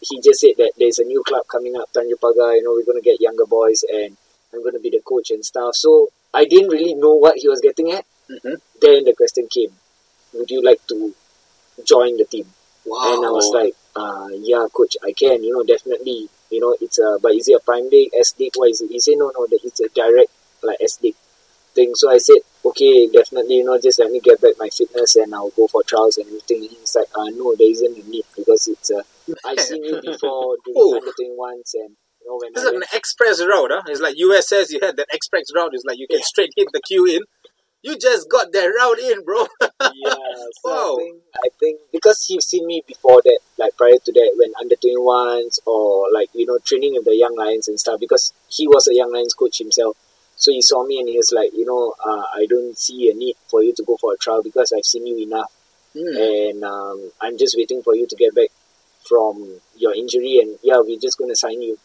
he 0.00 0.20
just 0.22 0.40
said 0.40 0.54
that 0.58 0.72
there's 0.78 0.98
a 0.98 1.04
new 1.04 1.22
club 1.26 1.44
coming 1.50 1.76
up, 1.76 1.88
Tanjung 1.92 2.20
Pagar. 2.22 2.56
You 2.56 2.62
know, 2.64 2.72
we're 2.74 2.84
gonna 2.90 3.00
get 3.02 3.20
younger 3.20 3.46
boys, 3.46 3.84
and 3.92 4.16
I'm 4.52 4.62
gonna 4.64 4.80
be 4.80 4.90
the 4.90 5.00
coach 5.00 5.30
and 5.30 5.44
stuff. 5.44 5.74
So 5.74 6.08
I 6.34 6.44
didn't 6.44 6.70
really 6.70 6.94
know 6.94 7.14
what 7.14 7.38
he 7.38 7.48
was 7.48 7.60
getting 7.60 7.92
at. 7.92 8.04
Mhm. 8.30 8.56
Then 8.80 9.04
the 9.04 9.14
question 9.14 9.46
came, 9.48 9.72
would 10.38 10.50
you 10.50 10.62
like 10.62 10.86
to 10.88 11.14
join 11.84 12.16
the 12.16 12.24
team? 12.24 12.46
Wow. 12.84 13.14
And 13.14 13.26
I 13.26 13.30
was 13.30 13.50
like, 13.54 13.74
uh, 13.96 14.28
yeah, 14.32 14.66
coach, 14.72 14.96
I 15.04 15.12
can, 15.12 15.42
you 15.42 15.52
know, 15.52 15.64
definitely. 15.64 16.28
You 16.50 16.60
know, 16.60 16.76
it's 16.80 16.98
a, 16.98 17.18
but 17.20 17.34
is 17.34 17.48
it 17.48 17.54
a 17.60 17.64
prime 17.64 17.90
day, 17.90 18.08
S 18.18 18.34
league? 18.38 18.52
What 18.54 18.70
is 18.70 18.80
it? 18.80 18.90
He 18.90 19.00
said, 19.00 19.14
no, 19.18 19.32
no, 19.36 19.46
that 19.46 19.60
it's 19.64 19.80
a 19.80 19.88
direct, 19.88 20.30
like 20.62 20.78
S 20.80 21.00
league 21.02 21.16
thing. 21.74 21.92
So 21.94 22.10
I 22.10 22.18
said, 22.18 22.38
okay, 22.64 23.08
definitely, 23.08 23.56
you 23.56 23.64
know, 23.64 23.78
just 23.80 23.98
let 23.98 24.10
me 24.10 24.20
get 24.20 24.40
back 24.40 24.54
my 24.58 24.68
fitness 24.68 25.16
and 25.16 25.34
I'll 25.34 25.50
go 25.50 25.66
for 25.66 25.82
trials 25.82 26.16
and 26.18 26.26
everything. 26.26 26.62
And 26.62 26.70
he's 26.70 26.94
like, 26.94 27.08
uh, 27.18 27.30
no, 27.34 27.54
there 27.56 27.70
isn't 27.70 27.98
a 27.98 28.08
need 28.08 28.24
because 28.36 28.68
it's, 28.68 28.90
uh, 28.90 29.02
I've 29.44 29.58
seen 29.68 29.82
you 29.82 30.00
before 30.00 30.56
doing 30.64 30.76
Oh. 30.78 30.94
under 30.94 31.10
21s 31.10 31.74
and, 31.74 31.96
you 32.20 32.26
know, 32.30 32.38
when 32.40 32.50
It's 32.52 32.60
I 32.62 32.64
like 32.64 32.72
went, 32.74 32.84
an 32.92 32.96
express 32.96 33.40
route, 33.40 33.70
huh? 33.72 33.82
It's 33.88 34.00
like 34.00 34.14
USS, 34.16 34.70
you 34.70 34.78
had 34.82 34.96
that 34.96 35.08
express 35.12 35.44
route. 35.54 35.70
It's 35.74 35.84
like 35.84 35.98
you 35.98 36.06
can 36.08 36.18
Yeah. 36.18 36.24
straight 36.24 36.52
hit 36.56 36.68
the 36.72 36.80
queue 36.80 37.06
in. 37.06 37.22
You 37.86 37.96
just 37.96 38.28
got 38.28 38.52
that 38.52 38.66
route 38.78 38.98
in, 39.10 39.24
bro. 39.24 39.46
yeah, 39.62 40.14
so 40.62 40.70
Wow. 40.70 40.96
I 40.96 40.96
think 40.98 41.16
I 41.46 41.48
think 41.60 41.80
because 41.92 42.18
he's 42.26 42.44
seen 42.46 42.66
me 42.66 42.82
before 42.86 43.20
that, 43.24 43.38
like 43.58 43.76
prior 43.76 43.98
to 44.06 44.12
that, 44.18 44.30
when 44.38 44.52
under 44.60 44.76
twenty 44.76 44.98
ones 44.98 45.60
or 45.66 46.06
like 46.12 46.30
you 46.34 46.46
know 46.46 46.58
training 46.68 46.94
with 46.94 47.04
the 47.04 47.14
young 47.16 47.36
lions 47.36 47.68
and 47.68 47.78
stuff. 47.78 48.00
Because 48.00 48.32
he 48.48 48.66
was 48.66 48.88
a 48.88 48.94
young 48.94 49.12
lions 49.12 49.34
coach 49.34 49.58
himself, 49.58 49.96
so 50.34 50.50
he 50.50 50.62
saw 50.62 50.84
me 50.84 50.98
and 50.98 51.08
he 51.08 51.16
was 51.16 51.32
like, 51.32 51.50
you 51.54 51.64
know, 51.64 51.94
uh, 52.04 52.24
I 52.34 52.46
don't 52.50 52.76
see 52.76 53.10
a 53.10 53.14
need 53.14 53.36
for 53.50 53.62
you 53.62 53.72
to 53.76 53.84
go 53.84 53.96
for 54.00 54.12
a 54.14 54.16
trial 54.18 54.42
because 54.42 54.72
I've 54.76 54.84
seen 54.92 55.06
you 55.06 55.18
enough, 55.18 55.52
Hmm. 55.96 56.16
and 56.16 56.64
um, 56.64 56.98
I'm 57.20 57.38
just 57.38 57.54
waiting 57.56 57.82
for 57.82 57.94
you 57.94 58.06
to 58.06 58.16
get 58.16 58.34
back 58.34 58.50
from 59.08 59.60
your 59.76 59.94
injury, 59.94 60.38
and 60.42 60.58
yeah, 60.62 60.80
we're 60.80 60.98
just 61.06 61.18
gonna 61.18 61.36
sign 61.36 61.62
you. 61.62 61.78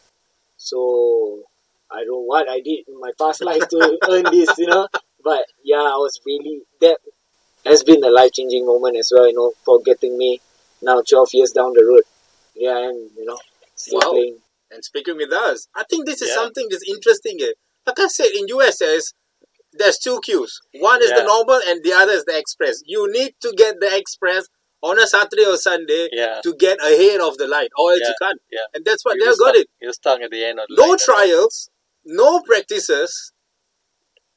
So 0.58 1.44
I 1.92 1.98
don't 2.06 2.08
know 2.08 2.22
what 2.22 2.50
I 2.50 2.62
did 2.62 2.88
in 2.88 3.00
my 3.00 3.12
past 3.20 3.44
life 3.44 3.68
to 3.70 3.98
earn 4.10 4.24
this, 4.32 4.58
you 4.58 4.68
know. 4.68 4.88
But 5.24 5.46
yeah, 5.64 5.78
I 5.82 5.96
was 5.98 6.20
really 6.26 6.62
that 6.82 6.98
has 7.66 7.84
been 7.84 8.04
a 8.04 8.10
life 8.10 8.32
changing 8.34 8.66
moment 8.66 8.98
as 8.98 9.12
well, 9.16 9.28
you 9.28 9.34
know, 9.34 9.52
for 9.64 9.80
getting 9.82 10.18
me 10.18 10.42
now 10.82 11.02
twelve 11.08 11.30
years 11.34 11.52
down 11.52 11.74
the 11.74 11.84
road. 11.86 12.04
Yeah, 12.56 12.78
I'm 12.78 13.10
you 13.18 13.26
know 13.26 13.38
still 13.76 14.00
Wow. 14.00 14.12
playing. 14.12 14.38
and 14.74 14.86
speaking 14.86 15.18
with 15.18 15.34
us, 15.34 15.68
I 15.76 15.84
think 15.84 16.06
this 16.06 16.22
is 16.22 16.30
Yeah. 16.30 16.36
something 16.36 16.68
that's 16.70 16.88
interesting 16.88 17.40
here. 17.40 17.54
Like 17.86 18.00
I 18.00 18.08
said, 18.08 18.28
in 18.34 18.48
USS, 18.48 19.14
there's 19.74 19.98
two 19.98 20.20
queues. 20.22 20.62
One 20.80 21.02
is 21.04 21.10
the 21.10 21.24
normal 21.24 21.60
and 21.68 21.84
the 21.84 21.92
other 21.94 22.14
is 22.14 22.24
the 22.26 22.38
express. 22.38 22.82
You 22.86 23.12
need 23.12 23.36
to 23.42 23.52
get 23.52 23.80
the 23.82 23.94
express 23.96 24.48
on 24.82 24.98
a 24.98 25.06
Saturday 25.08 25.46
or 25.46 25.58
Sunday 25.58 26.08
Yeah. 26.14 26.40
to 26.44 26.54
get 26.56 26.80
ahead 26.82 27.20
of 27.22 27.38
the 27.38 27.48
line, 27.48 27.68
or 27.78 27.92
else 27.92 28.00
Yeah. 28.02 28.08
you 28.10 28.16
can't. 28.22 28.42
Yeah. 28.52 28.66
And 28.74 28.86
that's 28.86 29.04
what 29.04 29.18
You're 29.18 29.28
they've 29.28 29.38
got 29.40 29.56
it. 29.58 29.68
You're 29.82 29.94
stuck 29.94 30.22
at 30.22 30.32
the 30.32 30.44
end 30.46 30.60
of 30.62 30.68
the 30.70 30.76
No 30.76 30.88
line. 30.88 30.98
trials, 31.00 31.70
no 32.06 32.42
practices, 32.42 33.32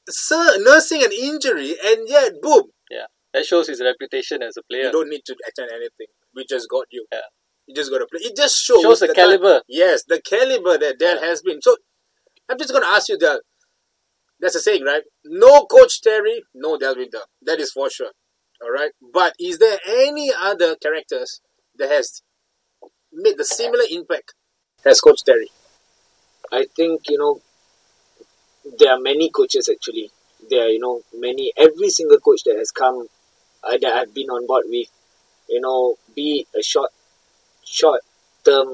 sir, 0.09 0.57
nursing 0.59 1.03
an 1.03 1.11
injury, 1.11 1.75
and 1.83 2.07
yet, 2.07 2.33
boom, 2.41 2.63
Yeah, 2.89 3.05
That 3.33 3.45
shows 3.45 3.67
his 3.67 3.81
reputation 3.81 4.41
as 4.43 4.55
a 4.57 4.63
player. 4.63 4.85
you 4.85 4.91
don't 4.91 5.09
need 5.09 5.23
to 5.25 5.35
attend 5.47 5.71
anything. 5.71 6.07
We 6.33 6.45
just 6.47 6.69
got 6.69 6.85
you. 6.91 7.05
Yeah. 7.11 7.21
You 7.67 7.73
just 7.75 7.89
got 7.91 7.97
to 7.99 8.07
play. 8.07 8.19
It 8.21 8.35
just 8.35 8.57
shows, 8.57 8.81
Shows 8.83 8.99
the 8.99 9.07
kind- 9.07 9.15
caliber. 9.15 9.61
yes, 9.67 10.03
the 10.07 10.21
caliber 10.21 10.77
that 10.77 10.99
Dell 10.99 11.15
Yeah. 11.15 11.25
has 11.27 11.41
been. 11.41 11.61
So, 11.61 11.77
I'm 12.47 12.57
just 12.59 12.71
going 12.71 12.83
to 12.83 12.89
ask 12.89 13.09
you, 13.09 13.17
Dell. 13.17 13.41
That's 14.39 14.55
a 14.55 14.59
saying, 14.59 14.83
right? 14.83 15.03
No 15.23 15.65
Coach 15.65 16.01
Terry, 16.01 16.43
no 16.53 16.77
Delwinder. 16.77 17.23
That 17.41 17.59
is 17.59 17.71
for 17.71 17.89
sure. 17.89 18.11
All 18.61 18.69
right. 18.71 18.91
But 19.01 19.33
is 19.39 19.57
there 19.57 19.79
any 19.87 20.31
other 20.37 20.75
characters 20.75 21.41
that 21.75 21.89
has 21.89 22.21
made 23.11 23.37
the 23.37 23.45
similar 23.45 23.85
impact 23.89 24.33
as 24.85 25.01
Coach 25.01 25.23
Terry? 25.25 25.49
I 26.51 26.67
think 26.75 27.09
you 27.09 27.17
know 27.17 27.41
there 28.79 28.93
are 28.93 28.99
many 28.99 29.29
coaches 29.29 29.69
actually. 29.71 30.09
There 30.49 30.65
are 30.65 30.69
you 30.69 30.79
know 30.79 31.01
many 31.13 31.51
every 31.57 31.89
single 31.89 32.19
coach 32.19 32.43
that 32.45 32.55
has 32.57 32.71
come 32.71 33.07
uh, 33.63 33.77
that 33.81 33.93
I've 33.93 34.13
been 34.13 34.29
on 34.29 34.45
board 34.45 34.65
with, 34.67 34.87
you 35.49 35.61
know, 35.61 35.95
be 36.15 36.45
a 36.57 36.63
short 36.63 36.91
short 37.63 38.01
term 38.43 38.67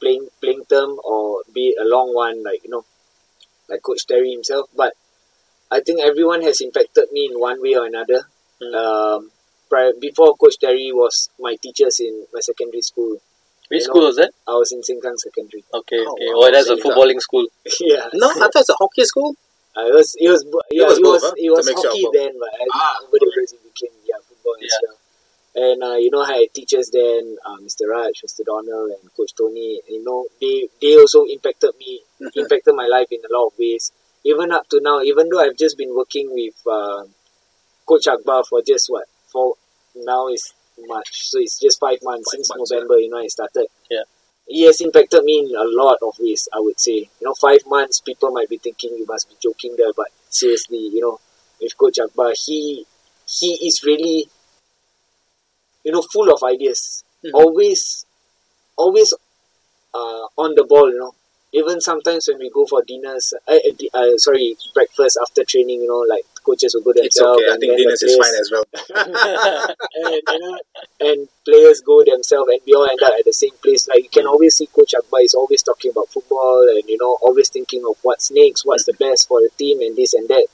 playing 0.00 0.28
playing 0.40 0.64
term 0.68 0.98
or 1.04 1.42
be 1.54 1.76
a 1.80 1.84
long 1.84 2.14
one 2.14 2.42
like 2.42 2.64
you 2.64 2.70
know 2.70 2.84
like 3.68 3.82
Coach 3.82 4.06
Terry 4.06 4.32
himself. 4.32 4.68
But 4.76 4.94
I 5.70 5.80
think 5.80 6.00
everyone 6.00 6.42
has 6.42 6.60
impacted 6.60 7.12
me 7.12 7.30
in 7.32 7.40
one 7.40 7.62
way 7.62 7.74
or 7.74 7.86
another. 7.86 8.28
Mm. 8.60 8.74
Um, 8.74 9.30
prior, 9.70 9.92
before 9.98 10.34
Coach 10.36 10.58
Terry 10.60 10.90
was 10.92 11.30
my 11.40 11.56
teachers 11.62 12.00
in 12.00 12.26
my 12.32 12.40
secondary 12.40 12.82
school. 12.82 13.18
Which 13.72 13.80
You 13.80 13.84
school 13.88 14.02
know- 14.02 14.12
was 14.12 14.16
that? 14.20 14.32
I 14.46 14.52
was 14.60 14.68
in 14.76 14.80
Sengkang 14.84 15.16
Secondary. 15.16 15.64
Okay, 15.72 16.04
Oh, 16.04 16.12
okay. 16.12 16.28
wow. 16.28 16.44
Oh, 16.44 16.50
that's 16.52 16.68
a 16.68 16.76
footballing 16.76 17.20
school. 17.24 17.46
yeah. 17.80 18.04
No, 18.12 18.28
I 18.28 18.46
thought 18.52 18.60
it's 18.68 18.68
a 18.68 18.76
hockey 18.76 19.04
school. 19.08 19.32
Uh, 19.74 19.88
it 19.88 19.94
was 19.96 20.08
it 20.20 20.28
was 20.28 20.44
bo- 20.44 20.60
yeah, 20.70 20.84
was 20.84 20.98
it 20.98 21.02
both, 21.02 21.12
was 21.16 21.24
huh? 21.24 21.34
it 21.40 21.50
was 21.50 21.64
To 21.64 21.72
make 21.72 21.80
sure 21.80 21.88
hockey 21.90 22.04
both. 22.04 22.12
then, 22.20 22.32
but 22.38 22.50
I, 22.52 22.64
Ah, 22.76 22.96
over 23.00 23.16
the 23.16 23.26
okay. 23.32 23.40
years 23.40 23.52
it 23.56 23.62
became 23.64 23.94
yeah 24.04 24.20
football 24.28 24.56
as 24.60 24.68
Yeah. 24.68 24.84
well. 24.84 24.98
And 25.54 25.78
uh, 25.82 25.96
you 25.96 26.10
know, 26.12 26.20
I 26.20 26.32
had 26.44 26.52
teachers 26.52 26.90
then, 26.92 27.36
uh, 27.48 27.56
Mr. 27.64 27.88
Raj, 27.88 28.12
Mr. 28.24 28.44
Donald, 28.44 28.92
and 29.00 29.08
Coach 29.16 29.32
Tony. 29.32 29.80
You 29.88 30.04
know, 30.04 30.26
they 30.40 30.68
they 30.80 30.92
also 31.00 31.24
impacted 31.24 31.72
me, 31.80 32.00
impacted 32.36 32.74
my 32.76 32.84
life 32.86 33.08
in 33.10 33.20
a 33.24 33.32
lot 33.32 33.46
of 33.48 33.52
ways. 33.58 33.92
Even 34.24 34.52
up 34.52 34.68
to 34.68 34.80
now, 34.84 35.00
even 35.00 35.28
though 35.32 35.40
I've 35.40 35.56
just 35.56 35.76
been 35.80 35.96
working 35.96 36.28
with 36.32 36.56
uh, 36.68 37.04
Coach 37.88 38.06
Akbar 38.08 38.44
for 38.44 38.60
just 38.60 38.86
what 38.92 39.08
for 39.32 39.54
now 39.96 40.28
is 40.28 40.52
March, 40.86 41.10
so 41.30 41.38
it's 41.40 41.58
just 41.60 41.80
five 41.80 41.98
months 42.02 42.30
Five 42.32 42.38
since 42.38 42.48
months, 42.50 42.70
November. 42.72 42.98
You 42.98 43.10
know, 43.10 43.18
I 43.18 43.26
started. 43.28 43.66
Yeah. 43.90 44.02
He 44.46 44.64
has 44.66 44.80
impacted 44.80 45.24
me 45.24 45.38
in 45.40 45.56
a 45.56 45.64
lot 45.64 45.98
of 46.02 46.14
ways. 46.20 46.48
I 46.52 46.60
would 46.60 46.78
say, 46.80 46.92
you 47.20 47.24
know, 47.26 47.34
five 47.40 47.60
months. 47.66 48.00
People 48.00 48.30
might 48.32 48.48
be 48.48 48.58
thinking 48.58 48.90
you 48.98 49.06
must 49.06 49.28
be 49.28 49.36
joking 49.42 49.74
there, 49.76 49.92
but 49.96 50.08
seriously, 50.28 50.78
you 50.92 51.00
know, 51.00 51.20
with 51.60 51.76
Coach 51.78 51.98
Akbar, 52.00 52.32
he 52.46 52.86
he 53.26 53.54
is 53.66 53.82
really, 53.84 54.28
you 55.84 55.92
know, 55.92 56.02
full 56.02 56.32
of 56.32 56.42
ideas. 56.42 57.04
Mhm. 57.24 57.30
Always, 57.34 58.06
always, 58.76 59.14
uh, 59.94 60.24
on 60.38 60.54
the 60.56 60.64
ball. 60.64 60.90
You 60.92 60.98
know, 60.98 61.14
even 61.52 61.80
sometimes 61.80 62.28
when 62.28 62.38
we 62.38 62.50
go 62.50 62.64
for 62.66 62.82
dinners, 62.82 63.34
uh, 63.46 63.52
uh, 63.52 63.98
uh, 63.98 64.16
sorry, 64.16 64.56
breakfast 64.74 65.18
after 65.20 65.44
training. 65.44 65.82
You 65.82 65.88
know, 65.88 66.04
like 66.08 66.24
coaches 66.42 66.74
will 66.74 66.82
go 66.82 66.92
It's 66.96 67.20
okay. 67.20 67.50
I 67.50 67.56
think 67.58 67.76
Dinas 67.78 68.02
is 68.02 68.16
fine 68.16 68.34
as 68.40 68.50
well. 68.50 68.64
and, 69.94 70.22
you 70.28 70.38
know, 70.40 70.58
and 71.00 71.28
players 71.44 71.80
go 71.82 72.02
themselves 72.04 72.50
and 72.52 72.60
we 72.66 72.74
all 72.74 72.88
end 72.88 73.02
up 73.02 73.12
at 73.18 73.24
the 73.24 73.32
same 73.32 73.52
place. 73.62 73.86
Like 73.86 74.04
you 74.04 74.08
can 74.08 74.26
always 74.26 74.56
see 74.56 74.66
Coach 74.66 74.94
Akbar 74.94 75.20
is 75.20 75.34
always 75.34 75.62
talking 75.62 75.90
about 75.90 76.08
football 76.08 76.66
and 76.70 76.88
you 76.88 76.96
know 76.98 77.18
always 77.20 77.48
thinking 77.50 77.82
of 77.88 77.96
what's 78.02 78.30
next, 78.30 78.64
what's 78.64 78.84
the 78.84 78.94
best 78.94 79.28
for 79.28 79.40
the 79.40 79.50
team, 79.58 79.80
and 79.80 79.94
this 79.96 80.14
and 80.14 80.28
that. 80.28 80.46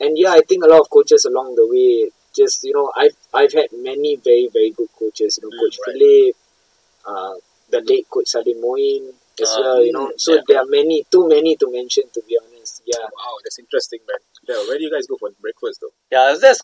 And 0.00 0.18
yeah, 0.18 0.32
I 0.32 0.40
think 0.48 0.64
a 0.64 0.68
lot 0.68 0.80
of 0.80 0.90
coaches 0.90 1.24
along 1.24 1.54
the 1.54 1.66
way 1.68 2.10
just 2.34 2.64
you 2.64 2.72
know 2.74 2.90
I've 2.96 3.16
I've 3.32 3.52
had 3.52 3.68
many 3.72 4.16
very 4.16 4.48
very 4.52 4.70
good 4.70 4.88
coaches. 4.98 5.38
You 5.40 5.48
know, 5.48 5.56
Mm, 5.56 5.60
Coach 5.60 5.78
right. 5.86 5.94
Philip, 5.96 6.36
uh, 7.06 7.34
the 7.70 7.80
late 7.80 8.08
Coach 8.10 8.28
Salim 8.28 8.60
Moin 8.60 9.12
as 9.40 9.50
Uh, 9.50 9.60
well. 9.60 9.84
You 9.84 9.92
know, 9.92 10.12
so 10.16 10.34
yeah. 10.34 10.40
there 10.48 10.58
are 10.60 10.66
many, 10.66 11.04
too 11.10 11.28
many 11.28 11.56
to 11.56 11.70
mention. 11.70 12.04
To 12.14 12.20
be 12.26 12.36
honest, 12.42 12.82
yeah. 12.84 12.98
Wow, 13.02 13.36
that's 13.44 13.58
interesting, 13.58 14.00
man. 14.08 14.20
Yeah, 14.48 14.60
where 14.66 14.76
do 14.78 14.84
you 14.84 14.90
guys 14.92 15.06
go 15.06 15.16
for 15.16 15.30
breakfast, 15.40 15.80
though? 15.80 15.94
Yeah, 16.10 16.34
that's 16.38 16.60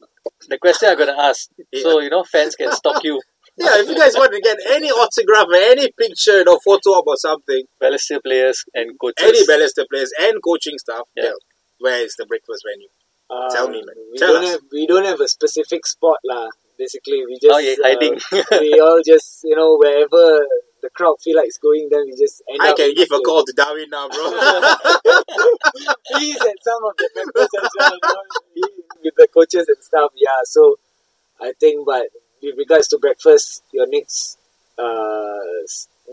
the 0.49 0.59
question 0.59 0.89
I'm 0.91 0.99
gonna 0.99 1.17
ask. 1.19 1.49
Yeah. 1.73 1.83
So 1.83 2.01
you 2.01 2.11
know, 2.11 2.25
fans 2.25 2.55
can 2.57 2.73
stalk 2.73 3.03
you. 3.05 3.21
Yeah, 3.59 3.75
if 3.83 3.89
you 3.89 3.97
guys 3.99 4.15
want 4.15 4.31
to 4.31 4.41
get 4.41 4.57
any 4.71 4.89
autograph 4.89 5.49
or 5.51 5.57
any 5.59 5.91
picture 5.99 6.45
or 6.47 6.61
photo 6.65 6.91
op 7.03 7.09
or 7.09 7.17
something, 7.17 7.65
Balestier 7.83 8.23
players 8.23 8.63
and 8.73 8.95
coaches. 9.01 9.19
any 9.27 9.43
Balestier 9.51 9.85
players 9.91 10.13
and 10.21 10.39
coaching 10.45 10.79
staff, 10.79 11.09
Yeah. 11.17 11.25
yeah. 11.25 11.33
where 11.81 12.01
is 12.05 12.15
the 12.17 12.25
breakfast 12.27 12.63
venue? 12.69 12.87
Tell 13.51 13.69
me, 13.69 13.83
man. 13.83 13.97
Um, 13.99 14.13
We 14.13 14.19
Tell 14.19 14.33
don't 14.35 14.45
us. 14.45 14.51
have 14.53 14.61
we 14.73 14.87
don't 14.87 15.05
have 15.05 15.21
a 15.21 15.27
specific 15.27 15.87
spot 15.87 16.19
lah. 16.25 16.47
Basically, 16.79 17.27
we 17.27 17.35
just 17.43 17.51
Oh, 17.53 17.59
yeah, 17.59 17.75
uh, 17.83 17.89
hiding. 17.89 18.15
we 18.63 18.79
all 18.79 19.03
just 19.05 19.43
you 19.43 19.57
know 19.59 19.75
wherever 19.77 20.23
the 20.83 20.91
crowd 20.91 21.17
feel 21.23 21.37
like 21.37 21.47
it's 21.47 21.59
going, 21.59 21.89
then 21.91 22.05
we 22.07 22.17
just 22.17 22.43
end 22.49 22.59
I 22.61 22.73
can 22.73 22.95
give 22.95 23.09
a 23.13 23.21
call 23.21 23.45
to 23.45 23.53
Darwin 23.53 23.91
now, 23.91 24.09
bro. 24.09 24.31
He's 26.19 26.41
at 26.41 26.57
some 26.63 26.83
of 26.85 26.95
the 26.97 27.09
breakfast 27.15 27.51
as 27.63 27.71
well, 27.79 27.93
you 28.55 28.63
know, 28.63 28.69
with 29.05 29.15
the 29.17 29.29
coaches 29.33 29.67
and 29.69 29.83
stuff. 29.83 30.13
Yeah, 30.17 30.41
so 30.45 30.79
I 31.41 31.53
think, 31.59 31.87
but 31.87 32.07
with 32.43 32.57
regards 32.57 32.89
to 32.89 32.99
breakfast, 32.99 33.63
your 33.73 33.87
next, 33.89 34.39
uh, 34.79 35.39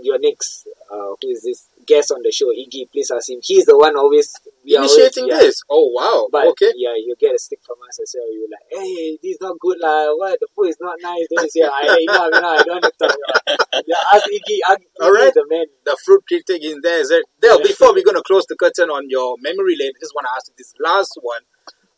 your 0.02 0.20
next, 0.20 0.68
uh, 0.92 1.16
who 1.22 1.30
is 1.30 1.44
this 1.44 1.70
guest 1.86 2.12
on 2.12 2.22
the 2.24 2.32
show, 2.32 2.48
Iggy? 2.52 2.90
Please 2.92 3.12
ask 3.12 3.30
him. 3.30 3.40
He's 3.44 3.66
the 3.66 3.78
one 3.78 3.96
always 3.96 4.32
are 4.36 4.78
always- 4.78 4.92
Initiating 4.98 5.28
yeah. 5.30 5.40
this. 5.40 5.62
Oh, 5.70 5.92
wow. 5.94 6.28
But 6.32 6.48
okay. 6.48 6.74
yeah, 6.76 6.94
you 6.98 7.16
get 7.20 7.36
a 7.36 7.40
stick 7.40 7.60
from 7.66 7.78
us 7.88 8.00
as 8.02 8.16
well. 8.18 8.28
You're 8.34 8.50
like, 8.50 8.66
hey, 8.72 9.18
this 9.22 9.36
is 9.36 9.42
not 9.42 9.60
good 9.60 9.78
lah. 9.80 10.10
What 10.16 10.40
the 10.40 10.48
food 10.56 10.70
is 10.70 10.78
not 10.82 10.98
nice. 11.02 11.28
Then 11.30 11.46
you 11.46 11.50
say, 11.50 11.62
I 11.62 11.98
you 12.00 12.06
know, 12.08 12.26
you 12.26 12.42
know, 12.42 12.56
I 12.58 12.64
don't 12.64 12.84
have 12.84 12.92
to 12.92 12.98
talk 13.08 13.16
about. 13.16 13.60
Yeah, 13.88 14.02
ask 14.14 14.26
Iggy. 14.26 14.58
Iggy 14.66 14.86
All 15.02 15.12
right. 15.14 15.34
the 15.34 15.46
man. 15.50 15.66
The 15.86 15.96
fruit 16.04 16.24
critic 16.28 16.64
in 16.64 16.82
there. 16.82 17.00
Is 17.02 17.10
there 17.10 17.22
Yeah. 17.44 17.58
before 17.62 17.94
we're 17.94 18.04
going 18.04 18.16
to 18.18 18.24
close 18.26 18.46
the 18.48 18.56
curtain 18.56 18.90
on 18.90 19.10
your 19.10 19.36
memory 19.42 19.76
lane, 19.80 19.92
I 19.96 20.00
just 20.00 20.16
want 20.16 20.26
to 20.28 20.34
ask 20.36 20.48
you 20.48 20.56
this 20.58 20.74
last 20.80 21.14
one. 21.22 21.42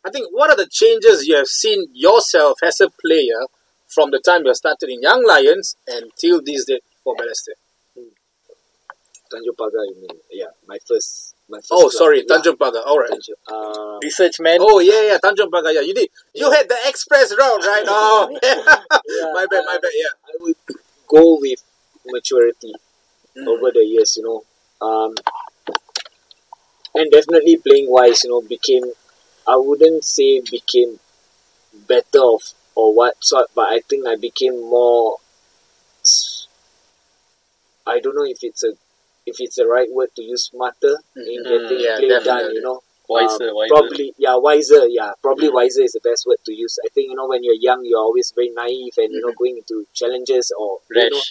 I 0.04 0.10
think, 0.10 0.28
what 0.30 0.50
are 0.50 0.56
the 0.56 0.68
changes 0.70 1.26
you 1.26 1.36
have 1.36 1.46
seen 1.48 1.86
yourself 1.92 2.58
as 2.62 2.80
a 2.80 2.88
player 3.04 3.46
from 3.88 4.10
the 4.10 4.20
time 4.20 4.44
you 4.44 4.54
started 4.54 4.88
in 4.90 5.02
Young 5.02 5.24
Lions 5.26 5.76
until 5.88 6.40
this 6.44 6.64
date 6.66 6.84
for 7.02 7.14
Balestier? 7.16 7.56
Tanjung 9.30 9.56
Pagar, 9.56 9.84
you 9.88 9.96
mean? 10.00 10.18
Yeah, 10.30 10.46
my 10.66 10.78
first. 10.86 11.34
My 11.48 11.58
first 11.58 11.72
Oh, 11.72 11.88
club. 11.88 11.92
sorry, 11.92 12.24
Yeah, 12.26 12.36
Tanjung 12.36 12.56
Pagar. 12.56 12.82
All 12.86 12.98
right. 12.98 13.10
Tanjung. 13.10 13.40
Um, 13.52 14.00
Research 14.02 14.40
man. 14.40 14.58
Oh 14.60 14.80
yeah, 14.80 15.02
yeah, 15.12 15.18
Tanjung 15.18 15.50
Pagar. 15.50 15.72
Yeah, 15.72 15.80
you 15.80 15.94
did. 15.94 16.08
You 16.34 16.50
had 16.50 16.68
the 16.68 16.76
express 16.86 17.30
route, 17.36 17.64
right? 17.64 17.84
Oh, 17.88 18.28
yeah. 18.42 18.54
yeah, 18.56 19.30
my 19.34 19.46
bad, 19.50 19.64
my 19.66 19.76
uh, 19.76 19.80
bad. 19.80 19.92
Yeah. 19.94 20.12
I 20.26 20.32
would 20.40 20.56
go 21.08 21.38
with 21.40 21.62
maturity 22.06 22.74
Mm. 23.36 23.46
over 23.46 23.70
the 23.70 23.84
years, 23.84 24.16
you 24.16 24.24
know. 24.24 24.42
Um, 24.84 25.14
and 26.94 27.10
definitely 27.12 27.56
playing 27.56 27.86
wise, 27.88 28.24
you 28.24 28.30
know, 28.30 28.40
became 28.40 28.84
I 29.46 29.56
wouldn't 29.56 30.04
say 30.04 30.40
became 30.40 30.98
better 31.86 32.20
of 32.34 32.42
or 32.74 32.92
what 32.94 33.22
sort, 33.22 33.46
but 33.54 33.68
I 33.68 33.80
think 33.88 34.06
I 34.06 34.16
became 34.16 34.58
more. 34.60 35.18
I 37.86 38.00
don't 38.00 38.14
know 38.16 38.24
if 38.24 38.38
it's 38.42 38.64
a 38.64 38.72
if 39.30 39.36
it's 39.44 39.56
the 39.60 39.66
right 39.66 39.90
word 39.98 40.10
to 40.16 40.22
use 40.22 40.44
smarter 40.52 40.94
in 41.16 41.40
Mhm. 41.44 41.48
getting 41.50 41.80
Yeah, 41.86 41.96
play 41.98 42.12
done, 42.30 42.46
you 42.56 42.62
know. 42.68 42.78
Wiser, 43.16 43.48
Um, 43.48 43.54
wiser. 43.58 43.68
Probably, 43.74 44.06
yeah, 44.24 44.34
wiser. 44.48 44.82
Yeah, 44.98 45.12
probably 45.26 45.48
Mm. 45.48 45.54
wiser 45.58 45.82
is 45.88 45.92
the 45.96 46.00
best 46.08 46.26
word 46.26 46.40
to 46.46 46.52
use. 46.64 46.74
I 46.86 46.88
think 46.94 47.08
you 47.10 47.16
know 47.18 47.26
when 47.32 47.42
you're 47.46 47.62
young, 47.68 47.80
you're 47.84 48.04
always 48.08 48.32
very 48.38 48.50
naive 48.50 48.96
and 49.02 49.10
you 49.14 49.20
know 49.24 49.32
Mhm. 49.32 49.38
going 49.42 49.56
into 49.60 49.76
challenges 50.00 50.52
or 50.62 50.70
you 50.90 51.10
know, 51.14 51.22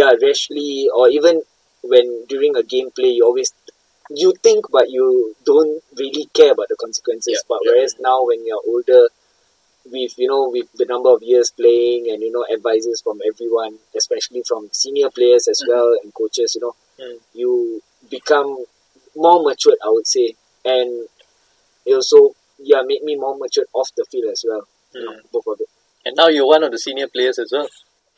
yeah, 0.00 0.12
rashly 0.26 0.88
or 0.94 1.08
even 1.18 1.42
when 1.92 2.06
during 2.32 2.54
a 2.56 2.62
gameplay, 2.74 3.12
you 3.18 3.24
always 3.24 3.52
you 4.22 4.32
think 4.46 4.70
but 4.70 4.86
you 4.96 5.06
don't 5.44 5.82
really 6.02 6.26
care 6.38 6.52
about 6.52 6.68
the 6.68 6.76
consequences. 6.84 7.34
Yeah, 7.34 7.46
but 7.48 7.60
yeah. 7.64 7.72
whereas 7.72 7.92
now 7.98 8.18
when 8.24 8.46
you're 8.46 8.62
older, 8.72 9.02
with 9.90 10.14
you 10.18 10.28
know 10.28 10.48
with 10.50 10.68
the 10.80 10.84
number 10.84 11.10
of 11.10 11.22
years 11.22 11.50
playing 11.50 12.10
and 12.10 12.22
you 12.22 12.30
know 12.30 12.44
advices 12.52 13.00
from 13.00 13.20
everyone, 13.26 13.78
especially 13.96 14.42
from 14.46 14.68
senior 14.72 15.10
players 15.10 15.48
as 15.48 15.60
Mhm. 15.62 15.68
well 15.68 15.90
and 16.02 16.12
coaches, 16.14 16.54
you 16.54 16.60
know. 16.60 16.74
You 17.34 17.82
become 18.10 18.64
more 19.16 19.42
matured, 19.42 19.78
I 19.84 19.88
would 19.88 20.06
say, 20.06 20.34
and 20.64 21.08
it 21.86 21.94
also 21.94 22.34
yeah 22.58 22.82
made 22.84 23.02
me 23.02 23.16
more 23.16 23.36
matured 23.36 23.68
off 23.72 23.90
the 23.96 24.04
field 24.10 24.30
as 24.32 24.44
well. 24.46 24.66
You 24.94 25.04
know, 25.04 25.20
both 25.32 25.44
of 25.46 25.60
it. 25.60 25.68
And 26.04 26.16
now 26.16 26.28
you're 26.28 26.46
one 26.46 26.64
of 26.64 26.70
the 26.70 26.78
senior 26.78 27.08
players 27.08 27.38
as 27.38 27.50
well. 27.52 27.68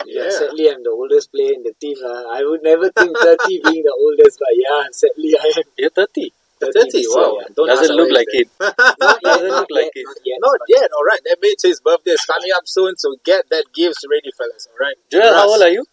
Yeah. 0.06 0.30
Sadly, 0.30 0.70
I'm 0.70 0.82
the 0.82 0.90
oldest 0.90 1.30
player 1.32 1.52
in 1.52 1.62
the 1.62 1.74
team. 1.80 1.96
Uh. 2.02 2.24
I 2.30 2.42
would 2.44 2.62
never 2.62 2.90
think 2.90 3.16
30 3.16 3.60
being 3.64 3.82
the 3.82 3.96
oldest, 3.98 4.38
but 4.38 4.48
yeah, 4.54 4.84
sadly, 4.92 5.34
I 5.36 5.58
am 5.58 5.64
You're 5.76 5.90
30. 5.90 6.32
30. 6.60 6.72
30, 6.72 7.04
wow. 7.08 7.38
yeah. 7.40 7.46
Don't 7.56 7.66
Doesn't 7.68 7.96
look 7.96 8.12
like 8.12 8.28
old 8.32 8.44
it. 8.44 8.48
Not 8.60 8.76
yet, 9.00 9.20
Doesn't 9.22 9.48
not 9.48 9.60
look 9.60 9.68
like 9.70 9.92
it. 9.94 10.04
Not 10.04 10.16
yet. 10.24 10.38
Not 10.40 10.60
yet, 10.68 10.90
alright. 10.92 11.20
That 11.24 11.38
means 11.40 11.62
his 11.62 11.80
birthday 11.80 12.12
is 12.12 12.24
coming 12.24 12.50
up 12.56 12.64
soon, 12.66 12.96
so 12.96 13.16
get 13.24 13.48
that 13.50 13.64
gifts 13.74 14.04
ready, 14.10 14.30
fellas, 14.36 14.68
alright? 14.72 14.96
Joel, 15.10 15.34
how 15.34 15.48
old 15.48 15.62
are 15.62 15.68
you? 15.70 15.84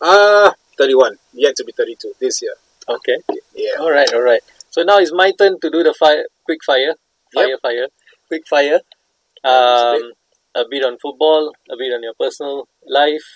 Uh, 0.00 0.52
31. 0.82 1.16
Yet 1.32 1.54
to 1.56 1.64
be 1.64 1.72
32 1.72 2.12
this 2.20 2.42
year. 2.42 2.54
Okay. 2.88 3.18
Yeah. 3.54 3.78
All 3.80 3.90
right, 3.90 4.12
all 4.12 4.22
right. 4.22 4.40
So 4.70 4.82
now 4.82 4.98
it's 4.98 5.12
my 5.12 5.32
turn 5.38 5.60
to 5.60 5.70
do 5.70 5.82
the 5.82 5.94
fire, 5.94 6.24
quick 6.44 6.60
fire, 6.66 6.94
fire, 7.34 7.48
Yep. 7.48 7.60
fire, 7.66 7.86
quick 8.28 8.42
fire. 8.48 8.80
Um, 9.44 10.12
a 10.54 10.64
bit 10.70 10.84
on 10.84 10.98
football, 11.04 11.52
a 11.70 11.76
bit 11.76 11.92
on 11.96 12.02
your 12.02 12.14
personal 12.18 12.68
life. 12.86 13.28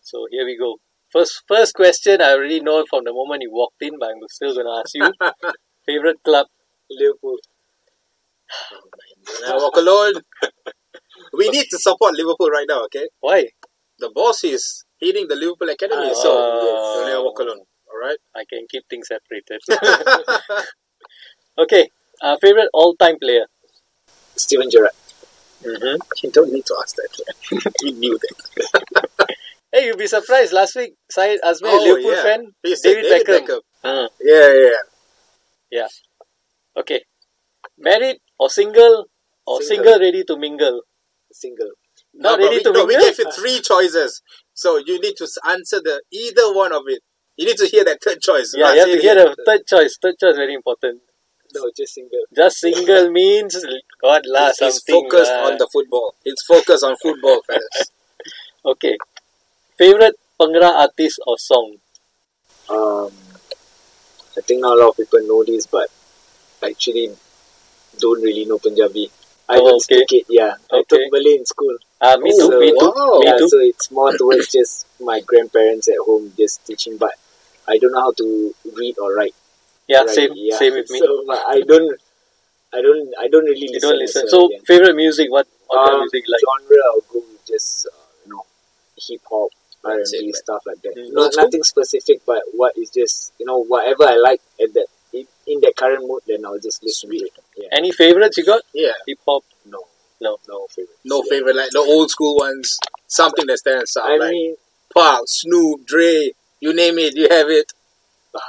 So 0.00 0.26
here 0.30 0.44
we 0.44 0.56
go. 0.58 0.70
First, 1.12 1.42
first 1.48 1.74
question. 1.74 2.20
I 2.22 2.32
already 2.34 2.60
know 2.60 2.84
from 2.88 3.04
the 3.04 3.12
moment 3.12 3.42
you 3.42 3.50
walked 3.52 3.82
in, 3.82 3.98
but 3.98 4.10
I'm 4.10 4.20
still 4.28 4.54
gonna 4.54 4.80
ask 4.80 4.94
you. 4.94 5.12
Favorite 5.86 6.22
club? 6.24 6.46
Liverpool. 6.90 7.38
I 9.46 9.54
walk 9.62 9.76
alone. 9.76 10.14
we 11.32 11.48
need 11.50 11.66
to 11.70 11.78
support 11.78 12.14
Liverpool 12.14 12.48
right 12.50 12.66
now, 12.68 12.84
okay? 12.84 13.06
Why? 13.20 13.48
The 13.98 14.10
boss 14.14 14.44
is 14.44 14.84
heading 15.02 15.26
the 15.28 15.36
Liverpool 15.36 15.68
Academy, 15.70 16.10
Ah, 16.10 16.14
so 16.14 16.30
yes. 16.62 17.08
never 17.08 17.22
walk 17.24 17.38
alone, 17.40 17.60
alright? 17.92 18.18
I 18.34 18.44
can 18.48 18.66
keep 18.70 18.84
things 18.88 19.08
separated. 19.08 19.60
okay. 21.58 21.88
Uh, 22.22 22.36
favorite 22.40 22.68
all-time 22.74 23.16
player? 23.20 23.46
Steven 24.36 24.70
Gerrard. 24.70 24.92
Mm-hmm. 25.64 25.96
you 26.22 26.30
don't 26.30 26.52
need 26.52 26.64
to 26.66 26.74
ask 26.82 26.96
that. 26.96 27.74
we 27.82 27.92
knew 27.92 28.18
that. 28.18 29.08
Hey, 29.72 29.86
you'll 29.86 29.96
be 29.96 30.08
surprised. 30.08 30.52
Last 30.52 30.74
week, 30.74 30.94
Syed 31.08 31.38
asked 31.44 31.62
me, 31.62 31.68
a 31.68 31.72
Oh, 31.72 31.84
Liverpool 31.84 32.10
yeah. 32.10 32.22
fan. 32.24 32.46
He 32.60 32.74
said 32.74 33.02
David 33.02 33.24
Beckham. 33.24 33.60
Mm. 33.84 34.08
Yeah, 34.20 34.52
yeah, 34.52 34.70
yeah. 35.70 35.86
Okay. 36.76 37.04
Married 37.78 38.16
or 38.36 38.50
single 38.50 39.06
or 39.46 39.62
Single. 39.62 39.84
single, 39.92 40.00
ready 40.00 40.24
to 40.24 40.36
mingle? 40.36 40.82
Single. 41.30 41.70
Not 42.14 42.40
No, 42.40 42.44
ready 42.46 42.56
we, 42.56 42.62
to 42.64 42.72
no, 42.72 42.84
we 42.84 42.96
mingle? 42.96 43.06
gave 43.10 43.18
you 43.20 43.30
three 43.30 43.60
choices, 43.60 44.20
so 44.60 44.76
you 44.76 45.00
need 45.00 45.16
to 45.16 45.26
answer 45.48 45.80
the 45.80 46.02
either 46.12 46.52
one 46.52 46.72
of 46.78 46.82
it. 46.86 47.00
You 47.38 47.46
need 47.46 47.56
to 47.56 47.66
hear 47.66 47.82
that 47.84 47.98
third 48.04 48.20
choice. 48.20 48.52
yeah, 48.54 48.74
you 48.74 48.80
have 48.80 48.88
to 48.88 49.00
hear 49.00 49.12
again. 49.18 49.34
the 49.38 49.44
third 49.46 49.62
choice. 49.66 49.96
Third 50.02 50.16
choice 50.20 50.36
very 50.36 50.52
important. 50.52 51.00
No, 51.54 51.70
just 51.74 51.94
single. 51.94 52.24
Just 52.36 52.58
single 52.58 53.10
means 53.20 53.56
God 54.02 54.22
lah 54.26 54.48
It's, 54.50 54.60
it's 54.60 54.80
focused 54.84 55.32
lah. 55.32 55.48
on 55.48 55.56
the 55.56 55.66
football. 55.72 56.12
It's 56.26 56.44
focused 56.44 56.84
on 56.84 56.94
football, 57.00 57.40
fellas. 57.48 57.88
Okay. 58.72 58.98
Favorite 59.78 60.16
Bhangra 60.38 60.70
artist 60.84 61.20
or 61.26 61.38
song? 61.38 61.76
Um, 62.68 63.10
I 64.36 64.42
think 64.46 64.60
not 64.60 64.76
a 64.76 64.80
lot 64.82 64.90
of 64.90 64.96
people 64.98 65.20
know 65.24 65.42
this, 65.42 65.64
but 65.64 65.88
I 66.62 66.68
actually 66.76 67.08
don't 67.98 68.20
really 68.20 68.44
know 68.44 68.58
Punjabi. 68.58 69.10
I 69.50 69.56
Oh, 69.58 69.64
don't 69.66 69.74
okay. 69.84 70.04
speak 70.04 70.12
it, 70.20 70.26
yeah. 70.28 70.54
I 70.72 70.82
took 70.88 71.00
Malay 71.12 71.34
in 71.40 71.46
school. 71.46 71.76
Ah, 72.00 72.16
me 72.16 72.30
Oh, 72.34 72.50
too. 72.50 72.60
Me 72.60 72.70
too. 72.70 72.92
wow. 72.96 73.18
Me 73.20 73.26
yeah, 73.26 73.38
too. 73.38 73.48
so 73.48 73.58
it's 73.70 73.90
more 73.90 74.12
towards 74.16 74.46
just 74.56 74.86
my 75.00 75.20
grandparents 75.20 75.88
at 75.88 75.98
home 76.06 76.32
just 76.36 76.64
teaching, 76.66 76.96
but 76.96 77.14
I 77.68 77.78
don't 77.78 77.92
know 77.92 78.00
how 78.06 78.12
to 78.22 78.54
read 78.76 78.96
or 78.98 79.14
write. 79.14 79.34
Yeah, 79.88 80.00
right? 80.00 80.10
same. 80.10 80.32
Yeah. 80.34 80.56
Same 80.56 80.74
with 80.74 80.90
me. 80.90 80.98
So 81.00 81.24
I 81.28 81.62
don't, 81.66 81.90
I 82.72 82.80
don't, 82.86 83.04
I 83.20 83.26
don't 83.28 83.44
really 83.44 83.66
you 83.68 83.72
listen. 83.74 83.90
don't 83.90 83.98
listen. 83.98 84.28
So 84.28 84.48
yeah. 84.50 84.58
favorite 84.66 84.94
music? 84.96 85.30
What 85.30 85.46
what 85.66 85.92
Um, 85.94 86.00
music 86.00 86.24
like? 86.28 86.42
genre, 86.46 86.82
I'll 86.90 87.06
go 87.12 87.18
with 87.28 87.44
just 87.46 87.86
uh, 87.86 87.90
you 88.24 88.30
know 88.32 88.44
hip 89.06 89.20
hop, 89.30 89.50
R 89.84 89.92
and 89.98 90.06
B 90.10 90.32
stuff 90.32 90.62
like 90.66 90.80
that. 90.82 90.94
Mm. 90.96 91.12
No, 91.12 91.28
nothing 91.42 91.64
specific, 91.64 92.22
but 92.26 92.42
what 92.52 92.72
is 92.76 92.90
just 92.90 93.32
you 93.38 93.46
know 93.46 93.58
whatever 93.72 94.04
I 94.04 94.16
like 94.16 94.40
at 94.62 94.72
that 94.74 94.86
in, 95.50 95.60
that 95.60 95.74
current 95.76 96.06
mood, 96.06 96.22
then 96.26 96.44
I'll 96.46 96.58
just 96.58 96.82
listen 96.82 97.10
to 97.10 97.16
it. 97.16 97.32
Yeah. 97.56 97.68
Any 97.72 97.92
favorites 97.92 98.36
you 98.38 98.44
got? 98.44 98.62
Yeah. 98.72 98.92
Hip 99.06 99.18
hop. 99.26 99.44
No, 99.66 99.80
No. 100.20 100.38
no 100.48 100.66
favorite. 100.68 100.96
No 101.04 101.22
favorite, 101.22 101.56
like 101.56 101.70
the 101.70 101.78
old 101.80 102.10
school 102.10 102.36
ones. 102.36 102.78
Something 103.06 103.46
that 103.46 103.58
stands 103.58 103.96
out. 103.96 104.06
I 104.10 104.16
like 104.16 104.30
mean, 104.30 104.56
Pac, 104.96 105.20
Snoop, 105.26 105.86
Dre, 105.86 106.32
you 106.60 106.72
name 106.74 106.98
it, 106.98 107.14
you 107.16 107.28
have 107.28 107.48
it. 107.50 107.72
ah, 108.34 108.40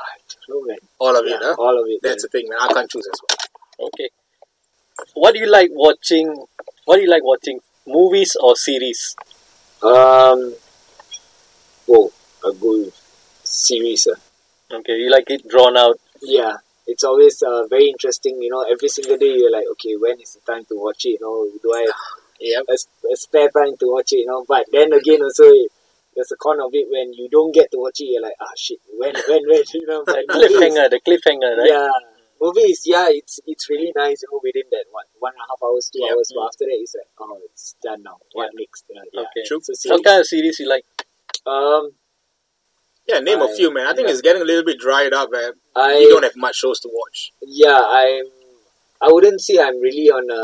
know, 0.49 0.61
man. 0.65 0.77
All 0.99 1.15
of 1.15 1.25
Yeah, 1.27 1.35
it, 1.35 1.41
huh? 1.43 1.55
all 1.59 1.79
of 1.81 1.85
it. 1.87 1.99
That's 2.03 2.23
man. 2.23 2.29
the 2.31 2.39
thing, 2.39 2.49
man. 2.49 2.59
I 2.61 2.73
can't 2.73 2.89
choose 2.89 3.07
as 3.11 3.19
well. 3.21 3.87
Okay. 3.87 4.09
What 5.15 5.33
do 5.33 5.39
you 5.39 5.49
like 5.49 5.69
watching? 5.73 6.27
What 6.85 6.97
do 6.97 7.01
you 7.01 7.09
like 7.09 7.23
watching? 7.23 7.59
Movies 7.87 8.35
or 8.39 8.55
series? 8.55 9.15
Um, 9.81 10.53
oh, 11.89 12.11
a 12.45 12.51
good 12.53 12.91
series. 13.43 14.07
Uh. 14.07 14.15
Okay, 14.75 14.93
you 14.97 15.09
like 15.09 15.29
it 15.29 15.47
drawn 15.47 15.75
out. 15.77 15.99
Yeah, 16.21 16.57
it's 16.91 17.03
always 17.03 17.41
uh, 17.41 17.63
very 17.69 17.87
interesting. 17.89 18.35
You 18.41 18.49
know, 18.51 18.63
every 18.69 18.89
single 18.89 19.17
day 19.17 19.33
you're 19.39 19.51
like, 19.51 19.65
okay, 19.73 19.95
when 19.97 20.19
is 20.19 20.37
the 20.37 20.43
time 20.51 20.65
to 20.69 20.75
watch 20.75 21.05
it? 21.05 21.19
You 21.19 21.21
know, 21.23 21.37
do 21.63 21.69
I 21.73 21.87
Yep. 22.43 22.63
a, 22.69 22.73
a 23.13 23.15
spare 23.15 23.49
time 23.53 23.77
to 23.79 23.85
watch 23.93 24.13
it, 24.13 24.25
you 24.25 24.25
know. 24.25 24.43
But 24.47 24.65
then 24.71 24.91
again, 24.93 25.21
also 25.21 25.45
there's 26.15 26.31
a 26.31 26.37
con 26.37 26.59
of 26.59 26.71
it 26.73 26.87
when 26.89 27.13
you 27.13 27.29
don't 27.31 27.53
get 27.53 27.69
to 27.71 27.77
watch 27.77 28.01
it. 28.01 28.09
You're 28.11 28.21
like, 28.21 28.33
ah, 28.41 28.53
shit, 28.57 28.79
when, 28.97 29.13
when, 29.29 29.43
when, 29.47 29.63
you 29.73 29.85
know. 29.87 30.03
The 30.05 30.25
cliffhanger, 30.27 30.89
the 30.89 30.99
cliffhanger, 31.05 31.53
right? 31.61 31.69
yeah, 31.69 31.87
movies, 32.41 32.81
yeah, 32.85 33.07
it's 33.09 33.39
it's 33.45 33.69
really 33.69 33.93
nice. 33.95 34.23
You 34.23 34.29
know, 34.33 34.39
within 34.43 34.67
that 34.71 34.85
what 34.91 35.05
one 35.19 35.33
and 35.37 35.41
a 35.45 35.47
half 35.53 35.61
hours, 35.63 35.89
two 35.93 36.01
Yep. 36.01 36.11
hours. 36.17 36.31
Mm. 36.33 36.35
But 36.41 36.45
after 36.49 36.65
that, 36.65 36.79
it's 36.81 36.95
like, 36.97 37.11
oh, 37.21 37.37
it's 37.45 37.75
done 37.83 38.01
now. 38.03 38.17
What 38.33 38.49
next? 38.57 38.85
You 38.89 38.95
know, 38.97 39.05
yeah. 39.13 39.21
Okay. 39.29 39.43
True. 39.45 39.61
So 39.61 39.93
What 39.93 40.03
kind 40.03 40.19
of 40.19 40.25
series 40.25 40.57
you 40.59 40.67
like? 40.67 40.85
um, 41.45 41.91
Yeah, 43.11 43.19
name 43.19 43.41
a 43.41 43.45
I- 43.45 43.55
few, 43.55 43.73
man. 43.73 43.87
I 43.87 43.93
think 43.93 44.07
yeah. 44.07 44.13
it's 44.13 44.21
getting 44.21 44.41
a 44.41 44.45
little 44.45 44.63
bit 44.63 44.79
dried 44.79 45.13
up, 45.13 45.29
man. 45.31 45.51
I 45.75 45.95
We 45.99 46.07
don't 46.09 46.23
have 46.23 46.35
much 46.35 46.55
shows 46.57 46.79
to 46.81 46.89
watch. 46.91 47.31
yeah, 47.41 47.79
I'm. 47.79 48.25
I 49.03 49.07
wouldn't 49.11 49.41
say 49.41 49.57
I'm 49.59 49.79
really 49.81 50.09
on 50.11 50.29
a 50.29 50.43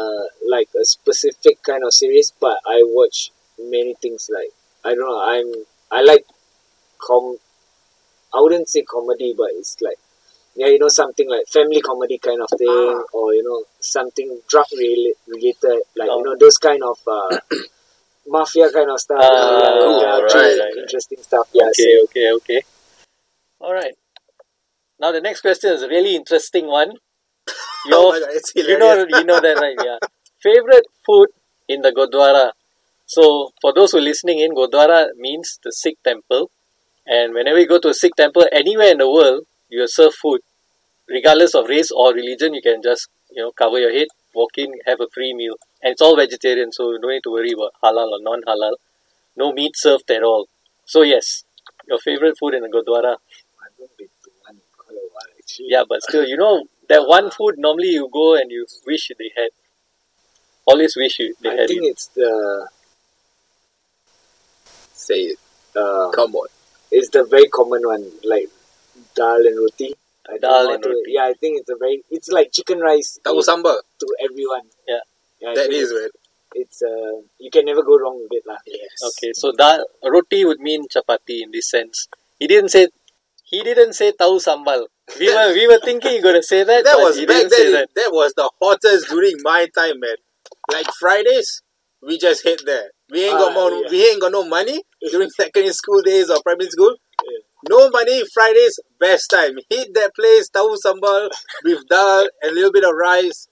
like 0.50 0.70
a 0.80 0.84
specific 0.84 1.62
kind 1.64 1.84
of 1.86 1.94
series, 1.94 2.34
but 2.42 2.58
I 2.66 2.82
watch 2.84 3.32
many 3.60 3.94
things. 4.02 4.30
Like 4.34 4.50
I 4.84 4.96
don't 4.96 5.08
know, 5.08 5.22
I'm 5.34 5.48
I 5.92 6.02
like 6.02 6.26
com. 7.00 7.38
I 8.34 8.42
wouldn't 8.42 8.68
say 8.70 8.82
comedy, 8.82 9.34
but 9.38 9.50
it's 9.54 9.78
like 9.82 9.98
yeah, 10.56 10.68
you 10.68 10.80
know, 10.80 10.88
something 10.88 11.30
like 11.30 11.48
family 11.48 11.82
comedy 11.82 12.18
kind 12.18 12.42
of 12.42 12.50
thing, 12.58 12.68
Ah. 12.68 13.04
or 13.14 13.34
you 13.36 13.44
know, 13.44 13.64
something 13.80 14.42
drug 14.50 14.66
rela- 14.76 15.14
related, 15.28 15.82
like 15.96 16.10
Oh. 16.12 16.18
you 16.18 16.24
know, 16.26 16.36
those 16.36 16.58
kind 16.58 16.82
of 16.84 16.98
uh, 17.08 17.38
mafia 18.28 18.72
kind 18.72 18.90
of 18.90 19.00
stuff. 19.00 19.20
Ah, 19.22 19.60
yeah, 19.62 19.74
cool. 19.84 20.02
yeah, 20.02 20.20
Right, 20.20 20.34
right, 20.34 20.60
right. 20.60 20.78
interesting 20.78 21.22
stuff. 21.22 21.48
Yeah, 21.54 21.70
Okay, 21.70 22.00
okay, 22.06 22.32
okay. 22.34 22.62
All 23.60 23.74
right. 23.74 23.96
Now 25.00 25.12
the 25.12 25.22
next 25.22 25.42
question 25.42 25.72
is 25.74 25.82
a 25.82 25.88
really 25.88 26.16
interesting 26.16 26.68
one. 26.68 26.92
Oh 27.90 28.12
Your 28.12 28.12
my 28.12 28.20
God, 28.20 28.42
you 28.56 28.78
know 28.78 28.94
you 29.08 29.24
know 29.24 29.40
that 29.40 29.58
right? 29.62 29.78
Yeah. 29.84 30.00
Favorite 30.44 30.86
food 31.06 31.30
in 31.70 31.82
the 31.82 31.92
Gurdwara. 31.92 32.52
So 33.06 33.52
for 33.62 33.74
those 33.74 33.92
who 33.92 34.00
are 34.00 34.02
listening 34.12 34.40
in, 34.40 34.54
Gurdwara 34.56 35.08
means 35.16 35.60
the 35.64 35.72
Sikh 35.72 35.98
temple, 36.04 36.52
and 37.06 37.34
whenever 37.34 37.60
you 37.60 37.68
go 37.68 37.80
to 37.80 37.90
a 37.90 37.94
Sikh 37.94 38.16
temple 38.16 38.46
anywhere 38.52 38.92
in 38.92 38.98
the 39.00 39.10
world, 39.10 39.46
you 39.70 39.82
are 39.84 39.88
served 39.88 40.16
food, 40.16 40.42
regardless 41.08 41.56
of 41.56 41.68
race 41.70 41.92
or 41.92 42.14
religion. 42.14 42.54
You 42.54 42.62
can 42.62 42.82
just 42.84 43.10
you 43.32 43.44
know 43.44 43.52
cover 43.52 43.80
your 43.80 43.94
head, 43.94 44.08
walk 44.36 44.58
in, 44.58 44.72
have 44.86 45.00
a 45.02 45.08
free 45.14 45.34
meal, 45.34 45.56
and 45.82 45.92
it's 45.94 46.02
all 46.02 46.16
vegetarian, 46.16 46.72
so 46.72 46.92
you 46.92 47.00
don't 47.00 47.12
need 47.12 47.24
to 47.24 47.32
worry 47.32 47.52
about 47.54 47.74
halal 47.84 48.10
or 48.12 48.20
non-halal. 48.22 48.74
No 49.36 49.52
meat 49.54 49.74
served 49.76 50.10
at 50.12 50.24
all. 50.24 50.48
So 50.86 51.02
yes, 51.04 51.44
your 51.88 52.00
favorite 52.00 52.38
food 52.40 52.54
in 52.56 52.62
the 52.64 52.70
Gurdwara. 52.70 53.16
I 53.18 53.66
haven't 53.72 53.98
been 53.98 54.08
to 54.24 54.32
one 54.46 54.56
in 54.56 54.62
quite 54.78 54.98
a 54.98 55.08
while 55.14 55.32
actually. 55.40 55.68
Yeah, 55.70 55.84
but 55.88 56.02
still, 56.04 56.26
you 56.28 56.38
know 56.38 56.66
that 56.90 57.08
one 57.08 57.30
food 57.32 57.56
normally 57.58 57.90
you 57.90 58.10
go 58.12 58.36
and 58.36 58.50
you 58.52 58.66
wish 58.86 59.12
they 59.20 59.32
had. 59.36 59.50
Always 60.66 60.96
wish 60.98 61.20
you 61.20 61.34
they 61.42 61.50
I 61.50 61.54
had 61.54 61.62
I 61.62 61.68
think 61.68 61.84
it. 61.84 61.88
it's 61.88 62.08
the 62.08 62.68
Say 64.94 65.20
it. 65.34 65.40
uh, 65.76 66.10
Come 66.12 66.36
on. 66.36 66.48
it's 66.92 67.10
the 67.10 67.24
very 67.24 67.48
common 67.48 67.84
one 67.88 68.12
like 68.24 68.50
dal 69.16 69.46
and 69.46 69.58
roti. 69.60 69.94
I 70.30 70.38
Dal 70.40 70.74
and 70.74 70.84
to- 70.84 70.90
roti. 70.90 71.12
Yeah, 71.18 71.26
I 71.26 71.34
think 71.34 71.60
it's 71.62 71.70
a 71.70 71.76
very 71.78 72.04
it's 72.10 72.30
like 72.30 72.52
chicken 72.52 72.80
rice 72.80 73.20
Tahu 73.24 73.42
sambal. 73.50 73.78
to 74.02 74.08
everyone. 74.24 74.64
Yeah. 74.88 75.00
Yeah 75.40 75.50
I 75.52 75.56
That 75.56 75.70
it's, 75.72 75.94
it's 76.56 76.82
uh 76.82 77.22
you 77.40 77.50
can 77.52 77.66
never 77.66 77.84
go 77.84 77.98
wrong 77.98 78.18
with 78.24 78.32
it 78.40 78.44
lah. 78.48 78.58
Yes. 78.66 78.98
Okay, 79.10 79.32
so 79.34 79.52
that 79.58 79.86
roti 80.04 80.46
would 80.46 80.60
mean 80.60 80.88
chapati 80.88 81.42
in 81.44 81.52
this 81.52 81.70
sense. 81.70 82.08
He 82.40 82.48
didn't 82.48 82.70
say 82.70 82.88
he 83.44 83.64
didn't 83.64 83.94
say 83.94 84.12
tau 84.12 84.38
sambal. 84.40 84.88
We 85.20 85.28
were 85.36 85.54
we 85.54 85.68
were 85.68 85.80
thinking 85.84 86.14
you're 86.14 86.22
gonna 86.30 86.44
say 86.44 86.64
that, 86.64 86.84
That 86.84 86.98
was 87.00 87.18
he 87.18 87.26
back 87.26 87.50
then. 87.50 87.72
that. 87.74 87.90
That 87.96 88.12
was 88.12 88.34
the 88.36 88.50
hottest 88.62 89.08
during 89.10 89.38
my 89.44 89.68
time, 89.76 90.00
man. 90.00 90.18
Like 90.72 90.88
Fridays, 91.00 91.62
we 92.02 92.18
just 92.18 92.44
hit 92.44 92.64
there. 92.66 92.92
We 93.10 93.24
ain't 93.26 93.38
got 93.40 93.52
Ah, 93.52 93.54
more. 93.56 93.72
yeah. 93.72 93.88
We 93.92 94.00
ain't 94.10 94.22
got 94.22 94.32
no 94.34 94.44
money 94.48 94.84
during 95.12 95.30
secondary 95.30 95.72
school 95.74 96.02
days 96.02 96.30
or 96.30 96.42
primary 96.44 96.70
school. 96.70 96.96
Yeah. 97.24 97.40
No 97.70 97.90
money. 97.90 98.24
Fridays, 98.34 98.80
best 99.00 99.30
time. 99.32 99.56
Hit 99.70 99.94
that 99.96 100.12
place, 100.14 100.50
tahu 100.50 100.76
sambal 100.84 101.30
with 101.64 101.88
dal 101.88 102.28
and 102.42 102.52
a 102.52 102.56
little 102.56 102.72
bit 102.72 102.84
of 102.84 102.96
rice. 102.96 103.48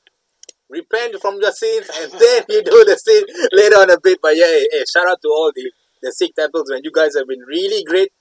Repent 0.70 1.16
from 1.22 1.40
your 1.42 1.52
sins 1.52 1.90
and 2.02 2.12
then 2.14 2.44
you 2.50 2.64
do 2.64 2.84
the 2.86 2.98
sin 2.98 3.24
later 3.54 3.78
on 3.78 3.90
a 3.92 4.00
bit. 4.02 4.20
But 4.22 4.36
yeah, 4.36 4.46
hey, 4.48 4.84
shout 4.92 5.08
out 5.10 5.22
to 5.22 5.28
all 5.30 5.52
the 5.56 5.72
the 6.02 6.12
Sikh 6.12 6.36
temples, 6.36 6.70
man. 6.70 6.82
You 6.84 6.92
guys 6.94 7.16
have 7.16 7.28
been 7.28 7.42
really 7.48 7.84
great 7.84 8.12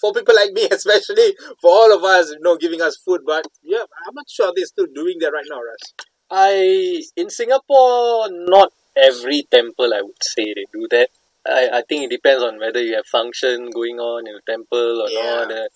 for 0.00 0.12
people 0.12 0.34
like 0.34 0.52
me, 0.52 0.68
especially 0.72 1.36
for 1.60 1.70
all 1.70 1.94
of 1.96 2.02
us, 2.04 2.30
you 2.30 2.38
know, 2.40 2.56
giving 2.56 2.82
us 2.82 2.96
food. 3.04 3.22
But 3.26 3.46
yeah, 3.62 3.84
I'm 4.06 4.14
not 4.14 4.28
sure 4.28 4.52
they're 4.54 4.66
still 4.66 4.86
doing 4.94 5.16
that 5.20 5.32
right 5.32 5.46
now, 5.50 5.60
Russ. 5.60 5.94
I 6.30 7.02
in 7.16 7.30
Singapore, 7.30 8.28
not 8.30 8.72
every 8.96 9.44
temple 9.50 9.92
I 9.94 10.02
would 10.02 10.22
say 10.22 10.44
they 10.54 10.66
do 10.72 10.86
that. 10.90 11.08
I, 11.46 11.78
I 11.78 11.82
think 11.88 12.04
it 12.04 12.10
depends 12.10 12.42
on 12.42 12.58
whether 12.58 12.82
you 12.82 12.94
have 12.96 13.06
function 13.06 13.70
going 13.70 13.98
on 14.00 14.26
in 14.26 14.34
a 14.34 14.50
temple 14.50 15.02
or 15.02 15.08
Yeah. 15.10 15.44
not. 15.44 15.52
Uh, 15.52 15.68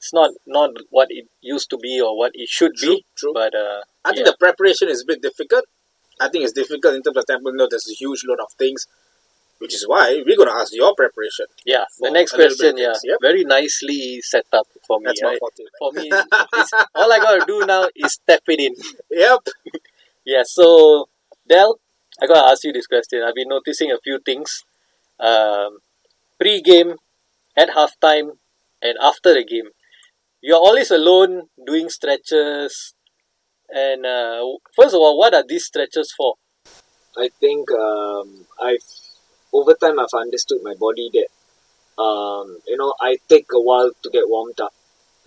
It's 0.00 0.14
not 0.14 0.30
not 0.46 0.70
what 0.88 1.08
it 1.10 1.28
used 1.42 1.68
to 1.70 1.76
be 1.76 2.00
or 2.00 2.16
what 2.16 2.32
it 2.34 2.48
should 2.48 2.74
True, 2.74 2.96
be. 2.96 3.04
true. 3.14 3.32
But 3.34 3.54
uh, 3.54 3.82
I 4.02 4.12
think 4.12 4.24
yeah. 4.24 4.32
the 4.32 4.36
preparation 4.40 4.88
is 4.88 5.02
a 5.02 5.06
bit 5.06 5.20
difficult. 5.20 5.64
I 6.18 6.28
think 6.30 6.44
it's 6.44 6.54
difficult 6.54 6.94
in 6.94 7.02
terms 7.02 7.18
of 7.18 7.26
temple. 7.26 7.52
There's 7.68 7.88
a 7.88 7.92
huge 7.92 8.22
load 8.26 8.40
of 8.40 8.50
things, 8.58 8.86
which 9.58 9.74
is 9.74 9.84
why 9.86 10.22
we're 10.24 10.38
gonna 10.38 10.58
ask 10.58 10.72
your 10.74 10.94
preparation. 10.94 11.46
yeah, 11.66 11.84
the 11.98 12.10
next 12.10 12.32
a 12.32 12.38
little 12.38 12.56
bit 12.56 12.58
question, 12.58 12.78
yeah, 12.78 12.94
yep. 13.04 13.18
very 13.20 13.44
nicely 13.44 14.20
set 14.22 14.46
up 14.54 14.66
for 14.86 15.00
me. 15.00 15.04
That's 15.06 15.22
my 15.22 15.28
right? 15.28 15.38
forte. 15.38 15.64
For 15.78 15.92
me, 15.92 16.08
it's, 16.60 16.72
all 16.94 17.12
I 17.12 17.18
gotta 17.18 17.44
do 17.46 17.66
now 17.66 17.88
is 17.94 18.14
step 18.14 18.42
it 18.48 18.60
in. 18.60 18.74
Yep. 19.10 19.40
Yeah, 20.22 20.42
so 20.44 21.08
Del, 21.48 21.80
I 22.20 22.26
gotta 22.26 22.52
ask 22.52 22.62
you 22.62 22.72
this 22.74 22.86
question. 22.86 23.22
I've 23.26 23.34
been 23.34 23.48
noticing 23.48 23.90
a 23.90 23.98
few 23.98 24.20
things. 24.20 24.64
Um, 25.18 25.78
pre-game, 26.38 26.96
at 27.56 27.70
halftime, 27.70 28.36
and 28.82 28.96
after 29.00 29.34
the 29.34 29.44
game. 29.44 29.70
You're 30.42 30.56
always 30.58 30.90
alone 30.90 31.48
doing 31.66 31.88
stretches. 31.88 32.94
And 33.70 34.06
uh, 34.06 34.42
first 34.76 34.94
of 34.94 35.00
all, 35.00 35.18
what 35.18 35.34
are 35.34 35.44
these 35.46 35.66
stretches 35.66 36.12
for? 36.16 36.34
I 37.16 37.28
think 37.40 37.70
um, 37.72 38.46
I've 38.62 38.84
over 39.52 39.74
time 39.74 39.98
I've 39.98 40.14
understood 40.14 40.60
my 40.62 40.74
body 40.74 41.10
that 41.14 41.28
um, 42.02 42.58
you 42.66 42.76
know 42.76 42.94
I 43.00 43.18
take 43.28 43.46
a 43.52 43.60
while 43.60 43.90
to 44.02 44.10
get 44.10 44.28
warmed 44.28 44.60
up. 44.60 44.72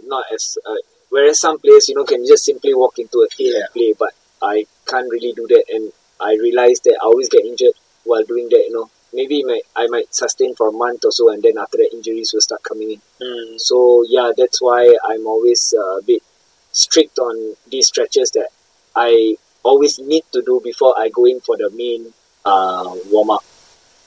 Not 0.04 0.26
as 0.34 0.58
uh, 0.66 0.76
whereas 1.10 1.40
some 1.42 1.60
players 1.60 1.90
you 1.90 1.96
know 1.96 2.06
can 2.06 2.26
just 2.26 2.46
simply 2.46 2.74
walk 2.74 3.00
into 3.00 3.20
a 3.26 3.30
field 3.30 3.56
Yeah. 3.58 3.66
and 3.66 3.74
play, 3.74 3.94
but 3.98 4.14
I 4.42 4.66
can't 4.88 5.10
really 5.12 5.34
do 5.34 5.48
that, 5.48 5.66
and 5.70 5.92
I 6.20 6.36
realized 6.36 6.84
that 6.86 6.98
I 7.02 7.06
always 7.06 7.30
get 7.30 7.46
injured 7.46 7.74
while 8.06 8.24
doing 8.24 8.50
that. 8.50 8.64
You 8.68 8.74
know, 8.74 8.90
maybe 9.14 9.44
my, 9.44 9.62
I 9.76 9.88
might 9.88 10.14
sustain 10.14 10.56
for 10.56 10.68
a 10.70 10.72
month 10.72 11.06
or 11.06 11.12
so, 11.12 11.30
and 11.32 11.42
then 11.44 11.58
after 11.58 11.78
that 11.78 11.90
injuries 11.94 12.32
will 12.34 12.42
start 12.42 12.64
coming 12.64 12.92
in. 12.92 13.02
Hmm, 13.22 13.58
So 13.58 14.04
yeah, 14.08 14.32
that's 14.36 14.62
why 14.62 14.96
I'm 15.06 15.26
always 15.28 15.74
uh, 15.78 15.98
a 15.98 16.02
bit 16.04 16.22
strict 16.72 17.20
on 17.20 17.56
these 17.70 17.88
stretches 17.88 18.32
that 18.32 18.50
I 18.96 19.36
always 19.64 20.00
need 20.00 20.24
to 20.34 20.42
do 20.42 20.62
before 20.64 20.96
I 20.98 21.10
go 21.10 21.26
in 21.26 21.40
for 21.40 21.58
the 21.58 21.70
main 21.72 22.14
uh, 22.46 22.96
warm 23.12 23.32
up 23.32 23.44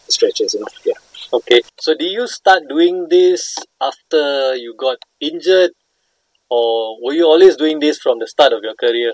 stretches. 0.09 0.55
You 0.55 0.61
know, 0.61 0.67
yeah. 0.85 0.95
Okay, 1.33 1.63
so 1.81 1.95
do 1.97 2.05
you 2.05 2.27
start 2.29 2.65
doing 2.69 3.09
this 3.09 3.57
after 3.81 4.55
you 4.57 4.75
got 4.79 4.99
injured, 5.21 5.73
or 6.51 6.99
were 7.03 7.15
you 7.15 7.25
always 7.27 7.57
doing 7.57 7.81
this 7.81 7.99
from 7.99 8.19
the 8.19 8.27
start 8.29 8.53
of 8.53 8.63
your 8.63 8.75
career? 8.75 9.13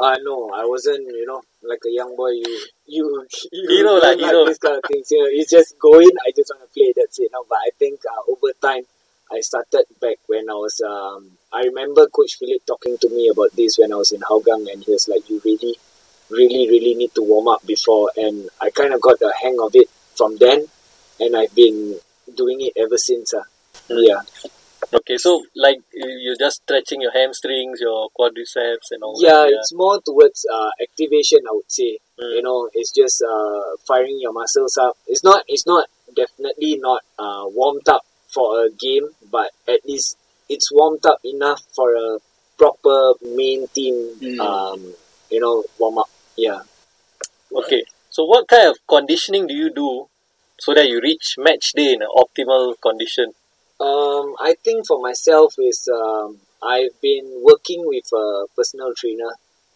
Uh 0.00 0.16
no, 0.22 0.50
I 0.54 0.64
wasn't. 0.64 1.06
You 1.06 1.26
know, 1.26 1.42
like 1.62 1.82
a 1.86 1.92
young 1.92 2.16
boy. 2.16 2.30
You 2.30 2.52
you 2.86 3.26
you 3.52 3.68
Hero 3.76 3.94
lah, 3.94 4.00
don't 4.00 4.20
like 4.22 4.30
hero. 4.32 4.44
this 4.46 4.58
kind 4.58 4.76
of 4.78 4.84
things. 4.90 5.10
You 5.10 5.18
know, 5.22 5.28
you 5.28 5.44
just 5.56 5.78
go 5.78 5.92
in. 6.00 6.14
I 6.26 6.30
just 6.34 6.50
want 6.50 6.62
to 6.64 6.68
play. 6.74 6.92
That's 6.96 7.18
it. 7.20 7.28
No, 7.32 7.44
but 7.48 7.58
I 7.66 7.70
think 7.78 8.00
uh, 8.10 8.22
over 8.32 8.52
time. 8.60 8.84
I 9.32 9.38
started 9.42 9.84
back 10.00 10.16
when 10.26 10.50
I 10.50 10.54
was. 10.54 10.80
Um, 10.82 11.38
I 11.52 11.60
remember 11.62 12.08
Coach 12.08 12.34
Philip 12.36 12.66
talking 12.66 12.98
to 12.98 13.08
me 13.10 13.28
about 13.30 13.54
this 13.54 13.78
when 13.78 13.92
I 13.92 13.96
was 14.02 14.10
in 14.10 14.22
Hougang, 14.22 14.66
and 14.72 14.82
he 14.82 14.90
was 14.90 15.06
like, 15.06 15.22
"You 15.30 15.40
really, 15.44 15.76
really, 16.30 16.66
really 16.68 16.94
need 16.96 17.14
to 17.14 17.22
warm 17.22 17.46
up 17.46 17.64
before." 17.64 18.10
And 18.16 18.48
I 18.60 18.70
kind 18.70 18.92
of 18.92 19.00
got 19.00 19.20
the 19.20 19.32
hang 19.40 19.56
of 19.62 19.70
it 19.76 19.88
from 20.16 20.36
then, 20.38 20.66
and 21.20 21.36
I've 21.36 21.54
been 21.54 22.00
doing 22.34 22.60
it 22.60 22.72
ever 22.76 22.98
since. 22.98 23.32
Uh. 23.32 23.44
Yeah, 23.88 24.22
Okay, 24.92 25.16
so 25.18 25.30
like 25.54 25.80
you- 25.92 26.18
you're 26.24 26.36
just 26.46 26.62
stretching 26.62 27.00
your 27.00 27.12
hamstrings, 27.12 27.80
your 27.80 28.08
quadriceps, 28.18 28.88
and 28.90 29.02
all 29.04 29.16
yeah, 29.22 29.42
that. 29.46 29.52
it's 29.54 29.72
more 29.72 30.00
towards 30.00 30.44
uh, 30.52 30.70
activation. 30.82 31.40
I 31.48 31.52
would 31.52 31.70
say. 31.70 31.98
Mm. 32.18 32.34
You 32.36 32.42
know, 32.42 32.68
it's 32.74 32.90
just 32.90 33.22
uh, 33.22 33.62
firing 33.86 34.18
your 34.20 34.32
muscles 34.32 34.76
up. 34.76 34.96
It's 35.06 35.22
not. 35.22 35.44
It's 35.46 35.66
not 35.66 35.86
definitely 36.16 36.76
not 36.78 37.02
uh, 37.18 37.44
warmed 37.46 37.88
up 37.88 38.02
for 38.34 38.64
a 38.66 38.70
game, 38.70 39.06
but 39.30 39.50
at 39.68 39.80
least 39.86 40.16
it's 40.48 40.72
warmed 40.72 41.06
up 41.06 41.20
enough 41.24 41.62
for 41.74 41.94
a 41.94 42.18
proper 42.58 43.14
main 43.22 43.68
team. 43.68 43.94
Mm. 44.20 44.40
Um, 44.40 44.94
you 45.30 45.38
know, 45.40 45.62
warm 45.78 45.98
up. 45.98 46.10
Yeah. 46.36 46.62
Okay, 47.52 47.84
so 48.10 48.24
what 48.24 48.48
kind 48.48 48.68
of 48.68 48.78
conditioning 48.88 49.46
do 49.46 49.54
you 49.54 49.70
do 49.72 50.08
so 50.58 50.74
that 50.74 50.88
you 50.88 51.00
reach 51.00 51.34
match 51.38 51.72
day 51.74 51.92
in 51.94 52.02
an 52.02 52.08
optimal 52.16 52.74
condition? 52.80 53.32
Um, 53.80 54.34
I 54.40 54.54
think 54.64 54.86
for 54.86 55.00
myself 55.00 55.54
is 55.58 55.88
um, 55.92 56.38
I've 56.62 57.00
been 57.00 57.26
working 57.42 57.82
with 57.86 58.04
a 58.12 58.44
personal 58.56 58.92
trainer 58.94 59.32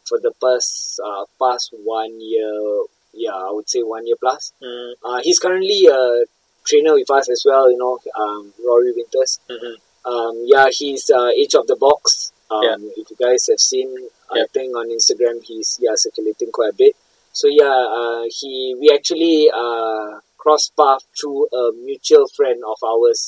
for 0.09 0.19
the 0.21 0.33
past 0.43 1.01
uh, 1.05 1.25
past 1.41 1.71
one 1.83 2.21
year. 2.21 2.85
Yeah, 3.15 3.33
I 3.35 3.51
would 3.51 3.69
say 3.71 3.81
one 3.83 4.07
year 4.07 4.17
plus. 4.21 4.53
Mm, 4.63 4.93
Uh, 5.05 5.21
he's 5.23 5.39
currently 5.39 5.87
a 5.87 6.25
trainer 6.67 6.95
with 6.95 7.11
us 7.11 7.29
as 7.31 7.43
well. 7.47 7.71
You 7.71 7.79
know, 7.79 7.99
um, 8.23 8.53
Rory 8.67 8.93
Winters. 8.93 9.39
mhm. 9.49 9.77
Um, 10.05 10.43
yeah, 10.45 10.67
he's 10.71 11.09
uh, 11.11 11.29
Age 11.29 11.55
of 11.55 11.67
the 11.67 11.77
Box. 11.77 12.33
Um, 12.51 12.63
Yeah. 12.63 12.77
If 13.01 13.11
you 13.11 13.17
guys 13.17 13.47
have 13.49 13.61
seen, 13.61 13.89
I 14.31 14.39
Yeah. 14.39 14.47
think 14.53 14.77
on 14.77 14.89
Instagram 14.91 15.43
he's 15.43 15.79
yeah 15.81 15.95
circulating 15.97 16.51
quite 16.53 16.73
a 16.75 16.77
bit. 16.85 16.95
So 17.33 17.47
yeah, 17.49 17.79
uh, 17.99 18.25
he 18.29 18.75
we 18.79 18.91
actually 18.93 19.49
uh, 19.63 20.21
crossed 20.45 20.73
path 20.77 21.05
through 21.19 21.41
a 21.61 21.73
mutual 21.89 22.27
friend 22.37 22.61
of 22.73 22.79
ours 22.93 23.21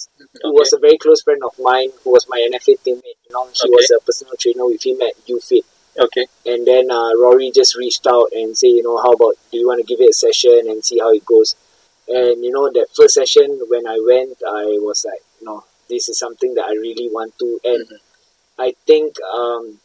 who 0.42 0.52
was 0.60 0.72
a 0.72 0.78
very 0.86 0.98
close 0.98 1.22
friend 1.22 1.42
of 1.48 1.54
mine 1.70 1.90
who 2.04 2.10
was 2.16 2.26
my 2.28 2.40
NFA 2.50 2.76
teammate. 2.84 3.18
You 3.26 3.32
know, 3.32 3.46
he 3.46 3.68
Okay. 3.68 3.76
was 3.78 3.90
a 3.90 4.00
personal 4.08 4.34
trainer 4.42 4.66
with 4.66 4.84
him 4.86 4.98
at 5.08 5.14
UFIT. 5.34 5.64
Okay, 5.98 6.26
And 6.44 6.66
then 6.66 6.90
uh, 6.90 7.10
Rory 7.22 7.50
just 7.60 7.74
reached 7.74 8.06
out 8.06 8.28
and 8.40 8.56
say, 8.56 8.68
you 8.68 8.82
know, 8.82 8.98
how 9.04 9.12
about 9.18 9.34
do 9.50 9.58
you 9.58 9.66
want 9.66 9.80
to 9.80 9.86
give 9.90 10.00
it 10.06 10.10
a 10.10 10.12
session 10.26 10.60
and 10.70 10.84
see 10.84 10.98
how 10.98 11.10
it 11.12 11.24
goes? 11.24 11.56
And 12.08 12.44
you 12.44 12.52
know, 12.52 12.70
that 12.70 12.88
first 12.94 13.14
session 13.14 13.48
when 13.68 13.86
I 13.86 13.98
went, 14.12 14.36
I 14.46 14.64
was 14.88 15.06
like, 15.10 15.22
no, 15.40 15.64
this 15.88 16.08
is 16.10 16.18
something 16.18 16.54
that 16.56 16.66
I 16.66 16.74
really 16.86 17.08
want 17.08 17.32
to. 17.38 17.48
And 17.64 17.86
I 18.58 18.74
think 18.86 19.16
um, 19.34 19.80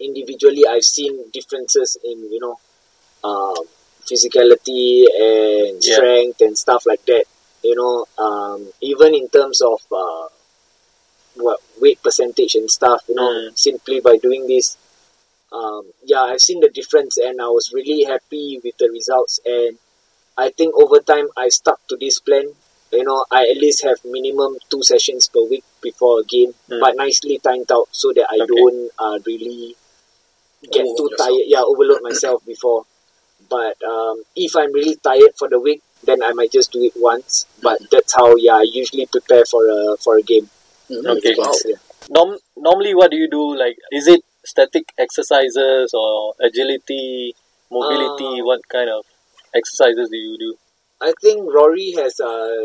individually, 0.00 0.64
I've 0.68 0.84
seen 0.84 1.30
differences 1.32 1.96
in 2.04 2.18
you 2.32 2.40
know, 2.40 2.58
um, 3.28 3.64
physicality 4.10 5.04
and 5.28 5.82
Yeah. 5.84 5.94
strength 5.96 6.40
and 6.40 6.56
stuff 6.64 6.82
like 6.86 7.04
that. 7.06 7.24
You 7.62 7.74
know, 7.80 8.06
um, 8.26 8.72
even 8.80 9.14
in 9.14 9.28
terms 9.28 9.60
of 9.60 9.80
uh, 9.92 10.26
what 11.36 11.60
weight 11.80 12.02
percentage 12.02 12.54
and 12.54 12.70
stuff. 12.70 13.02
You 13.08 13.14
know, 13.14 13.30
Mm. 13.30 13.58
simply 13.58 14.00
by 14.00 14.16
doing 14.16 14.46
this 14.46 14.76
um, 15.50 15.84
yeah, 16.04 16.22
I've 16.30 16.40
seen 16.40 16.60
the 16.60 16.68
difference 16.68 17.16
and 17.16 17.40
I 17.40 17.48
was 17.48 17.72
really 17.72 18.04
happy 18.04 18.60
with 18.62 18.76
the 18.78 18.90
results. 18.90 19.40
And 19.46 19.78
I 20.36 20.50
think 20.50 20.74
over 20.76 21.00
time 21.00 21.28
I 21.38 21.48
stuck 21.48 21.80
to 21.88 21.96
this 21.96 22.18
plan. 22.20 22.54
You 22.92 23.04
know, 23.04 23.24
I 23.30 23.48
at 23.48 23.56
least 23.56 23.82
have 23.84 23.98
minimum 24.04 24.58
two 24.70 24.82
sessions 24.82 25.28
per 25.28 25.42
week 25.42 25.64
before 25.82 26.20
a 26.20 26.24
game, 26.24 26.54
Mm. 26.70 26.80
but 26.80 26.96
nicely 26.96 27.38
timed 27.38 27.72
out 27.72 27.88
so 27.92 28.12
that 28.12 28.26
I 28.30 28.36
Okay. 28.42 28.46
don't 28.54 28.90
uh, 28.98 29.18
really 29.26 29.76
get 30.72 30.82
Overload 30.86 30.96
too 30.98 31.08
yourself. 31.12 31.28
tired. 31.28 31.44
Yeah, 31.46 31.62
overload 31.62 32.02
myself 32.02 32.44
before. 32.46 32.84
But 33.48 33.82
um, 33.82 34.22
if 34.36 34.54
I'm 34.56 34.72
really 34.72 34.96
tired 34.96 35.32
for 35.38 35.48
the 35.48 35.60
week, 35.60 35.82
then 36.04 36.22
I 36.22 36.32
might 36.32 36.52
just 36.52 36.72
do 36.72 36.82
it 36.82 36.92
once. 36.96 37.46
But 37.62 37.78
that's 37.90 38.14
how 38.14 38.36
yeah 38.36 38.56
I 38.56 38.66
usually 38.70 39.06
prepare 39.06 39.44
for 39.44 39.66
a 39.66 39.96
for 39.98 40.16
a 40.18 40.22
game. 40.22 40.48
Okay. 40.90 41.34
Wow. 41.36 41.52
Yeah. 41.64 41.76
Norm- 42.10 42.38
normally, 42.56 42.94
what 42.94 43.10
do 43.10 43.16
you 43.16 43.28
do? 43.28 43.56
Like, 43.56 43.76
is 43.92 44.08
it 44.08 44.22
static 44.44 44.92
exercises 44.98 45.92
or 45.92 46.34
agility, 46.40 47.34
mobility? 47.70 48.40
Uh, 48.40 48.44
what 48.44 48.66
kind 48.68 48.88
of 48.90 49.04
exercises 49.54 50.08
do 50.10 50.16
you 50.16 50.38
do? 50.38 50.54
I 51.00 51.12
think 51.20 51.52
Rory 51.52 51.92
has 51.96 52.18
uh, 52.20 52.56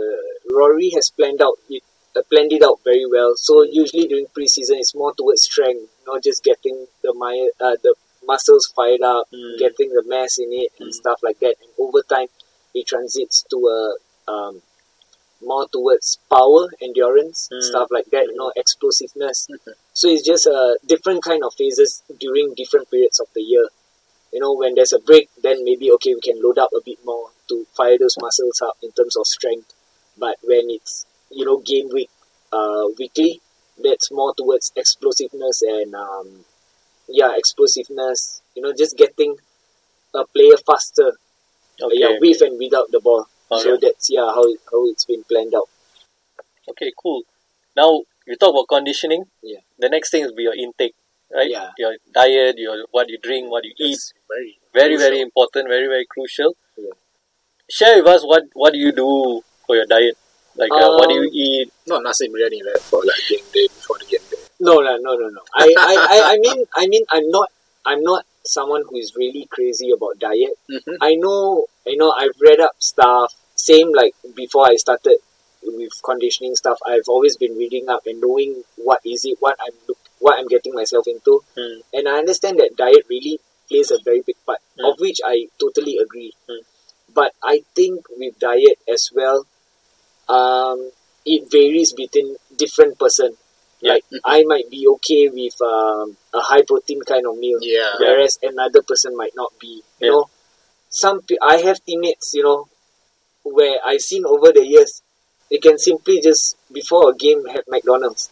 Rory 0.51 0.89
has 0.95 1.11
planned 1.11 1.41
out 1.41 1.57
it, 1.69 1.83
uh, 2.15 2.21
planned 2.31 2.51
it 2.51 2.63
out 2.63 2.79
very 2.83 3.05
well. 3.05 3.33
So 3.35 3.63
usually 3.63 4.07
during 4.07 4.25
preseason, 4.27 4.79
it's 4.79 4.95
more 4.95 5.13
towards 5.13 5.43
strength, 5.43 5.91
not 6.07 6.23
just 6.23 6.43
getting 6.43 6.87
the 7.03 7.13
my 7.13 7.49
uh, 7.61 7.75
the 7.83 7.95
muscles 8.27 8.65
fired 8.75 9.01
up, 9.01 9.27
Mm. 9.31 9.57
getting 9.57 9.89
the 9.93 10.03
mass 10.03 10.37
in 10.39 10.51
it 10.53 10.71
and 10.79 10.89
Mm. 10.89 10.93
stuff 10.93 11.19
like 11.23 11.39
that. 11.39 11.55
And 11.61 11.71
over 11.77 12.01
time, 12.03 12.27
it 12.73 12.87
transits 12.87 13.43
to 13.51 13.57
a 13.67 13.95
um, 14.31 14.61
more 15.41 15.67
towards 15.67 16.17
power, 16.29 16.69
endurance, 16.81 17.49
Mm. 17.51 17.61
stuff 17.61 17.89
like 17.91 18.05
that. 18.11 18.25
You 18.27 18.35
know, 18.35 18.51
explosiveness. 18.55 19.47
Mhm. 19.51 19.73
So 19.93 20.07
it's 20.07 20.23
just 20.25 20.45
a 20.47 20.77
different 20.85 21.21
kind 21.23 21.43
of 21.43 21.53
phases 21.53 22.01
during 22.17 22.53
different 22.53 22.89
periods 22.89 23.19
of 23.19 23.27
the 23.33 23.41
year. 23.43 23.67
You 24.31 24.39
know, 24.39 24.53
when 24.53 24.73
there's 24.75 24.93
a 24.93 24.99
break, 24.99 25.29
then 25.37 25.63
maybe 25.63 25.91
okay, 25.91 26.15
we 26.15 26.21
can 26.21 26.41
load 26.41 26.57
up 26.57 26.71
a 26.73 26.81
bit 26.81 27.03
more 27.03 27.31
to 27.49 27.65
fire 27.75 27.97
those 27.97 28.15
muscles 28.19 28.61
up 28.61 28.77
in 28.81 28.91
terms 28.93 29.15
of 29.17 29.27
strength. 29.27 29.73
But 30.17 30.37
when 30.41 30.69
it's 30.69 31.05
you 31.29 31.45
know 31.45 31.57
game 31.57 31.89
week, 31.89 32.09
uh, 32.51 32.87
weekly, 32.97 33.41
that's 33.77 34.11
more 34.11 34.33
towards 34.33 34.71
explosiveness 34.75 35.61
and 35.61 35.93
um, 35.95 36.45
yeah, 37.07 37.31
explosiveness. 37.35 38.41
You 38.55 38.61
know, 38.63 38.73
just 38.77 38.97
getting 38.97 39.37
a 40.13 40.25
player 40.25 40.57
faster. 40.65 41.07
uh, 41.81 41.85
Okay. 41.87 41.97
yeah, 41.99 42.17
with 42.21 42.41
and 42.41 42.57
without 42.59 42.91
the 42.91 42.99
ball. 42.99 43.25
So 43.49 43.55
Alright. 43.57 43.81
that's 43.81 44.09
yeah 44.09 44.25
how 44.37 44.45
how 44.71 44.85
it's 44.89 45.05
been 45.05 45.23
planned 45.23 45.53
out. 45.55 45.69
Okay, 46.69 46.91
cool. 47.01 47.23
Now 47.75 48.03
you 48.27 48.35
talk 48.37 48.51
about 48.53 48.67
conditioning. 48.69 49.25
Yeah. 49.41 49.59
The 49.79 49.89
next 49.89 50.11
thing 50.11 50.23
is 50.23 50.31
be 50.31 50.43
your 50.43 50.55
intake, 50.55 50.93
right? 51.33 51.49
Yeah. 51.49 51.71
Your 51.77 51.95
diet, 52.13 52.57
your 52.57 52.85
what 52.91 53.09
you 53.09 53.17
drink, 53.17 53.49
what 53.51 53.65
you 53.65 53.73
eat. 53.77 53.99
Very 54.29 54.59
Very, 54.73 54.97
very 54.97 55.19
important. 55.21 55.67
Very, 55.67 55.87
very 55.87 56.05
crucial. 56.05 56.55
Yeah. 56.77 56.93
Share 57.69 57.97
with 57.97 58.07
us 58.07 58.21
what 58.23 58.43
what 58.53 58.73
do 58.73 58.79
you 58.79 58.91
do 58.91 59.41
for 59.65 59.75
your 59.75 59.85
diet? 59.85 60.17
Like, 60.55 60.71
uh, 60.71 60.89
what 60.97 61.09
do 61.09 61.15
you 61.15 61.27
Um, 61.29 61.33
eat? 61.33 61.69
not 61.87 62.03
nasi 62.03 62.29
biryani 62.29 62.61
like 62.63 62.81
for 62.89 63.01
like 63.03 63.23
game 63.27 63.45
day 63.51 63.67
before 63.67 63.97
the 63.97 64.05
game. 64.05 64.21
No, 64.67 64.75
no, 64.87 64.93
no, 65.05 65.11
no, 65.21 65.27
no. 65.37 65.41
I, 65.53 65.67
I, 65.77 65.95
I, 66.13 66.17
I 66.33 66.37
mean, 66.39 66.65
I 66.75 66.87
mean, 66.87 67.03
I'm 67.15 67.29
not, 67.29 67.49
I'm 67.85 68.01
not 68.03 68.25
someone 68.45 68.83
who 68.89 68.97
is 68.97 69.13
really 69.15 69.45
crazy 69.55 69.89
about 69.91 70.19
diet. 70.19 70.53
Mm-hmm. 70.71 70.95
I 71.01 71.15
know, 71.15 71.65
you 71.85 71.97
know, 71.97 72.11
I've 72.11 72.37
read 72.41 72.59
up 72.59 72.75
stuff. 72.79 73.33
Same 73.55 73.89
like 73.93 74.15
before 74.35 74.65
I 74.67 74.75
started 74.75 75.17
with 75.63 75.91
conditioning 76.03 76.55
stuff. 76.55 76.77
I've 76.85 77.07
always 77.07 77.37
been 77.37 77.55
reading 77.57 77.87
up 77.89 78.01
and 78.05 78.19
knowing 78.21 78.63
what 78.77 78.99
is 79.05 79.23
it, 79.25 79.37
what 79.39 79.57
I'm, 79.61 79.73
look- 79.87 79.97
what 80.19 80.39
I'm 80.39 80.47
getting 80.47 80.73
myself 80.73 81.05
into, 81.07 81.41
Hmm. 81.57 81.79
and 81.93 82.07
I 82.07 82.17
understand 82.19 82.57
that 82.59 82.77
diet 82.77 83.05
really 83.09 83.39
plays 83.69 83.91
a 83.91 83.99
very 84.03 84.21
big 84.21 84.35
part, 84.45 84.59
Mm. 84.79 84.89
of 84.91 84.99
which 84.99 85.19
I 85.25 85.47
totally 85.59 85.97
agree. 85.97 86.33
Mm. 86.49 86.59
But 87.13 87.31
I 87.43 87.63
think 87.75 88.05
with 88.17 88.39
diet 88.39 88.79
as 88.91 89.09
well, 89.13 89.45
um, 90.29 90.91
it 91.25 91.49
varies 91.51 91.93
between 91.93 92.35
different 92.55 92.97
person. 92.99 93.35
Like 93.89 94.05
I 94.25 94.43
might 94.45 94.69
be 94.69 94.87
okay 94.95 95.29
with 95.29 95.61
um, 95.61 96.17
a 96.33 96.39
high 96.39 96.63
protein 96.63 97.01
kind 97.01 97.25
of 97.27 97.37
meal, 97.37 97.59
Yeah. 97.61 97.93
whereas 97.99 98.39
another 98.41 98.81
person 98.81 99.15
might 99.17 99.33
not 99.35 99.51
be. 99.59 99.83
You 99.99 100.07
Yeah. 100.07 100.09
know, 100.11 100.29
some 100.89 101.21
pe- 101.21 101.35
I 101.41 101.57
have 101.57 101.83
teammates, 101.85 102.31
you 102.33 102.43
know, 102.43 102.67
where 103.43 103.77
I've 103.85 104.01
seen 104.01 104.25
over 104.25 104.51
the 104.51 104.65
years, 104.65 105.01
they 105.51 105.57
can 105.57 105.77
simply 105.77 106.21
just 106.21 106.57
before 106.71 107.11
a 107.11 107.15
game 107.15 107.45
have 107.45 107.63
McDonald's, 107.67 108.29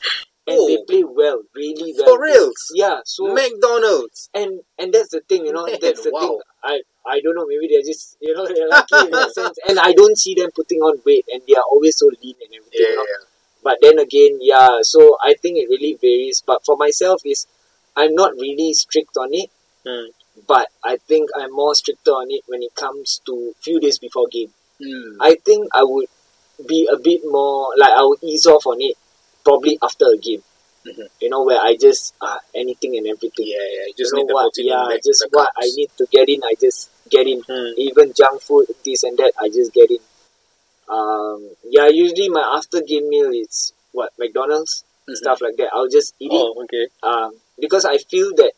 and 0.47 0.57
they 0.67 0.77
Oh. 0.77 0.85
play 0.87 1.03
well, 1.03 1.41
really 1.55 1.93
well. 1.97 2.05
For 2.07 2.21
reals. 2.23 2.71
Yeah. 2.73 2.99
So 3.05 3.33
McDonald's. 3.33 4.29
and 4.33 4.61
and 4.79 4.93
that's 4.93 5.09
the 5.09 5.21
thing, 5.21 5.45
you 5.45 5.53
know, 5.53 5.65
Man, 5.65 5.77
that's 5.81 6.03
the 6.03 6.11
wow. 6.11 6.21
thing. 6.21 6.39
I 6.63 6.81
I 7.05 7.19
don't 7.19 7.35
know, 7.35 7.45
maybe 7.47 7.67
they're 7.71 7.81
just 7.91 8.17
you 8.21 8.33
know 8.33 8.45
they're 8.47 8.67
lucky 8.69 8.95
in 9.05 9.11
that 9.11 9.31
sense, 9.39 9.57
and 9.67 9.79
I 9.79 9.91
don't 9.93 10.17
see 10.17 10.33
them 10.35 10.49
putting 10.55 10.79
on 10.79 11.01
weight, 11.05 11.25
and 11.31 11.41
they 11.47 11.55
are 11.55 11.63
always 11.71 11.97
so 11.97 12.05
lean 12.21 12.35
and 12.43 12.51
everything. 12.55 12.79
Yeah, 12.81 12.89
you 12.89 12.95
know? 12.95 13.05
yeah. 13.09 13.25
But 13.63 13.77
then 13.81 13.99
again, 13.99 14.39
yeah. 14.41 14.77
So 14.81 15.17
I 15.23 15.35
think 15.41 15.57
it 15.57 15.69
really 15.69 15.97
varies. 16.01 16.41
But 16.45 16.65
for 16.65 16.75
myself, 16.77 17.21
is 17.25 17.45
I'm 17.95 18.15
not 18.15 18.33
really 18.35 18.73
strict 18.73 19.17
on 19.17 19.29
it, 19.33 19.49
Hmm. 19.85 20.09
but 20.47 20.69
I 20.83 20.97
think 20.97 21.29
I'm 21.35 21.51
more 21.53 21.75
stricter 21.75 22.11
on 22.11 22.27
it 22.29 22.43
when 22.47 22.61
it 22.63 22.73
comes 22.75 23.19
to 23.25 23.53
few 23.61 23.79
days 23.79 23.99
before 23.99 24.27
game. 24.31 24.53
Mm. 24.79 25.17
I 25.19 25.35
think 25.45 25.67
I 25.73 25.83
would 25.83 26.07
be 26.67 26.87
a 26.91 26.97
bit 26.97 27.21
more 27.25 27.73
like 27.77 27.91
I 27.91 28.03
would 28.03 28.23
ease 28.23 28.45
off 28.47 28.65
on 28.65 28.81
it 28.81 28.95
probably 29.43 29.77
after 29.81 30.05
a 30.13 30.17
game. 30.17 30.43
Mhm. 30.85 31.07
You 31.19 31.29
know, 31.29 31.43
where 31.43 31.59
I 31.61 31.75
just 31.75 32.13
uh, 32.21 32.37
anything 32.55 32.97
and 32.97 33.05
everything. 33.07 33.45
Yeah, 33.47 33.67
yeah. 33.75 33.85
You 33.87 33.93
just 33.97 34.13
you 34.15 34.25
know 34.25 34.33
what? 34.33 34.51
Yeah, 34.57 34.87
just 35.03 35.25
what. 35.31 35.49
I 35.55 35.69
need 35.75 35.89
to 35.97 36.07
get 36.11 36.27
in, 36.29 36.41
I 36.43 36.55
just 36.59 36.89
get 37.09 37.27
in. 37.27 37.41
Hmm. 37.41 37.73
Even 37.77 38.13
junk 38.13 38.41
food, 38.41 38.67
this 38.83 39.03
and 39.03 39.17
that, 39.17 39.33
I 39.39 39.49
just 39.49 39.71
get 39.73 39.91
in. 39.91 39.99
Um, 40.97 41.39
yeah, 41.75 41.87
usually 41.87 42.29
my 42.29 42.45
after 42.57 42.81
game 42.81 43.07
meal 43.09 43.31
is 43.31 43.73
what 43.93 44.11
McDonald's 44.19 44.83
Mhm. 45.07 45.15
stuff 45.21 45.39
like 45.41 45.55
that. 45.57 45.69
I'll 45.73 45.87
just 45.99 46.13
eat 46.19 46.31
it 46.33 46.37
Oh, 46.45 46.63
okay. 46.63 46.85
um, 47.03 47.31
because 47.63 47.85
I 47.85 47.97
feel 47.97 48.29
that 48.35 48.53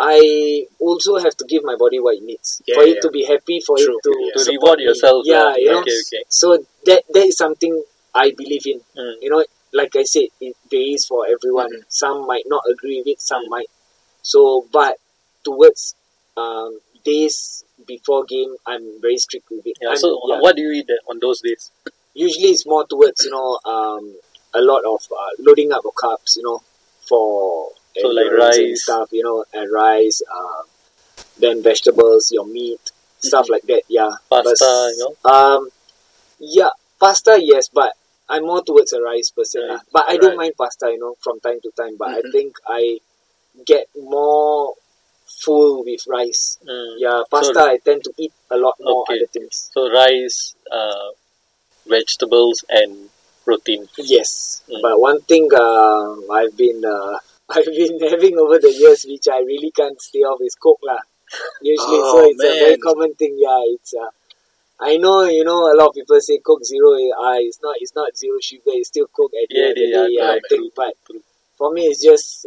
I 0.00 0.66
also 0.78 1.16
have 1.18 1.36
to 1.38 1.44
give 1.44 1.64
my 1.64 1.74
body 1.76 1.98
what 1.98 2.16
it 2.16 2.22
needs 2.22 2.62
Yeah, 2.66 2.76
for 2.76 2.82
it 2.84 2.94
yeah. 2.96 3.00
to 3.02 3.10
be 3.10 3.24
happy, 3.24 3.60
for 3.60 3.76
True, 3.76 3.98
it 3.98 4.02
to 4.04 4.12
yeah. 4.20 4.44
To 4.44 4.50
reward 4.52 4.78
me. 4.78 4.84
yourself. 4.84 5.22
Yeah, 5.26 5.54
you 5.56 5.72
know. 5.72 5.80
Okay, 5.80 5.98
okay. 6.06 6.22
So 6.28 6.46
that 6.86 7.02
that 7.14 7.26
is 7.26 7.36
something 7.36 7.82
I 8.14 8.30
believe 8.30 8.64
in. 8.66 8.80
Mm. 8.96 9.14
You 9.22 9.30
know, 9.30 9.44
like 9.72 9.96
I 9.96 10.04
said, 10.04 10.28
it 10.40 10.56
varies 10.70 11.04
for 11.06 11.26
everyone. 11.26 11.72
Mhm. 11.72 11.84
Some 11.88 12.26
might 12.26 12.46
not 12.46 12.62
agree 12.70 12.98
with 13.00 13.08
it, 13.08 13.20
some 13.20 13.44
Mm. 13.46 13.48
might. 13.54 13.70
So, 14.22 14.66
but 14.70 14.98
towards 15.44 15.94
um, 16.36 16.78
days 17.04 17.64
before 17.86 18.24
game, 18.24 18.56
I'm 18.66 19.00
very 19.00 19.18
strict 19.18 19.48
with 19.50 19.66
it. 19.66 19.76
Yeah. 19.80 19.88
I'm- 19.90 19.96
So, 19.98 20.20
yeah. 20.28 20.40
what 20.40 20.56
do 20.56 20.62
you 20.62 20.72
eat 20.72 20.90
on 21.08 21.18
those 21.20 21.40
days? 21.40 21.70
usually 22.14 22.48
it's 22.48 22.66
more 22.66 22.84
towards 22.84 23.24
you 23.24 23.30
know 23.30 23.60
um, 23.64 24.16
a 24.52 24.60
lot 24.60 24.82
of 24.84 25.00
uh, 25.12 25.30
loading 25.38 25.70
up 25.72 25.84
of 25.84 25.92
carbs. 25.94 26.36
You 26.36 26.42
know, 26.42 26.62
for 27.08 27.70
So, 28.00 28.08
like 28.08 28.32
rice. 28.32 28.82
stuff. 28.82 29.08
You 29.12 29.22
know, 29.22 29.44
and 29.52 29.70
rice. 29.72 30.20
Um, 30.36 30.64
then 31.38 31.62
vegetables, 31.62 32.32
your 32.32 32.44
meat, 32.46 32.80
stuff 33.20 33.48
like 33.48 33.62
that. 33.62 33.82
Yeah, 33.88 34.10
Mm-hmm. 34.30 34.48
Pasta, 34.48 34.64
But, 34.66 34.96
you 34.96 35.14
know? 35.24 35.30
Um, 35.30 35.68
yeah, 36.40 36.70
pasta. 37.00 37.38
Yes, 37.40 37.68
but 37.68 37.92
I'm 38.28 38.42
more 38.44 38.62
towards 38.64 38.92
a 38.92 39.00
rice 39.00 39.30
person. 39.30 39.68
Right. 39.68 39.80
But 39.92 40.04
I 40.08 40.16
don't 40.16 40.36
mind 40.36 40.54
pasta. 40.58 40.86
You 40.90 40.98
know, 40.98 41.14
from 41.20 41.38
time 41.40 41.60
to 41.62 41.70
time. 41.76 41.96
But 41.96 42.08
Mhm. 42.08 42.18
I 42.18 42.30
think 42.32 42.56
I 42.66 42.98
get 43.64 43.86
more 43.96 44.74
full 45.28 45.84
with 45.84 46.00
rice. 46.08 46.58
Mm. 46.66 46.94
Yeah, 46.98 47.22
pasta. 47.30 47.60
I 47.60 47.78
tend 47.84 48.04
to 48.04 48.12
eat 48.18 48.32
a 48.50 48.56
lot 48.56 48.76
more 48.80 49.02
Okay. 49.02 49.18
other 49.18 49.26
things. 49.26 49.70
So, 49.72 49.90
rice, 49.90 50.54
uh, 50.70 51.10
vegetables, 51.86 52.64
and 52.68 53.10
protein. 53.44 53.88
Yes, 53.96 54.62
Mm. 54.68 54.82
but 54.82 55.00
one 55.00 55.20
thing 55.22 55.48
uh, 55.54 56.16
I've 56.32 56.56
been 56.56 56.84
uh, 56.84 57.18
I've 57.48 57.64
been 57.80 57.98
having 58.00 58.38
over 58.38 58.58
the 58.58 58.72
years, 58.72 59.04
which 59.08 59.26
I 59.32 59.38
really 59.40 59.70
can't 59.70 60.00
stay 60.00 60.20
off, 60.20 60.40
is 60.42 60.54
Coke 60.54 60.80
lah. 60.82 61.00
Usually, 61.62 62.00
so 62.12 62.20
Oh, 62.20 62.28
it's 62.30 62.42
a 62.44 62.52
very 62.64 62.78
common 62.78 63.14
thing. 63.14 63.36
Yeah, 63.38 63.60
it's. 63.74 63.94
Uh, 63.94 64.10
I 64.80 64.96
know, 64.96 65.24
you 65.24 65.42
know, 65.44 65.66
a 65.72 65.74
lot 65.74 65.88
of 65.88 65.94
people 65.94 66.20
say 66.20 66.38
Coke 66.38 66.64
Zero. 66.64 66.92
Uh, 66.94 67.38
it's 67.40 67.60
not. 67.62 67.76
It's 67.80 67.94
not 67.94 68.16
zero 68.16 68.38
sugar. 68.40 68.62
It's 68.78 68.88
still 68.88 69.06
Coke 69.08 69.32
at 69.42 69.48
the 69.48 69.56
Yeah, 69.58 69.64
end 69.68 69.70
of 69.70 69.76
the 69.76 69.88
yeah, 69.90 70.06
day. 70.06 70.34
Yeah, 70.34 70.38
think. 70.48 70.74
But 70.76 70.94
for 71.56 71.72
me, 71.72 71.82
it's 71.86 72.02
just 72.02 72.46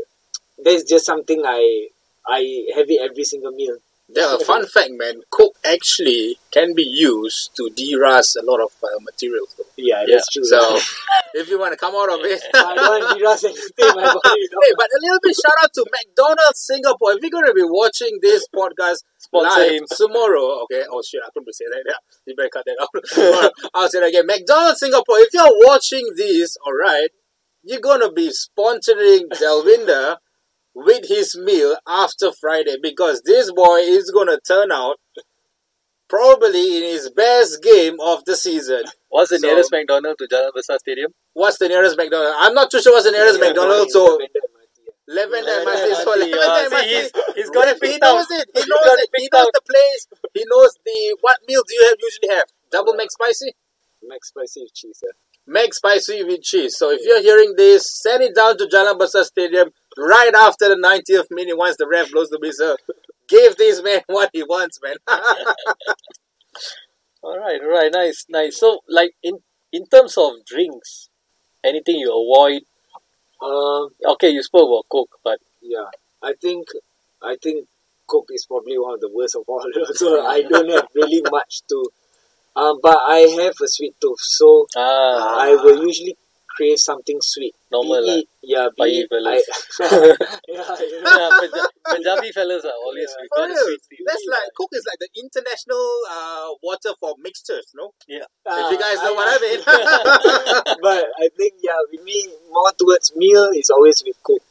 there's 0.64 0.84
just 0.84 1.06
something 1.06 1.42
I 1.46 1.88
I 2.28 2.65
have 2.76 2.89
it 2.89 3.01
every 3.01 3.24
single 3.24 3.51
meal. 3.51 3.78
There, 4.13 4.36
a 4.36 4.39
fun 4.45 4.65
fact, 4.67 4.91
man. 4.91 5.22
Coke 5.30 5.55
actually 5.65 6.38
can 6.51 6.76
be 6.76 6.84
used 6.84 7.55
to 7.55 7.69
de-rust 7.69 8.36
a 8.36 8.43
lot 8.43 8.59
of 8.59 8.72
uh, 8.84 8.99
materials. 8.99 9.55
Though. 9.57 9.63
Yeah, 9.78 10.03
Yeah, 10.05 10.15
that's 10.15 10.30
true. 10.30 10.43
So, 10.43 10.78
if 11.34 11.49
you 11.49 11.59
want 11.59 11.72
to 11.72 11.78
come 11.78 11.95
out 11.95 12.11
of 12.11 12.19
it, 12.26 12.41
I 12.53 12.76
don't 12.76 13.01
want 13.01 13.13
to 13.13 13.19
de-rust 13.19 13.45
anything. 13.45 13.95
My 13.95 14.03
body. 14.03 14.41
Hey, 14.41 14.74
but 14.76 14.88
a 14.88 14.99
little 15.01 15.19
bit 15.24 15.36
shout 15.36 15.55
out 15.63 15.74
to 15.74 15.86
McDonald's 15.91 16.59
Singapore. 16.59 17.13
If 17.13 17.22
you're 17.22 17.32
going 17.32 17.47
to 17.47 17.53
be 17.53 17.63
watching 17.63 18.19
this 18.22 18.47
podcast 18.53 19.03
Sponsor 19.17 19.59
live 19.61 19.84
tomorrow, 19.95 20.63
okay, 20.63 20.84
oh 20.91 21.01
shit, 21.01 21.22
I 21.26 21.30
couldn't 21.34 21.53
say 21.53 21.65
that. 21.72 21.84
Yeah, 21.88 21.99
you 22.26 22.36
better 22.36 22.49
cut 22.51 22.65
that 22.65 22.78
out. 22.82 23.53
I'll 23.74 23.88
say 23.88 23.99
that 24.01 24.09
again. 24.09 24.26
McDonald's 24.26 24.80
Singapore, 24.80 25.19
if 25.19 25.34
you're 25.34 25.67
watching 25.67 26.05
this, 26.17 26.57
alright, 26.67 27.11
you're 27.63 27.80
going 27.80 28.01
to 28.01 28.11
be 28.11 28.30
sponsoring 28.30 29.30
Delwinder 29.30 30.17
with 30.74 31.07
his 31.07 31.38
meal 31.38 31.78
after 31.88 32.32
Friday 32.32 32.76
because 32.82 33.22
this 33.26 33.51
boy 33.51 33.78
is 33.80 34.09
going 34.11 34.28
to 34.28 34.39
turn 34.45 34.72
out 34.72 34.97
probably 36.09 36.78
in 36.78 36.84
his 36.84 37.09
best 37.09 37.61
game 37.63 37.95
of 38.01 38.24
the 38.26 38.36
season. 38.36 38.84
What's 39.09 39.30
the 39.32 39.39
So- 39.39 39.47
nearest 39.47 39.72
McDonald's 39.72 40.17
to 40.19 40.28
Jalan 40.28 40.51
Besar 40.53 40.78
Stadium? 40.80 41.13
What's 41.34 41.57
the 41.57 41.67
nearest 41.69 41.97
McDonald's? 41.97 42.36
I'm 42.39 42.53
not 42.53 42.69
too 42.72 42.82
sure 42.82 42.93
what's 42.93 43.05
the 43.05 43.11
nearest 43.11 43.39
Yeah, 43.39 43.47
McDonald's, 43.47 43.93
so 43.93 44.17
vendor 44.17 44.24
MRT. 44.28 44.91
Lavender 45.07 45.51
Lavender 45.51 45.95
MRT. 45.95 46.03
So 46.03 46.11
uh, 46.11 46.82
he's- 46.84 47.11
he's 47.36 47.49
got 47.49 47.67
it 47.67 47.78
He 47.84 47.97
knows 47.97 48.28
it. 48.32 48.49
He 48.53 48.59
knows 48.67 48.97
it. 49.03 49.09
He 49.17 49.30
knows 49.32 49.47
the 49.53 49.61
place. 49.69 50.07
He 50.34 50.43
knows 50.49 50.72
the 50.86 51.17
what 51.22 51.38
meal 51.47 51.61
do 51.67 51.74
you 51.76 51.88
have 51.88 51.97
usually 51.99 52.30
have? 52.36 52.49
Double 52.72 52.93
Mac 52.93 53.11
spicy? 53.11 53.55
Mac 54.03 54.24
spicy 54.26 54.63
with 54.63 54.74
cheese. 54.74 54.99
Yeah. 55.03 55.11
Mac 55.47 55.74
spicy 55.74 56.24
with 56.24 56.41
cheese. 56.41 56.76
So 56.78 56.91
if 56.91 57.01
you're 57.03 57.22
hearing 57.22 57.55
this, 57.57 57.84
send 58.01 58.24
it 58.24 58.36
down 58.36 58.57
to 58.57 58.65
Jalan 58.65 58.97
Besar 58.99 59.24
Stadium 59.24 59.72
right 59.98 60.34
after 60.36 60.70
the 60.70 60.76
90th 60.76 61.28
minute 61.32 61.58
once 61.58 61.78
the 61.78 61.88
ref 61.88 62.12
blows 62.12 62.30
the 62.30 62.39
whistle. 62.39 62.78
Give 63.28 63.56
this 63.56 63.82
man 63.82 64.02
what 64.08 64.30
he 64.34 64.44
wants, 64.44 64.80
man. 64.84 64.96
All 67.24 67.38
right, 67.38 67.62
all 67.62 67.70
right, 67.70 67.92
nice, 67.94 68.26
nice. 68.30 68.60
So, 68.60 68.80
like 68.89 69.12
in 69.22 69.44
in 69.72 69.86
terms 69.86 70.18
of 70.18 70.44
drinks, 70.46 71.10
anything 71.64 71.98
you 71.98 72.10
avoid? 72.10 72.64
Um, 73.42 73.89
Okay, 74.14 74.30
you 74.30 74.42
spoke 74.42 74.68
about 74.68 74.89
Coke, 74.92 75.20
but 75.24 75.39
yeah. 75.62 75.86
I 76.24 76.34
think 76.34 76.68
I 77.22 77.38
think 77.42 77.68
Coke 78.08 78.30
is 78.32 78.46
probably 78.46 78.78
one 78.78 78.96
of 78.96 79.02
the 79.02 79.12
worst 79.14 79.36
of 79.36 79.44
all. 79.48 79.66
so 79.94 80.26
I 80.26 80.42
don't 80.42 80.70
have 80.70 80.88
really 80.96 81.22
much 81.30 81.62
to. 81.70 81.86
Um, 82.56 82.80
but 82.82 82.98
I 83.08 83.20
have 83.39 83.56
a 83.64 83.68
sweet 83.68 83.96
tooth, 84.02 84.20
so 84.20 84.66
ah, 84.76 85.39
I 85.39 85.56
will 85.56 85.86
usually 85.86 86.18
crave 86.56 86.78
something 86.80 87.20
sweet. 87.22 87.56
normal. 87.72 88.02
Be 88.04 88.08
lah. 88.08 88.18
it, 88.20 88.28
yeah, 88.43 88.68
be 88.76 88.82
Bayi 88.84 88.97
it, 89.04 89.08
fellas. 89.10 89.45
I, 89.80 89.86
yeah, 90.52 90.76
you 90.84 90.99
know, 91.02 91.12
yeah, 91.18 91.30
Punja- 91.39 91.72
Punjabi 91.88 92.30
fellas 92.32 92.64
are 92.66 92.78
always 92.84 93.08
Yeah. 93.10 93.22
we 93.22 93.28
For 93.32 93.38
got 93.39 93.49
real. 93.49 93.64
sweet 93.66 93.82
tea. 93.89 94.04
That's 94.06 94.26
like, 94.30 94.47
Coke 94.58 94.74
is 94.76 94.86
like 94.89 94.99
the 94.99 95.10
international 95.24 95.86
uh, 96.12 96.47
water 96.62 96.91
for 96.99 97.16
mixtures, 97.24 97.72
no? 97.76 97.91
Yeah. 98.08 98.28
If 98.28 98.52
Ah, 98.52 98.70
you 98.72 98.80
guys 98.80 98.97
know 98.99 99.14
I- 99.14 99.18
what 99.18 99.28
I 99.32 99.38
mean. 99.39 99.60
but 100.82 101.02
I 101.24 101.28
think 101.38 101.54
yeah, 101.64 101.80
with 101.91 102.04
me 102.04 102.28
more 102.52 102.72
towards 102.78 103.16
meal 103.16 103.49
is 103.56 103.70
always 103.70 104.04
with 104.06 104.18
Coke. 104.24 104.43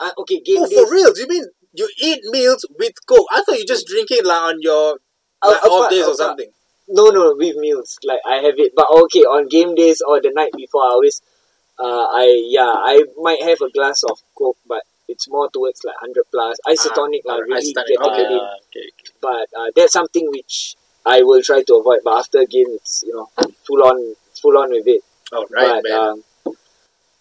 Uh, 0.00 0.10
okay, 0.18 0.40
game 0.40 0.58
oh, 0.60 0.68
days. 0.68 0.78
for 0.78 0.92
real? 0.92 1.12
Do 1.12 1.20
you 1.22 1.28
mean 1.28 1.44
you 1.72 1.88
eat 2.02 2.20
meals 2.32 2.64
with 2.78 2.94
Coke? 3.06 3.26
I 3.32 3.42
thought 3.42 3.58
you 3.58 3.66
just 3.66 3.86
drink 3.86 4.10
it 4.10 4.24
like 4.24 4.42
on 4.42 4.58
your 4.60 4.98
Uh, 5.42 5.52
like, 5.52 5.64
off 5.64 5.90
days 5.90 6.00
or 6.08 6.16
apart- 6.16 6.16
something. 6.18 6.50
No, 6.88 7.06
no, 7.10 7.34
with 7.36 7.56
meals. 7.56 7.98
Like 8.04 8.20
I 8.26 8.36
have 8.36 8.54
it, 8.58 8.72
but 8.74 8.86
okay, 8.90 9.20
on 9.20 9.48
game 9.48 9.74
days 9.74 10.00
or 10.06 10.20
the 10.20 10.30
night 10.30 10.52
before, 10.56 10.82
I 10.82 10.90
always, 10.90 11.20
uh, 11.78 12.06
I 12.22 12.42
yeah, 12.48 12.72
I 12.92 13.04
might 13.18 13.42
have 13.42 13.60
a 13.60 13.70
glass 13.70 14.02
of 14.04 14.18
Coke, 14.36 14.58
but 14.66 14.82
it's 15.08 15.28
more 15.28 15.50
towards 15.50 15.82
like 15.84 15.96
hundred 16.00 16.24
plus 16.30 16.56
isotonic, 16.66 17.22
Ah, 17.28 17.34
like 17.34 17.44
really 17.46 17.72
isotonic, 17.74 17.88
getting 17.88 18.12
okay. 18.12 18.22
it 18.22 18.30
in. 18.32 18.38
Ah, 18.40 18.54
okay, 18.68 18.86
okay. 18.92 19.10
But 19.20 19.46
uh, 19.58 19.70
that's 19.74 19.92
something 19.92 20.30
which 20.30 20.76
I 21.04 21.22
will 21.22 21.42
try 21.42 21.62
to 21.64 21.74
avoid. 21.74 22.00
But 22.04 22.18
after 22.18 22.38
a 22.40 22.46
game, 22.46 22.68
it's 22.70 23.02
you 23.06 23.14
know 23.14 23.28
full 23.66 23.82
on, 23.82 24.14
full 24.40 24.56
on 24.58 24.70
with 24.70 24.86
it. 24.86 25.02
Oh, 25.32 25.46
right, 25.50 25.82
but 25.82 25.90
man. 25.90 25.98
um, 25.98 26.24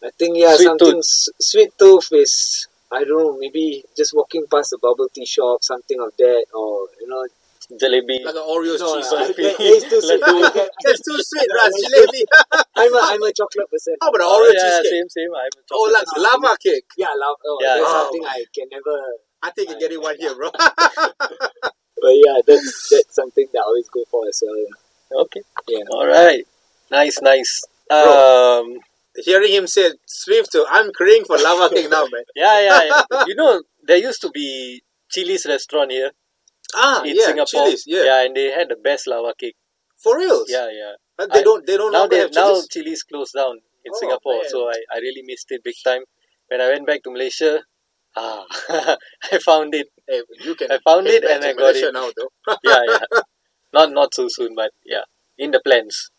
I 0.03 0.09
think 0.17 0.37
yeah, 0.37 0.55
Sweet 0.55 0.65
something 0.65 0.97
s- 0.99 1.29
sweet 1.39 1.71
tooth 1.79 2.09
is 2.11 2.67
I 2.91 3.03
don't 3.03 3.17
know, 3.17 3.37
maybe 3.37 3.83
just 3.97 4.13
walking 4.15 4.45
past 4.49 4.73
a 4.73 4.77
bubble 4.77 5.09
tea 5.13 5.25
shop, 5.25 5.63
something 5.63 5.99
of 5.99 6.11
that, 6.17 6.45
or 6.53 6.87
you 7.01 7.07
know, 7.07 7.25
Jalebi. 7.81 8.23
like 8.25 8.35
an 8.35 8.45
Oreo's 8.45 8.79
no, 8.81 8.95
cheese. 8.95 9.11
uh, 9.11 9.15
right? 9.17 9.35
that- 9.35 9.57
that 9.57 9.59
is 9.61 9.83
too 9.89 10.01
sweet. 10.01 10.21
Like- 10.21 10.53
That's 10.85 11.01
too 11.01 11.17
sweet, 11.21 11.49
Raz. 11.55 11.73
Jalebi. 11.73 12.21
I'm 12.75 12.93
a 12.93 12.99
I'm 13.03 13.23
a 13.23 13.31
chocolate 13.33 13.69
person. 13.71 13.95
How 14.01 14.09
about 14.09 14.21
an 14.21 14.27
Oh, 14.29 14.37
Oreo 14.43 14.53
yeah, 14.53 14.61
cheesecake? 14.81 14.91
same, 14.91 15.09
same. 15.09 15.31
I'm 15.33 15.49
a 15.49 15.61
chocolate 15.65 15.71
Oh, 15.71 15.87
chocolate 15.89 15.93
like 15.93 16.05
person. 16.05 16.41
lava 16.41 16.57
cake. 16.61 16.85
Yeah, 16.97 17.13
love. 17.17 17.37
Oh, 17.45 17.57
Yeah, 17.61 17.67
that's 17.75 17.81
yeah. 17.89 18.01
something 18.01 18.23
I 18.25 18.43
can 18.53 18.67
never. 18.71 18.95
I 19.43 19.49
think 19.51 19.69
you're 19.69 19.79
getting 19.79 20.01
one 20.01 20.15
here, 20.19 20.35
bro. 20.35 20.49
But 22.01 22.11
yeah, 22.23 22.37
that's 22.45 22.89
that's 22.91 23.15
something 23.15 23.47
that 23.53 23.59
I 23.59 23.63
always 23.65 23.87
go 23.89 24.03
for 24.11 24.27
as 24.27 24.43
well. 24.45 24.55
Yeah. 24.57 25.21
Okay. 25.23 25.41
Yeah. 25.67 25.83
All 25.89 26.05
right. 26.05 26.45
Nice, 26.91 27.19
nice. 27.21 27.63
Um, 27.89 28.77
Hearing 29.23 29.51
him 29.53 29.65
say 29.65 29.91
Swift, 30.05 30.55
I'm 30.69 30.91
craving 30.91 31.23
for 31.25 31.37
lava 31.37 31.73
cake 31.73 31.89
now, 31.89 32.03
man. 32.11 32.23
yeah, 32.35 32.59
yeah, 32.61 32.83
yeah. 33.11 33.23
You 33.27 33.35
know, 33.35 33.63
there 33.87 33.97
used 33.97 34.21
to 34.21 34.29
be 34.29 34.83
Chili's 35.09 35.45
restaurant 35.45 35.91
here 35.91 36.11
Ah, 36.75 37.03
in 37.03 37.15
yeah, 37.15 37.25
Singapore. 37.25 37.45
Chili's, 37.47 37.83
yeah. 37.87 38.23
and 38.25 38.35
they 38.35 38.51
had 38.51 38.69
the 38.69 38.75
best 38.75 39.07
lava 39.07 39.33
cake. 39.39 39.55
For 40.01 40.17
real? 40.17 40.43
Yeah, 40.47 40.69
yeah. 40.71 40.93
But 41.17 41.31
they 41.33 41.39
I- 41.39 41.43
don't, 41.43 41.65
they 41.65 41.77
don't 41.77 41.91
Now 41.91 42.07
they 42.07 42.19
have 42.19 42.33
now 42.33 42.59
Chili's? 42.69 43.03
Closed 43.03 43.33
down 43.33 43.59
in 43.85 43.91
Oh, 43.93 43.97
Singapore, 43.99 44.39
man. 44.41 44.49
so 44.49 44.67
I, 44.69 44.77
I 44.93 44.97
really 44.99 45.23
missed 45.25 45.47
it 45.51 45.63
big 45.63 45.75
time. 45.83 46.03
When 46.49 46.59
I 46.61 46.67
went 46.69 46.85
back 46.85 47.01
to 47.03 47.11
Malaysia, 47.11 47.61
ah, 48.15 48.45
I 49.31 49.37
found 49.39 49.73
it. 49.73 49.87
Hey, 50.07 50.21
you 50.43 50.55
can 50.55 50.71
I 50.71 50.79
found 50.83 51.07
it 51.07 51.23
and 51.23 51.43
I 51.43 51.53
got 51.53 51.57
Malaysia 51.73 51.87
it. 51.89 51.93
now, 51.93 52.09
though. 52.15 52.31
Yeah, 52.63 52.81
yeah. 52.87 53.19
Not 53.73 53.91
not 53.91 54.13
so 54.13 54.27
soon, 54.29 54.53
but 54.55 54.71
yeah, 54.85 55.05
in 55.37 55.51
the 55.51 55.61
plans. 55.63 56.11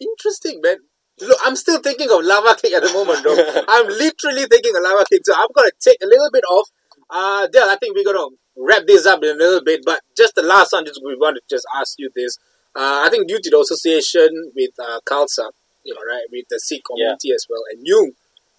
Interesting, 0.00 0.60
man. 0.62 0.76
Look, 1.20 1.38
I'm 1.44 1.56
still 1.56 1.80
thinking 1.80 2.10
of 2.10 2.22
lava 2.24 2.54
cake 2.60 2.74
at 2.74 2.82
the 2.82 2.92
moment, 2.92 3.24
though. 3.24 3.64
I'm 3.68 3.86
literally 3.88 4.44
thinking 4.46 4.76
of 4.76 4.82
lava 4.82 5.04
cake, 5.10 5.22
so 5.24 5.32
I'm 5.34 5.48
gonna 5.54 5.70
take 5.80 5.98
a 6.02 6.06
little 6.06 6.30
bit 6.32 6.44
off. 6.44 6.68
Uh, 7.08 7.46
Del, 7.48 7.70
I 7.70 7.76
think 7.76 7.96
we're 7.96 8.04
gonna 8.04 8.26
wrap 8.56 8.86
this 8.86 9.06
up 9.06 9.22
in 9.22 9.30
a 9.30 9.34
little 9.34 9.62
bit, 9.62 9.82
but 9.84 10.00
just 10.16 10.34
the 10.34 10.42
last 10.42 10.72
one, 10.72 10.84
just 10.86 11.00
we 11.04 11.14
want 11.16 11.36
to 11.36 11.42
just 11.54 11.66
ask 11.74 11.94
you 11.98 12.10
this. 12.14 12.38
Uh, 12.74 13.02
I 13.04 13.08
think 13.10 13.28
due 13.28 13.40
to 13.40 13.50
the 13.50 13.58
association 13.58 14.52
with 14.54 14.70
uh, 14.78 15.00
Khalsa, 15.06 15.50
right, 15.86 16.26
with 16.30 16.46
the 16.50 16.58
Sikh 16.60 16.82
community 16.84 17.30
as 17.32 17.46
well, 17.48 17.62
and 17.70 17.80
you 17.86 18.14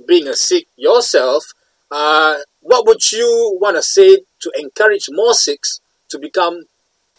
being 0.07 0.27
a 0.27 0.35
Sikh 0.35 0.67
yourself, 0.75 1.45
uh, 1.91 2.37
what 2.61 2.85
would 2.87 3.11
you 3.11 3.57
want 3.61 3.75
to 3.75 3.83
say 3.83 4.19
to 4.41 4.51
encourage 4.57 5.07
more 5.11 5.33
Sikhs 5.33 5.81
to 6.09 6.19
become 6.19 6.63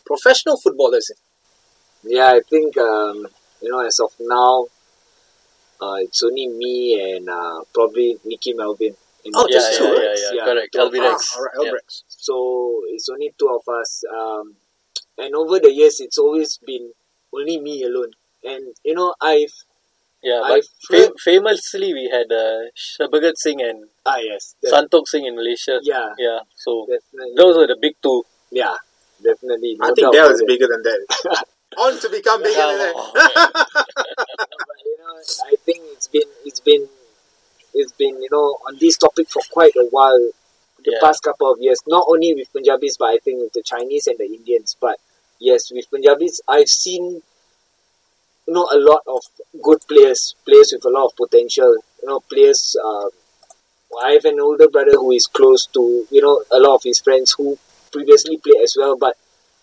professional 0.07 0.57
footballers? 0.57 1.11
Yeah, 2.03 2.27
I 2.35 2.41
think 2.49 2.77
um, 2.79 3.27
you 3.61 3.71
know 3.71 3.81
as 3.81 4.01
of 4.01 4.13
now, 4.21 4.67
uh, 5.81 5.97
it's 6.01 6.23
only 6.23 6.49
me 6.49 7.17
and 7.17 7.29
uh, 7.29 7.61
probably 7.75 8.19
Nicky 8.25 8.55
Melvin. 8.55 8.97
In 9.25 9.33
Oh, 9.35 9.47
yeah, 9.51 9.57
just 9.59 9.73
yeah, 9.73 9.79
two, 9.79 9.85
yeah, 9.85 10.09
right? 10.09 10.19
yeah, 10.33 10.45
correct. 10.45 10.73
two 10.73 10.81
of 10.81 10.93
Albirex. 10.93 11.15
us. 11.15 11.37
all 11.37 11.43
right, 11.45 11.53
Yeah. 11.61 11.71
Albirex. 12.19 12.25
So 12.25 12.83
it's 12.89 13.09
only 13.09 13.33
two 13.39 13.49
of 13.49 13.63
us. 13.75 14.03
Um, 14.13 14.57
and 15.19 15.35
over 15.35 15.59
the 15.61 15.73
years, 15.73 16.01
it's 16.01 16.19
always 16.19 16.59
been 16.65 16.93
only 17.35 17.61
me 17.61 17.83
alone. 17.85 18.13
And 18.45 18.75
you 18.85 18.95
know, 18.95 19.15
I've 19.21 19.53
Yeah, 20.23 20.43
I 20.43 20.59
but 20.59 20.65
fam- 20.91 21.17
famously 21.23 21.95
we 21.95 22.11
had 22.11 22.27
uh, 22.35 22.75
Shabagat 22.75 23.37
Singh 23.39 23.63
and 23.63 23.87
ah 24.05 24.19
yes, 24.19 24.57
the- 24.61 24.71
Santokh 24.75 25.07
Singh 25.07 25.27
in 25.31 25.37
Malaysia. 25.37 25.79
yeah, 25.83 26.11
Yeah, 26.19 26.41
so 26.57 26.87
definitely, 26.91 27.35
those 27.39 27.55
were 27.57 27.69
the 27.71 27.79
big 27.81 27.95
two. 28.03 28.25
yeah, 28.51 28.75
definitely. 29.23 29.79
I 29.81 29.95
think 29.95 30.11
doubt 30.11 30.15
Dell 30.19 30.27
about 30.27 30.35
is 30.35 30.43
it. 30.43 30.49
bigger 30.51 30.67
than 30.67 30.83
that. 30.83 31.01
On 31.79 31.95
to 32.03 32.09
become 32.11 32.43
bigger 32.43 32.67
than 32.67 32.79
that. 32.83 32.97
but 34.67 34.79
you 34.85 34.97
know, 34.99 35.15
I 35.47 35.55
think 35.65 35.81
it's 35.95 36.09
been 36.09 36.29
it's 36.45 36.61
been 36.61 36.89
it's 37.75 37.93
been 37.93 38.15
you 38.23 38.31
know 38.35 38.59
on 38.67 38.75
this 38.81 38.97
topic 38.99 39.29
for 39.31 39.43
quite 39.51 39.77
a 39.77 39.87
while. 39.91 40.31
The 40.85 40.93
Yeah. 40.93 41.01
past 41.01 41.23
couple 41.23 41.51
of 41.53 41.61
years, 41.61 41.81
not 41.87 42.07
only 42.09 42.35
with 42.35 42.53
Punjabis, 42.53 42.97
but 42.99 43.07
I 43.11 43.19
think 43.19 43.41
with 43.41 43.53
the 43.53 43.63
Chinese 43.63 44.07
and 44.07 44.19
the 44.19 44.27
Indians. 44.27 44.77
But 44.81 44.97
yes, 45.41 45.71
with 45.73 45.91
Punjabis, 45.91 46.41
I've 46.49 46.69
seen 46.69 47.23
you 48.47 48.55
know 48.55 48.69
a 48.73 48.79
lot 48.79 49.03
of 49.07 49.23
good 49.63 49.81
players, 49.89 50.35
players 50.47 50.73
with 50.73 50.85
a 50.85 50.89
lot 50.91 51.07
of 51.07 51.17
potential. 51.17 51.77
You 52.03 52.09
know, 52.09 52.21
players. 52.21 52.77
Uh, 52.83 53.09
I 54.03 54.13
have 54.13 54.25
an 54.27 54.39
older 54.41 54.69
brother 54.69 54.93
who 54.93 55.13
is 55.13 55.27
close 55.27 55.67
to 55.75 56.07
you 56.11 56.21
know 56.23 56.43
a 56.53 56.59
lot 56.59 56.77
of 56.77 56.83
his 56.85 57.01
friends 57.01 57.35
who 57.37 57.59
previously 57.93 58.37
played 58.39 58.63
as 58.63 58.75
well, 58.79 58.97
but 58.97 59.17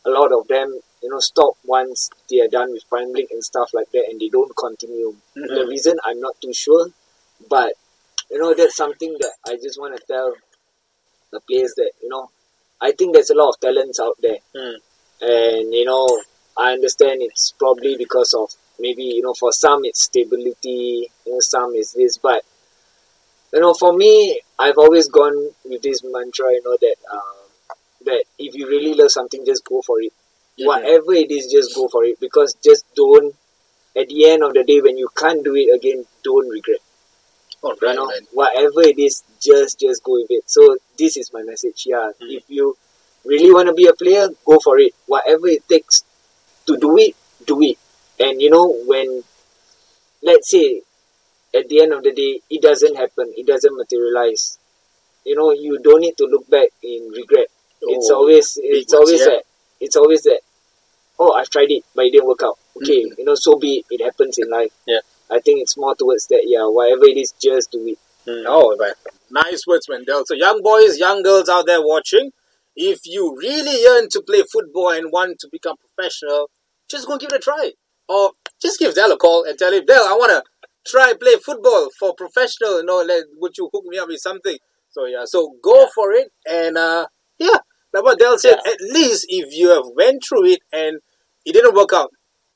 a 0.06 0.10
lot 0.10 0.32
of 0.34 0.48
them 0.48 0.80
you 1.02 1.10
know 1.10 1.20
stop 1.20 1.54
once 1.64 2.10
they 2.30 2.40
are 2.42 2.48
done 2.48 2.72
with 2.72 2.88
prime 2.90 3.12
league 3.14 3.32
and 3.32 3.44
stuff 3.44 3.70
like 3.74 3.90
that, 3.92 4.06
and 4.10 4.20
they 4.20 4.30
don't 4.30 4.56
continue. 4.58 5.16
The 5.36 5.66
reason 5.68 5.98
I'm 6.04 6.20
not 6.20 6.36
too 6.42 6.54
sure, 6.54 6.90
but 7.50 7.74
you 8.32 8.40
know 8.40 8.54
that's 8.54 8.76
something 8.76 9.16
that 9.20 9.34
I 9.48 9.56
just 9.62 9.80
want 9.80 9.96
to 9.98 10.04
tell 10.06 10.34
the 11.36 11.42
players 11.50 11.74
that 11.78 11.92
you 12.02 12.10
know 12.10 12.30
I 12.82 12.92
think 12.98 13.14
there's 13.14 13.30
a 13.30 13.36
lot 13.42 13.50
of 13.54 13.60
talents 13.60 14.00
out 14.00 14.18
there, 14.22 14.40
Mm. 14.56 14.76
and 15.22 15.74
you 15.74 15.86
know 15.86 16.06
I 16.58 16.72
understand 16.78 17.22
it's 17.22 17.54
probably 17.60 17.96
because 17.98 18.34
of 18.34 18.50
maybe 18.80 19.04
you 19.18 19.22
know 19.22 19.34
for 19.34 19.52
some 19.52 19.82
it's 19.86 20.04
stability, 20.10 21.12
you 21.26 21.32
know 21.34 21.40
some 21.42 21.72
is 21.76 21.94
this, 21.94 22.18
but 22.18 22.42
you 23.54 23.60
know 23.60 23.74
for 23.74 23.94
me 23.94 24.42
I've 24.60 24.78
always 24.78 25.08
gone 25.10 25.38
with 25.66 25.82
this 25.82 26.02
mantra, 26.04 26.52
you 26.52 26.62
know 26.66 26.78
that 26.86 26.96
um, 27.12 27.38
that 28.06 28.24
if 28.40 28.56
you 28.56 28.68
really 28.68 28.94
love 28.94 29.12
something, 29.12 29.46
just 29.46 29.66
go 29.66 29.82
for 29.86 30.02
it. 30.02 30.14
Mhm. 30.60 30.66
Whatever 30.68 31.14
it 31.14 31.30
is, 31.32 31.52
just 31.52 31.76
go 31.76 31.88
for 31.90 32.04
it 32.06 32.20
because 32.20 32.56
just 32.64 32.86
don't. 32.96 33.36
At 33.98 34.10
the 34.10 34.30
end 34.30 34.44
of 34.44 34.54
the 34.54 34.64
day, 34.66 34.82
when 34.82 34.98
you 34.98 35.08
can't 35.16 35.42
do 35.42 35.56
it 35.56 35.74
again, 35.74 36.06
don't 36.22 36.50
regret 36.50 36.80
All 37.62 37.74
you 37.82 37.88
right, 37.88 37.96
know 37.96 38.08
man. 38.08 38.28
whatever 38.34 38.82
it 38.92 39.00
is 39.00 39.24
just 39.42 39.80
just 39.80 40.04
go 40.04 40.14
with 40.20 40.28
it 40.30 40.44
so 40.56 40.78
this 40.98 41.18
is 41.18 41.32
my 41.34 41.42
message 41.44 41.84
yeah. 41.86 42.12
Mm. 42.22 42.38
if 42.38 42.44
you 42.50 42.78
really 43.26 43.52
want 43.54 43.68
to 43.68 43.74
be 43.74 43.88
a 43.88 43.94
player 43.94 44.28
go 44.46 44.60
for 44.64 44.78
it. 44.80 44.94
Whatever 45.08 45.48
it 45.48 45.68
takes 45.68 46.04
to 46.68 46.78
do 46.78 46.98
it 46.98 47.16
do 47.46 47.62
it. 47.62 47.78
And 48.20 48.42
you 48.42 48.50
know 48.50 48.68
when 48.86 49.24
let's 50.24 50.50
say 50.52 50.82
at 51.56 51.70
the 51.70 51.82
end 51.82 51.94
of 51.94 52.04
the 52.04 52.12
day 52.14 52.42
it 52.50 52.62
doesn't 52.62 52.96
happen 52.96 53.32
it 53.38 53.46
doesn't 53.48 53.76
materialize 53.78 54.58
you 55.26 55.36
know 55.36 55.52
you 55.52 55.80
don't 55.82 56.02
need 56.02 56.18
to 56.18 56.26
look 56.26 56.50
back 56.50 56.70
in 56.84 57.12
regret. 57.16 57.48
It's 57.82 58.10
Oh, 58.12 58.18
always 58.20 58.58
it's 58.62 58.94
always 58.94 59.20
yeah. 59.20 59.26
that 59.28 59.44
it's 59.80 59.96
always 59.96 60.22
that 60.24 60.40
oh 61.20 61.34
i've 61.34 61.50
tried 61.50 61.70
it 61.72 61.84
but 61.96 62.06
it 62.06 62.12
didn't 62.12 62.28
work 62.28 62.42
out. 62.44 62.58
Okay 62.78 63.04
Mhm. 63.06 63.18
you 63.20 63.26
know 63.26 63.36
so 63.36 63.58
be 63.58 63.84
it. 63.90 63.96
It 64.02 64.04
happens 64.04 64.38
in 64.38 64.50
life. 64.50 64.72
Yeah. 64.88 65.00
i 65.32 65.40
think 65.40 65.62
it's 65.62 65.78
more 65.78 65.96
towards 65.96 66.28
that 66.28 66.44
yeah. 66.46 66.66
Whatever 66.68 67.06
it 67.06 67.18
is 67.18 67.34
just 67.42 67.72
do 67.72 67.86
it 67.88 67.98
Mm. 68.28 68.46
Oh, 68.48 68.76
man. 68.80 68.94
Nice 69.30 69.66
words, 69.68 69.88
Mendel. 69.90 70.24
So, 70.26 70.34
young 70.34 70.62
boys, 70.64 70.98
young 70.98 71.22
girls 71.24 71.50
out 71.50 71.66
there 71.68 71.82
watching, 71.82 72.32
if 72.76 73.00
you 73.06 73.36
really 73.38 73.82
yearn 73.84 74.10
to 74.10 74.22
play 74.22 74.44
football 74.52 74.90
and 74.92 75.12
want 75.12 75.40
to 75.40 75.50
become 75.52 75.76
professional, 75.78 76.50
just 76.90 77.08
go 77.08 77.18
give 77.18 77.32
it 77.32 77.36
a 77.38 77.40
try. 77.40 77.72
or 78.08 78.32
just 78.62 78.80
give 78.80 78.94
Dell 78.94 79.12
a 79.12 79.18
call 79.18 79.44
and 79.46 79.58
tell 79.58 79.74
him, 79.74 79.86
Dell, 79.86 80.06
I 80.08 80.14
want 80.14 80.32
to 80.32 80.44
try 80.86 81.14
play 81.20 81.36
football 81.44 81.90
for 82.00 82.14
professional. 82.16 82.80
You 82.80 82.86
know, 82.86 82.98
like, 83.02 83.24
would 83.38 83.58
you 83.58 83.70
hook 83.74 83.84
me 83.88 83.98
up 83.98 84.08
with 84.08 84.20
something? 84.20 84.58
So 84.92 85.06
yeah, 85.06 85.24
so 85.26 85.56
go 85.62 85.82
Yeah. 85.82 85.88
for 85.94 86.12
it, 86.14 86.32
and 86.48 86.78
uh, 86.78 87.08
yeah, 87.40 87.58
like 87.94 88.04
what 88.04 88.20
Dell 88.20 88.38
said. 88.38 88.60
Yeah. 88.66 88.72
At 88.74 88.82
least 88.82 89.26
if 89.30 89.54
you 89.54 89.70
have 89.70 89.86
went 89.96 90.24
through 90.24 90.46
it 90.46 90.60
and 90.72 91.00
it 91.46 91.54
didn't 91.54 91.76
work 91.76 91.92
out 91.94 92.12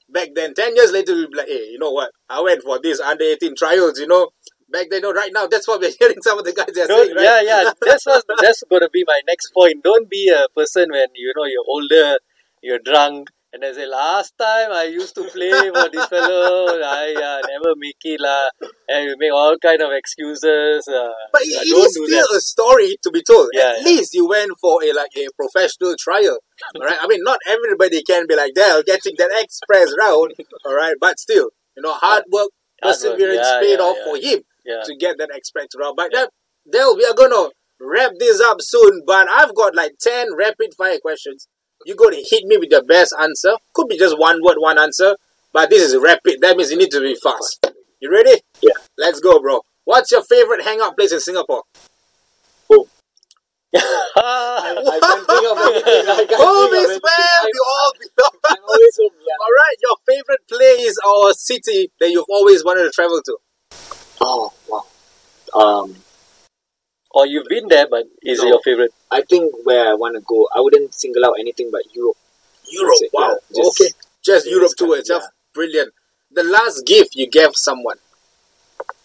back 0.09 0.30
then, 0.36 0.53
ten 0.53 0.76
years 0.76 0.91
later, 0.91 1.15
you'll 1.15 1.30
be 1.32 1.38
like, 1.38 1.47
hey, 1.47 1.70
you 1.72 1.80
know 1.80 1.91
what? 1.91 2.11
I 2.30 2.41
went 2.41 2.61
for 2.63 2.80
this 2.82 2.99
under 2.99 3.24
eighteen 3.24 3.55
trials. 3.55 3.99
You 3.99 4.07
know, 4.07 4.30
back 4.72 4.88
then, 4.89 5.01
know, 5.01 5.13
right 5.13 5.32
now, 5.34 5.47
that's 5.47 5.67
what 5.67 5.82
we're 5.82 5.91
hearing. 5.99 6.22
Some 6.22 6.39
of 6.39 6.45
the 6.45 6.53
guys 6.53 6.70
are 6.78 6.88
Don't, 6.88 7.05
saying, 7.05 7.15
right? 7.15 7.24
Yeah, 7.24 7.41
yeah. 7.41 7.72
That's 7.82 8.05
what, 8.05 8.24
that's 8.41 8.63
going 8.70 8.82
to 8.82 8.89
be 8.91 9.03
my 9.07 9.22
next 9.28 9.51
point. 9.53 9.84
Don't 9.84 10.09
be 10.09 10.30
a 10.30 10.47
person 10.55 10.88
when 10.91 11.07
you 11.15 11.34
know 11.36 11.45
you're 11.45 11.65
older, 11.67 12.17
you're 12.61 12.80
drunk, 12.80 13.30
and 13.51 13.63
then 13.63 13.74
say, 13.74 13.86
"Last 13.88 14.34
time 14.38 14.72
I 14.72 14.84
used 14.84 15.15
to 15.15 15.24
play 15.24 15.51
for 15.74 15.89
this 15.89 16.05
fellow, 16.05 16.67
I 16.84 17.13
uh, 17.17 17.47
never 17.47 17.74
make 17.76 17.97
it 18.03 18.20
lah," 18.22 18.49
and 18.88 19.05
you 19.09 19.15
make 19.17 19.34
all 19.34 19.57
kind 19.57 19.82
of 19.82 19.91
excuses. 19.91 20.88
Uh, 20.88 21.09
But 21.32 21.41
it 21.41 21.65
it 21.65 21.76
is 21.76 21.93
still 21.93 22.07
that. 22.07 22.38
a 22.38 22.41
story 22.41 22.97
to 23.01 23.09
be 23.11 23.24
told. 23.24 23.49
Yeah, 23.53 23.72
At 23.72 23.78
yeah. 23.80 23.86
least 23.86 24.13
you 24.13 24.28
went 24.28 24.51
for 24.61 24.84
a 24.84 24.93
like 24.93 25.15
a 25.17 25.28
professional 25.36 25.95
trial. 25.99 26.38
All 26.76 26.86
right. 26.86 26.99
I 27.01 27.07
mean, 27.07 27.22
not 27.24 27.39
everybody 27.47 28.03
can 28.03 28.28
be 28.28 28.36
like 28.36 28.53
Dell 28.53 28.84
getting 28.84 29.15
that 29.17 29.32
express 29.34 29.93
route. 29.97 30.34
All 30.65 30.76
right. 30.76 30.95
But 30.99 31.20
still, 31.20 31.49
you 31.76 31.82
know, 31.84 31.93
hard 31.93 32.24
work, 32.32 32.49
Hard 32.84 32.93
work, 32.93 32.93
perseverance 32.93 33.47
yeah, 33.47 33.59
paid 33.61 33.80
yeah, 33.80 33.86
off 33.86 33.97
yeah. 33.97 34.05
for 34.05 34.17
him 34.17 34.43
Yeah. 34.70 34.82
to 34.86 34.95
get 34.95 35.17
that 35.17 35.30
express 35.34 35.67
route. 35.78 35.95
But 35.97 36.11
that, 36.13 36.30
Dell, 36.72 36.95
we 36.95 37.03
are 37.05 37.15
gonna 37.15 37.49
wrap 37.82 38.11
this 38.20 38.39
up 38.39 38.57
soon. 38.61 39.01
But 39.05 39.28
I've 39.30 39.55
got 39.55 39.76
like 39.76 39.93
ten 39.99 40.36
rapid 40.36 40.76
fire 40.78 40.99
questions. 40.99 41.47
You're 41.86 41.95
gonna 41.97 42.17
hit 42.17 42.43
me 42.45 42.57
with 42.57 42.70
the 42.70 42.84
best 42.84 43.15
answer. 43.20 43.53
Could 43.74 43.88
be 43.88 43.97
just 43.97 44.20
one 44.20 44.39
word, 44.43 44.57
one 44.59 44.78
answer. 44.78 45.15
But 45.51 45.72
this 45.72 45.82
is 45.82 45.97
rapid. 45.97 46.41
That 46.41 46.55
means 46.55 46.70
you 46.72 46.78
need 46.78 46.91
to 46.91 47.01
be 47.01 47.15
fast. 47.15 47.74
You 47.99 48.11
ready? 48.11 48.41
Yeah. 48.61 48.78
Let's 48.97 49.20
go, 49.20 49.39
bro. 49.39 49.61
What's 49.86 50.11
your 50.11 50.24
favorite 50.24 50.61
hangout 50.63 50.95
place 50.95 51.11
in 51.11 51.20
Singapore? 51.20 51.63
I, 53.72 53.76
I 54.17 54.99
can't 55.01 55.28
think 55.28 55.45
of 55.51 55.57
anything. 55.57 56.38
Home 56.38 56.74
is 56.74 56.99
where 57.01 57.45
we 57.45 57.59
all 57.65 57.91
belong. 57.99 58.32
I'm, 58.49 58.57
I'm 58.57 58.63
always 58.67 58.97
home. 58.99 59.11
Yeah. 59.22 59.41
All 59.41 59.53
right, 59.57 59.76
your 59.82 59.97
favorite 60.07 60.47
place 60.47 60.97
or 61.05 61.34
city 61.34 61.91
that 61.99 62.09
you've 62.09 62.26
always 62.30 62.63
wanted 62.65 62.84
to 62.84 62.91
travel 62.91 63.22
to? 63.26 63.38
Oh. 64.22 64.53
Um, 65.54 65.95
or 67.12 67.26
you've 67.26 67.47
been 67.47 67.68
there, 67.68 67.88
but 67.89 68.06
is 68.22 68.41
it 68.43 68.47
your 68.47 68.62
favorite? 68.64 68.91
I 69.12 69.22
think 69.22 69.52
where 69.64 69.89
I 69.89 69.93
want 69.95 70.16
to 70.16 70.22
go, 70.22 70.47
I 70.56 70.62
wouldn't 70.62 70.93
single 70.93 71.26
out 71.26 71.36
anything 71.39 71.70
but 71.72 71.82
Europe. 71.93 72.18
Europe. 72.70 72.95
It, 73.02 73.10
Wow. 73.14 73.38
yeah. 73.50 73.64
Just- 73.64 73.82
okay. 73.82 73.91
Just 74.24 74.47
Europe 74.47 74.64
this 74.64 74.74
to 74.76 74.84
country, 74.84 75.00
itself. 75.00 75.24
yeah. 75.24 75.30
Brilliant. 75.54 75.93
The 76.32 76.43
last 76.43 76.86
gift 76.86 77.16
you 77.16 77.28
gave 77.28 77.52
someone. 77.56 77.97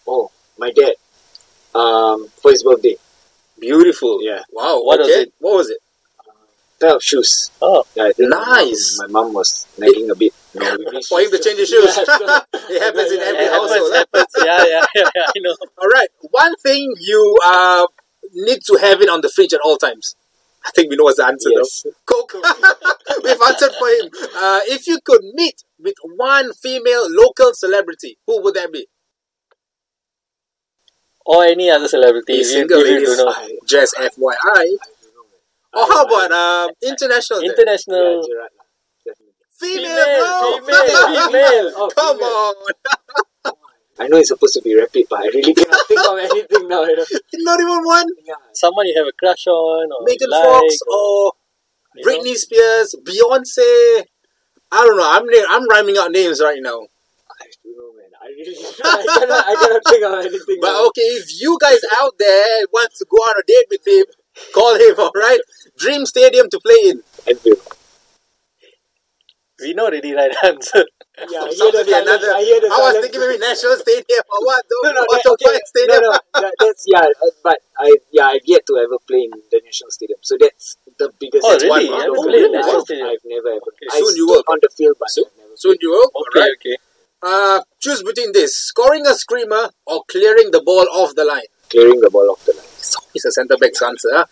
Oh, 0.06 0.30
my 0.58 0.70
dad. 0.70 0.94
Um, 1.74 2.28
for 2.42 2.50
his 2.50 2.62
birthday, 2.62 2.96
Beautiful. 3.58 4.18
Yeah. 4.22 4.42
Wow. 4.52 4.82
What 4.82 4.98
was 5.00 5.08
it? 5.08 5.32
What 5.38 5.54
was 5.54 5.70
it? 5.70 5.78
Pair 6.84 6.94
of 6.96 7.02
shoes. 7.02 7.50
Oh, 7.62 7.84
Yeah, 7.94 8.10
Nice. 8.18 8.98
My 9.00 9.06
mom 9.08 9.32
was 9.32 9.66
nagging 9.78 10.10
a 10.10 10.14
bit. 10.14 10.32
You 10.54 10.60
know, 10.60 11.00
For 11.08 11.20
him 11.20 11.30
to 11.32 11.38
change 11.38 11.58
his 11.58 11.68
shoes. 11.68 11.96
Yeah, 11.96 12.40
it 12.74 12.80
happens 12.86 13.10
in 13.10 13.20
every 13.20 13.44
yeah, 13.44 13.50
household. 13.50 13.92
happens. 13.92 14.26
Yeah, 14.38 14.64
yeah, 14.72 14.84
yeah, 14.94 15.10
yeah, 15.16 15.26
I 15.26 15.38
know. 15.44 15.56
All 15.82 15.88
right. 15.88 16.08
One 16.30 16.54
thing 16.62 16.94
you 17.00 17.38
uh, 17.44 17.86
need 18.34 18.60
to 18.68 18.78
have 18.80 19.00
it 19.00 19.08
on 19.08 19.20
the 19.20 19.28
fridge 19.34 19.52
at 19.52 19.60
all 19.64 19.76
times. 19.76 20.14
I 20.64 20.70
think 20.74 20.90
we 20.90 20.96
know 20.96 21.04
what's 21.04 21.18
the 21.18 21.26
answer 21.26 21.50
Yes. 21.52 21.82
though. 21.84 21.90
Coke. 22.06 22.34
We've 23.24 23.42
answered 23.50 23.72
for 23.78 23.88
him. 23.88 24.06
Uh, 24.44 24.60
if 24.76 24.86
you 24.86 24.98
could 25.04 25.22
meet 25.34 25.64
with 25.78 25.96
one 26.16 26.52
female 26.52 27.06
local 27.10 27.52
celebrity, 27.52 28.18
who 28.26 28.40
would 28.42 28.54
that 28.54 28.72
be? 28.72 28.86
Or 31.26 31.44
any 31.44 31.68
other 31.70 31.88
celebrity. 31.88 32.36
He's 32.36 32.52
single, 32.52 32.80
ladies. 32.82 33.08
don't 33.16 33.26
know. 33.26 33.32
I, 33.32 33.58
Just 33.66 33.96
FYI. 33.96 34.06
I 34.06 34.12
don't 34.12 35.14
know, 35.14 35.24
man. 35.30 35.40
Or 35.76 35.84
how 35.86 36.04
about 36.04 36.30
uh, 36.32 36.68
international? 36.82 37.40
then? 37.40 37.46
Yeah, 37.46 37.52
International. 37.52 38.22
Gerrard 38.22 38.52
lah. 38.58 38.66
Definitely. 39.04 39.34
female, 39.58 40.04
Female, 40.04 40.20
bro. 40.20 40.66
female, 40.66 41.26
female. 41.30 41.66
Oh, 41.76 41.88
Come 41.94 42.18
female. 42.18 42.30
on. 42.30 43.54
I 43.98 44.08
know 44.08 44.16
it's 44.18 44.28
supposed 44.28 44.54
to 44.54 44.62
be 44.62 44.74
rapid, 44.74 45.06
but 45.08 45.20
I 45.20 45.26
really 45.30 45.54
cannot 45.54 45.86
think 45.88 46.00
of 46.02 46.18
anything 46.18 46.66
now. 46.68 46.82
You 46.82 46.96
know? 46.96 47.04
Not 47.46 47.60
even 47.60 47.80
one. 47.84 48.08
Yeah. 48.26 48.34
Someone 48.52 48.86
you 48.86 48.94
have 48.98 49.06
a 49.06 49.12
crush 49.18 49.46
on, 49.46 49.86
or 49.92 50.02
Megan 50.02 50.30
like, 50.30 50.42
Fox 50.42 50.78
or 50.90 51.32
you 51.94 52.02
know. 52.02 52.10
Britney 52.10 52.34
Spears, 52.34 52.96
Beyonce. 53.06 54.02
I 54.72 54.82
don't 54.82 54.96
know. 54.98 55.06
I'm 55.08 55.26
na- 55.26 55.46
I'm 55.48 55.68
rhyming 55.68 55.96
out 55.96 56.10
names 56.10 56.40
right 56.42 56.58
now. 56.60 56.82
I 57.30 57.46
don't 57.62 57.76
know, 57.78 57.94
man. 57.94 58.10
I 58.18 58.26
really 58.34 58.56
I 58.58 59.18
cannot, 59.20 59.46
I 59.46 59.54
cannot 59.54 59.82
think 59.86 60.02
of 60.02 60.14
anything. 60.26 60.58
But 60.60 60.72
now. 60.74 60.86
okay, 60.88 61.08
if 61.22 61.40
you 61.40 61.56
guys 61.60 61.78
out 62.02 62.14
there 62.18 62.66
want 62.72 62.90
to 62.98 63.06
go 63.08 63.16
on 63.30 63.34
a 63.38 63.44
date 63.46 63.66
with 63.70 63.86
him, 63.86 64.06
call 64.54 64.74
him. 64.76 64.94
All 64.98 65.12
right. 65.14 65.40
Dream 65.78 66.06
Stadium 66.06 66.48
to 66.50 66.60
play 66.60 66.90
in. 66.90 67.02
Thank 67.26 67.44
you. 67.44 67.56
We 69.60 69.72
know 69.72 69.86
already 69.86 70.12
right 70.12 70.34
answer. 70.42 70.84
Yeah, 71.30 71.46
I 71.46 71.46
hear 71.46 71.52
Sounds 71.54 71.70
the 71.78 71.84
silence. 71.86 72.08
another- 72.10 72.34
I 72.34 72.42
hear 72.42 72.58
the 72.60 72.66
I 72.74 72.78
was 72.90 72.98
thinking 72.98 73.20
maybe 73.22 73.38
National 73.38 73.76
Stadium 73.78 74.24
or 74.34 74.40
what? 74.44 74.64
No, 74.82 74.90
no, 74.90 75.02
or 75.06 75.14
that, 75.14 75.30
okay. 75.38 75.60
Stadium. 75.62 76.02
No, 76.02 76.10
no, 76.10 76.18
that, 76.42 76.54
that's 76.58 76.84
yeah, 76.90 77.06
uh, 77.06 77.30
but 77.44 77.58
I 77.78 77.94
yeah 78.10 78.26
I've 78.34 78.42
yet 78.50 78.66
to 78.66 78.74
ever 78.82 78.98
play 79.06 79.22
in 79.22 79.30
the 79.30 79.60
national 79.64 79.94
stadium, 79.94 80.18
so 80.26 80.34
that's 80.42 80.74
the 80.98 81.12
biggest. 81.22 81.46
Oh, 81.46 81.52
that's 81.54 81.62
really? 81.62 81.86
one 81.86 81.86
You 81.86 81.94
haven't 81.94 82.18
of 82.18 82.24
the 82.26 82.30
played 82.34 82.42
in 82.42 82.50
only 82.50 82.58
national 82.58 82.82
stadium? 82.84 83.06
I've 83.14 83.22
never 83.30 83.48
ever. 83.54 83.68
Okay, 83.70 83.86
I 83.94 83.96
soon 84.02 84.10
you 84.18 84.26
stood 84.26 84.42
will. 84.42 84.44
on 84.50 84.58
the 84.60 84.70
field, 84.76 84.96
but 84.98 85.10
Soon- 85.14 85.30
never. 85.38 85.54
Soon 85.54 85.76
you 85.80 85.90
will. 85.94 86.10
Okay, 86.26 86.40
right. 86.42 86.56
okay. 86.58 86.76
Uh, 87.22 87.58
choose 87.78 88.02
between 88.02 88.32
this: 88.34 88.50
scoring 88.58 89.06
a 89.06 89.14
screamer 89.14 89.70
or 89.86 90.02
clearing 90.10 90.50
the 90.50 90.62
ball 90.66 90.90
off 90.90 91.14
the 91.14 91.22
line. 91.24 91.46
clearing 91.70 92.00
the 92.02 92.10
ball 92.10 92.26
off 92.26 92.42
the 92.44 92.58
line. 92.58 92.73
It's 93.14 93.24
a 93.24 93.32
centre 93.32 93.56
back's 93.56 93.82
answer. 93.82 94.26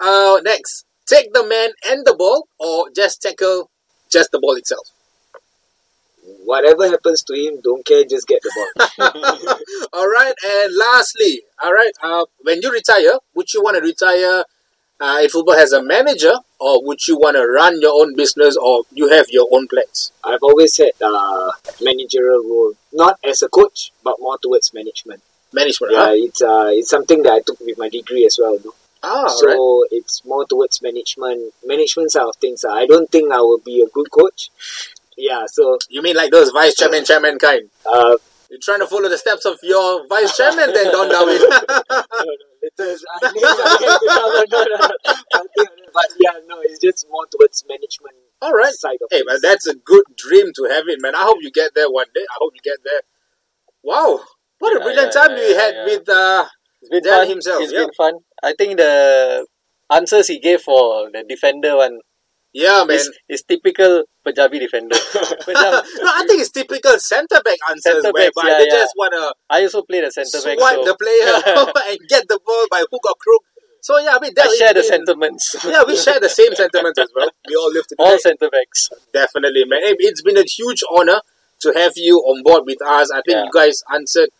Uh, 0.00 0.38
next, 0.44 0.84
take 1.06 1.32
the 1.32 1.46
man 1.46 1.70
and 1.86 2.06
the 2.06 2.14
ball, 2.14 2.48
or 2.58 2.90
just 2.94 3.22
tackle 3.22 3.70
just 4.10 4.30
the 4.32 4.38
ball 4.38 4.54
itself. 4.54 4.86
Whatever 6.44 6.88
happens 6.88 7.22
to 7.24 7.34
him, 7.34 7.60
don't 7.62 7.84
care. 7.84 8.04
Just 8.04 8.26
get 8.26 8.40
the 8.42 8.52
ball. 8.56 9.58
all 9.92 10.08
right, 10.08 10.34
and 10.44 10.76
lastly, 10.76 11.42
all 11.62 11.72
right, 11.72 11.92
uh, 12.02 12.24
when 12.42 12.60
you 12.62 12.70
retire, 12.70 13.18
would 13.34 13.52
you 13.52 13.62
want 13.62 13.76
to 13.76 13.82
retire 13.82 14.44
uh, 15.00 15.18
if 15.20 15.32
football 15.32 15.56
has 15.56 15.72
a 15.72 15.82
manager, 15.82 16.34
or 16.58 16.84
would 16.84 17.06
you 17.06 17.16
want 17.16 17.36
to 17.36 17.46
run 17.46 17.80
your 17.80 17.92
own 18.00 18.14
business, 18.16 18.56
or 18.56 18.82
you 18.92 19.08
have 19.08 19.26
your 19.28 19.48
own 19.52 19.68
plans? 19.68 20.12
I've 20.24 20.42
always 20.42 20.76
had 20.76 20.92
uh, 21.00 21.52
managerial 21.80 22.42
role, 22.42 22.74
not 22.92 23.18
as 23.24 23.42
a 23.42 23.48
coach, 23.48 23.92
but 24.02 24.16
more 24.18 24.38
towards 24.38 24.74
management. 24.74 25.22
Management, 25.52 25.92
Yeah, 25.92 26.04
huh? 26.06 26.12
it's 26.14 26.42
uh, 26.42 26.68
it's 26.70 26.90
something 26.90 27.22
that 27.22 27.32
I 27.32 27.40
took 27.40 27.58
with 27.60 27.78
my 27.78 27.88
degree 27.88 28.26
as 28.26 28.38
well. 28.40 28.58
No? 28.64 28.72
Ah, 29.02 29.28
so 29.28 29.46
right. 29.46 29.88
it's 29.92 30.24
more 30.24 30.44
towards 30.46 30.82
management, 30.82 31.54
management 31.64 32.10
side 32.10 32.26
of 32.28 32.36
things. 32.36 32.64
uh, 32.64 32.72
I 32.72 32.84
don't 32.86 33.10
think 33.10 33.32
I 33.32 33.38
will 33.40 33.58
be 33.64 33.80
a 33.80 33.88
good 33.88 34.10
coach. 34.10 34.50
Yeah, 35.16 35.44
so 35.46 35.78
You 35.88 36.02
mean 36.02 36.16
like 36.16 36.30
those 36.30 36.50
vice 36.50 36.74
chairman, 36.74 37.04
chairman 37.04 37.38
kind? 37.38 37.70
uh, 37.86 38.14
You're 38.50 38.60
trying 38.62 38.80
to 38.80 38.86
follow 38.86 39.08
the 39.08 39.18
steps 39.18 39.44
of 39.46 39.58
your 39.62 40.06
vice 40.08 40.36
chairman, 40.36 40.72
then 40.74 40.92
Don 40.92 41.08
Darwin. 41.08 41.38
no, 41.40 41.82
no, 42.10 42.34
letters, 42.62 43.04
uh. 43.22 43.30
But 45.94 46.08
yeah, 46.18 46.38
no, 46.46 46.56
it's 46.62 46.80
just 46.80 47.06
more 47.10 47.26
towards 47.30 47.64
management 47.68 48.16
all 48.40 48.52
right. 48.52 48.72
side 48.72 48.98
of 49.02 49.08
Hey, 49.10 49.22
man, 49.26 49.38
that's 49.42 49.66
a 49.66 49.74
good 49.74 50.04
dream 50.16 50.52
to 50.56 50.64
have 50.64 50.84
it, 50.88 50.98
man. 51.00 51.14
I 51.14 51.22
hope 51.22 51.38
you 51.40 51.50
get 51.50 51.72
there 51.74 51.90
one 51.90 52.06
day. 52.14 52.22
I 52.30 52.36
hope 52.38 52.52
you 52.54 52.60
get 52.62 52.78
there. 52.84 53.00
Wow, 53.82 54.20
what 54.58 54.76
a 54.76 54.80
brilliant 54.80 55.12
yeah, 55.14 55.20
time 55.20 55.30
yeah, 55.36 55.42
we 55.46 55.54
had 55.54 55.74
with 55.84 56.08
uh, 56.08 56.46
It's 56.82 56.90
been 56.90 57.02
Dan 57.02 57.18
fun. 57.20 57.28
himself, 57.28 57.62
It's 57.62 57.72
been 57.72 57.90
fun. 57.96 58.14
I 58.42 58.54
think 58.56 58.76
the 58.78 59.46
answers 59.90 60.28
he 60.28 60.38
gave 60.38 60.60
for 60.60 61.10
the 61.12 61.24
defender 61.28 61.76
one 61.76 61.98
yeah, 62.54 62.84
man. 62.86 62.96
is, 62.96 63.10
is 63.28 63.42
typical 63.42 64.04
Punjabi 64.24 64.58
defender. 64.58 64.96
Punjab, 65.44 65.84
no, 66.00 66.10
I 66.10 66.24
think 66.26 66.40
it's 66.40 66.50
typical 66.50 66.98
centre 66.98 67.40
back 67.44 67.58
answers, 67.68 68.02
Centre 68.02 68.10
whereby 68.12 68.30
backs, 68.34 68.46
yeah, 68.48 68.58
they 68.58 68.64
yeah. 68.66 68.74
just 68.82 68.94
want 68.96 69.12
to 69.12 69.34
I 69.50 69.62
also 69.62 69.82
played 69.82 70.04
a 70.04 70.10
centre 70.10 70.40
back. 70.44 70.58
swipe 70.58 70.74
so 70.76 70.84
the 70.84 70.96
player 70.96 71.72
and 71.90 71.98
get 72.08 72.24
the 72.28 72.40
ball 72.44 72.66
by 72.70 72.80
hook 72.90 73.04
or 73.04 73.14
crook. 73.20 73.42
So 73.80 73.98
yeah, 73.98 74.16
I 74.16 74.20
mean, 74.20 74.32
that 74.34 74.46
I 74.46 74.56
share 74.58 74.74
the 74.74 74.82
sentiments. 74.82 75.54
Yeah, 75.64 75.84
we 75.86 75.96
share 75.96 76.18
the 76.18 76.28
same 76.28 76.54
sentiments 76.54 76.98
as 76.98 77.10
well. 77.14 77.30
We 77.48 77.54
all 77.54 77.72
live 77.72 77.86
together. 77.86 78.10
All 78.10 78.18
centre 78.18 78.50
backs. 78.50 78.90
Definitely, 79.14 79.64
man. 79.66 79.80
It's 79.84 80.20
been 80.20 80.36
a 80.36 80.42
huge 80.42 80.82
honor 80.90 81.20
to 81.60 81.72
have 81.74 81.92
you 81.96 82.18
on 82.18 82.42
board 82.42 82.64
with 82.66 82.82
us. 82.82 83.10
I 83.12 83.22
think 83.22 83.36
Yeah. 83.38 83.44
you 83.44 83.50
guys 83.52 83.80
answered 83.92 84.30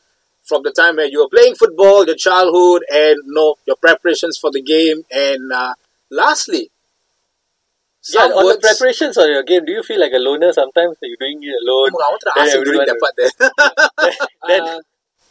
from 0.48 0.62
the 0.62 0.72
time 0.72 0.96
where 0.96 1.06
you 1.06 1.20
were 1.20 1.28
playing 1.28 1.54
football, 1.54 2.06
your 2.06 2.16
childhood, 2.16 2.82
and 2.90 3.16
you 3.26 3.34
know, 3.34 3.56
your 3.66 3.76
preparations 3.76 4.38
for 4.38 4.50
the 4.50 4.62
game. 4.62 5.02
And 5.12 5.52
uh, 5.52 5.74
lastly, 6.10 6.70
Yeah, 8.10 8.22
on 8.22 8.46
the 8.48 8.58
preparations 8.60 9.16
of 9.18 9.28
your 9.28 9.42
game, 9.42 9.64
do 9.66 9.72
you 9.72 9.82
feel 9.82 10.00
like 10.00 10.12
a 10.12 10.18
loner 10.18 10.52
sometimes? 10.52 10.96
Are 11.02 11.06
you 11.06 11.16
doing 11.20 11.40
it 11.42 11.54
alone? 11.62 11.90
Oh, 11.94 12.00
I 12.00 12.18
to 12.20 12.40
ask 12.40 12.56
you 12.56 12.64
during 12.64 12.86
that 12.86 12.98
part 13.00 13.14
there. 13.16 13.32
Then 14.48 14.62
Uh, 14.68 14.80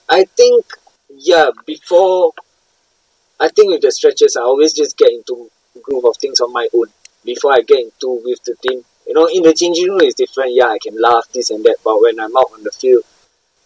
I 0.09 0.23
think, 0.25 0.65
yeah, 1.09 1.51
before, 1.65 2.33
I 3.39 3.47
think 3.49 3.69
with 3.71 3.81
the 3.81 3.91
stretches, 3.91 4.35
I 4.35 4.41
always 4.41 4.73
just 4.73 4.97
get 4.97 5.09
into 5.11 5.49
groove 5.81 6.05
of 6.05 6.17
things 6.17 6.39
on 6.41 6.51
my 6.51 6.67
own 6.73 6.87
before 7.23 7.53
I 7.53 7.61
get 7.61 7.79
into 7.79 8.21
with 8.23 8.43
the 8.43 8.55
team. 8.61 8.83
You 9.05 9.13
know, 9.13 9.27
in 9.27 9.43
the 9.43 9.53
changing 9.53 9.89
room 9.89 10.01
is 10.01 10.15
different. 10.15 10.53
Yeah, 10.53 10.67
I 10.67 10.79
can 10.81 10.99
laugh 10.99 11.27
this 11.33 11.49
and 11.49 11.63
that, 11.63 11.77
but 11.83 12.01
when 12.01 12.19
I'm 12.19 12.35
out 12.35 12.51
on 12.53 12.63
the 12.63 12.71
field, 12.71 13.03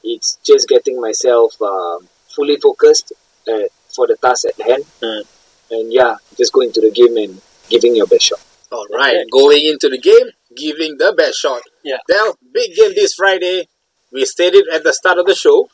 it's 0.04 0.38
just 0.46 0.68
getting 0.68 1.00
myself 1.00 1.62
um, 1.62 2.08
fully 2.36 2.58
focused 2.58 3.14
uh, 3.52 3.64
for 3.94 4.08
the 4.08 4.16
task 4.18 4.46
at 4.46 4.66
hand. 4.66 4.84
Mm. 5.02 5.24
And 5.72 5.94
yeah, 5.94 6.16
just 6.38 6.52
going 6.54 6.72
to 6.74 6.82
the 6.82 6.92
game 6.92 7.16
and 7.18 7.42
giving 7.70 7.96
your 7.96 8.08
best 8.08 8.24
shot. 8.26 8.40
All 8.72 8.88
right, 8.94 9.16
Okay. 9.16 9.26
going 9.32 9.66
into 9.66 9.90
the 9.90 9.98
game, 9.98 10.32
giving 10.56 10.98
the 10.98 11.14
best 11.16 11.38
shot. 11.40 11.62
Yeah. 11.84 11.98
Del, 12.08 12.38
big 12.54 12.74
game 12.76 12.92
this 12.96 13.14
Friday. 13.16 13.68
We 14.14 14.26
stated 14.26 14.66
at 14.72 14.84
the 14.84 14.94
start 14.94 15.18
of 15.20 15.26
the 15.26 15.36
show. 15.36 15.70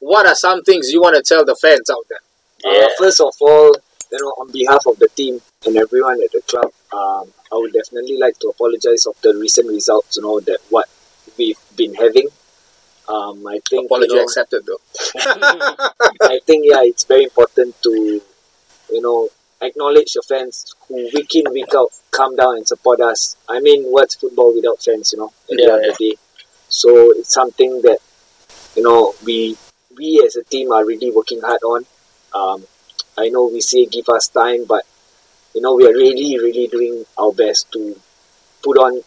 What 0.00 0.26
are 0.26 0.34
some 0.34 0.62
things 0.62 0.90
you 0.90 1.00
want 1.00 1.16
to 1.16 1.22
tell 1.22 1.44
the 1.44 1.56
fans 1.56 1.88
out 1.90 2.04
there? 2.08 2.20
Yeah. 2.64 2.86
Uh, 2.86 2.88
first 2.98 3.20
of 3.20 3.32
all, 3.40 3.72
you 4.12 4.18
know, 4.20 4.28
on 4.38 4.50
behalf 4.52 4.86
of 4.86 4.98
the 4.98 5.08
team 5.16 5.40
and 5.64 5.76
everyone 5.76 6.20
at 6.22 6.30
the 6.32 6.42
club, 6.42 6.70
um, 6.92 7.32
I 7.52 7.56
would 7.56 7.72
definitely 7.72 8.16
like 8.18 8.38
to 8.40 8.48
apologize 8.48 9.06
of 9.06 9.14
the 9.22 9.36
recent 9.36 9.68
results. 9.68 10.16
You 10.16 10.22
know 10.24 10.40
that 10.40 10.58
what 10.70 10.88
we've 11.38 11.58
been 11.76 11.94
having. 11.94 12.28
Um, 13.08 13.46
I 13.46 13.60
think 13.70 13.86
Apology 13.86 14.12
you 14.12 14.16
know, 14.16 14.22
accepted, 14.24 14.66
though. 14.66 14.80
I 16.22 16.40
think 16.44 16.64
yeah, 16.66 16.80
it's 16.82 17.04
very 17.04 17.24
important 17.24 17.80
to 17.82 18.20
you 18.90 19.00
know 19.00 19.28
acknowledge 19.62 20.12
the 20.12 20.22
fans 20.28 20.74
who 20.88 21.08
week 21.14 21.34
in 21.36 21.52
week 21.52 21.72
out 21.74 21.90
come 22.10 22.36
down 22.36 22.56
and 22.56 22.66
support 22.66 23.00
us. 23.00 23.36
I 23.48 23.60
mean, 23.60 23.84
what's 23.84 24.16
football 24.16 24.54
without 24.54 24.82
fans? 24.82 25.12
You 25.12 25.18
know, 25.20 25.32
at 25.50 25.58
Yeah, 25.58 25.66
the 25.66 25.72
end 25.74 25.84
of 25.90 25.98
the 25.98 26.10
day. 26.10 26.16
So 26.68 27.12
it's 27.16 27.32
something 27.32 27.82
that 27.82 27.98
you 28.76 28.82
know 28.82 29.14
we 29.24 29.56
we 29.96 30.22
as 30.26 30.36
a 30.36 30.44
team 30.44 30.72
are 30.72 30.84
really 30.84 31.10
working 31.12 31.40
hard 31.40 31.62
on. 31.62 31.86
Um, 32.34 32.66
I 33.18 33.28
know 33.28 33.46
we 33.46 33.60
say 33.60 33.86
give 33.86 34.08
us 34.08 34.28
time, 34.28 34.64
but 34.66 34.84
you 35.54 35.60
know 35.60 35.74
we 35.74 35.86
are 35.86 35.92
really 35.92 36.38
really 36.38 36.66
doing 36.68 37.04
our 37.18 37.32
best 37.32 37.70
to 37.72 38.00
put 38.62 38.78
on 38.78 39.02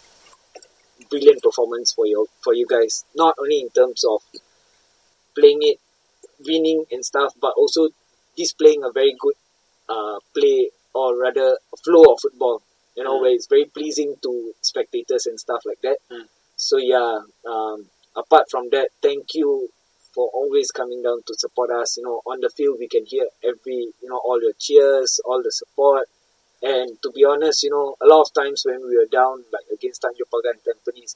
brilliant 1.09 1.41
performance 1.43 1.93
for 1.93 2.05
you 2.05 2.27
for 2.43 2.53
you 2.53 2.65
guys. 2.67 3.03
Not 3.15 3.35
only 3.39 3.59
in 3.61 3.69
terms 3.69 4.03
of 4.03 4.21
playing 5.35 5.59
it, 5.61 5.79
winning 6.45 6.85
and 6.91 7.05
stuff, 7.05 7.33
but 7.41 7.53
also 7.57 7.89
displaying 8.35 8.83
a 8.83 8.91
very 8.91 9.15
good 9.19 9.35
uh, 9.87 10.19
play 10.33 10.69
or 10.93 11.17
rather 11.17 11.57
flow 11.83 12.03
of 12.13 12.19
football. 12.21 12.61
You 12.95 13.03
know, 13.03 13.17
Mm. 13.17 13.21
where 13.21 13.31
it's 13.31 13.47
very 13.47 13.65
pleasing 13.65 14.15
to 14.23 14.53
spectators 14.61 15.25
and 15.25 15.39
stuff 15.39 15.61
like 15.65 15.79
that. 15.83 15.97
Mm. 16.11 16.27
So 16.57 16.77
yeah, 16.77 17.19
um, 17.47 17.85
apart 18.15 18.45
from 18.51 18.69
that, 18.71 18.89
thank 19.01 19.33
you 19.35 19.69
for 20.13 20.27
always 20.33 20.71
coming 20.71 21.01
down 21.03 21.21
to 21.27 21.33
support 21.37 21.69
us. 21.71 21.97
You 21.97 22.03
know, 22.03 22.21
on 22.25 22.39
the 22.41 22.49
field 22.49 22.77
we 22.79 22.87
can 22.87 23.05
hear 23.05 23.25
every 23.43 23.93
you 24.01 24.09
know 24.09 24.19
all 24.23 24.41
your 24.41 24.53
cheers, 24.59 25.19
all 25.25 25.41
the 25.41 25.51
support. 25.51 26.07
And 26.61 27.01
to 27.01 27.11
be 27.11 27.23
honest, 27.23 27.63
you 27.63 27.69
know, 27.69 27.95
a 28.01 28.05
lot 28.05 28.21
of 28.21 28.33
times 28.33 28.63
when 28.65 28.81
we 28.87 28.97
were 28.97 29.07
down, 29.11 29.43
like 29.53 29.65
against 29.73 30.01
Tanjong 30.01 30.27
Pagar 30.31 30.51
and 30.51 30.61
Tampines, 30.65 31.15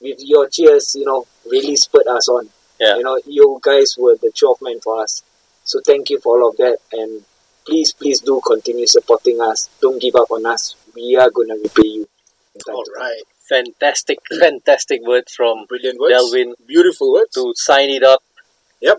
with 0.00 0.18
your 0.20 0.48
cheers, 0.48 0.94
you 0.98 1.04
know, 1.06 1.26
really 1.50 1.76
spurred 1.76 2.06
us 2.08 2.28
on. 2.28 2.50
Yeah. 2.78 2.96
You 2.96 3.02
know, 3.02 3.18
you 3.26 3.58
guys 3.62 3.96
were 3.98 4.16
the 4.16 4.30
12 4.38 4.58
men 4.62 4.80
for 4.80 5.02
us. 5.02 5.22
So 5.64 5.80
thank 5.86 6.10
you 6.10 6.20
for 6.20 6.40
all 6.42 6.50
of 6.50 6.56
that. 6.58 6.76
And 6.92 7.24
please, 7.64 7.92
please 7.94 8.20
do 8.20 8.40
continue 8.46 8.86
supporting 8.86 9.40
us. 9.40 9.70
Don't 9.80 10.00
give 10.00 10.14
up 10.14 10.30
on 10.30 10.44
us. 10.44 10.76
We 10.94 11.16
are 11.16 11.30
going 11.30 11.48
to 11.48 11.54
repay 11.62 11.88
you. 11.88 12.08
in 12.54 12.60
time 12.60 12.74
All 12.76 12.84
to 12.84 12.90
come. 12.94 13.02
right. 13.04 13.22
Fantastic, 13.48 14.18
fantastic 14.40 15.00
words 15.06 15.32
from 15.34 15.64
Brilliant 15.66 15.98
words. 16.00 16.12
Delvin 16.12 16.54
Beautiful 16.66 17.12
words. 17.12 17.32
to 17.34 17.52
sign 17.56 17.88
it 17.90 18.02
up. 18.02 18.22
Yep. 18.82 18.98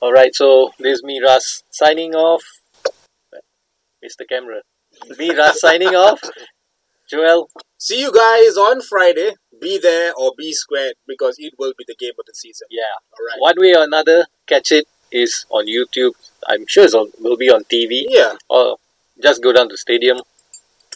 All 0.00 0.12
right, 0.12 0.34
so 0.34 0.72
this 0.78 0.98
is 0.98 1.02
me, 1.04 1.20
Russ, 1.24 1.62
signing 1.70 2.14
off. 2.14 2.42
Mr. 4.04 4.28
Camera. 4.28 4.60
Me, 5.18 5.34
Russ, 5.34 5.60
signing 5.60 5.94
off. 5.94 6.20
Joel, 7.10 7.48
See 7.78 8.00
you 8.00 8.10
guys 8.12 8.56
on 8.56 8.80
Friday. 8.80 9.34
Be 9.60 9.78
there 9.78 10.12
or 10.16 10.32
be 10.38 10.52
squared 10.52 10.94
because 11.06 11.36
it 11.38 11.52
will 11.58 11.74
be 11.76 11.84
the 11.86 11.94
game 11.94 12.12
of 12.18 12.24
the 12.26 12.34
season. 12.34 12.66
yeah, 12.70 12.82
All 13.12 13.26
right. 13.26 13.40
one 13.40 13.54
way 13.58 13.74
or 13.74 13.84
another, 13.84 14.26
catch 14.46 14.72
it 14.72 14.86
is 15.12 15.44
on 15.50 15.66
YouTube. 15.66 16.12
I'm 16.48 16.66
sure 16.66 16.84
it's 16.84 16.94
on, 16.94 17.12
will 17.20 17.36
be 17.36 17.50
on 17.50 17.64
TV 17.64 18.04
Yeah. 18.08 18.34
or 18.48 18.78
just 19.22 19.42
go 19.42 19.52
down 19.52 19.68
to 19.68 19.76
stadium. 19.76 20.18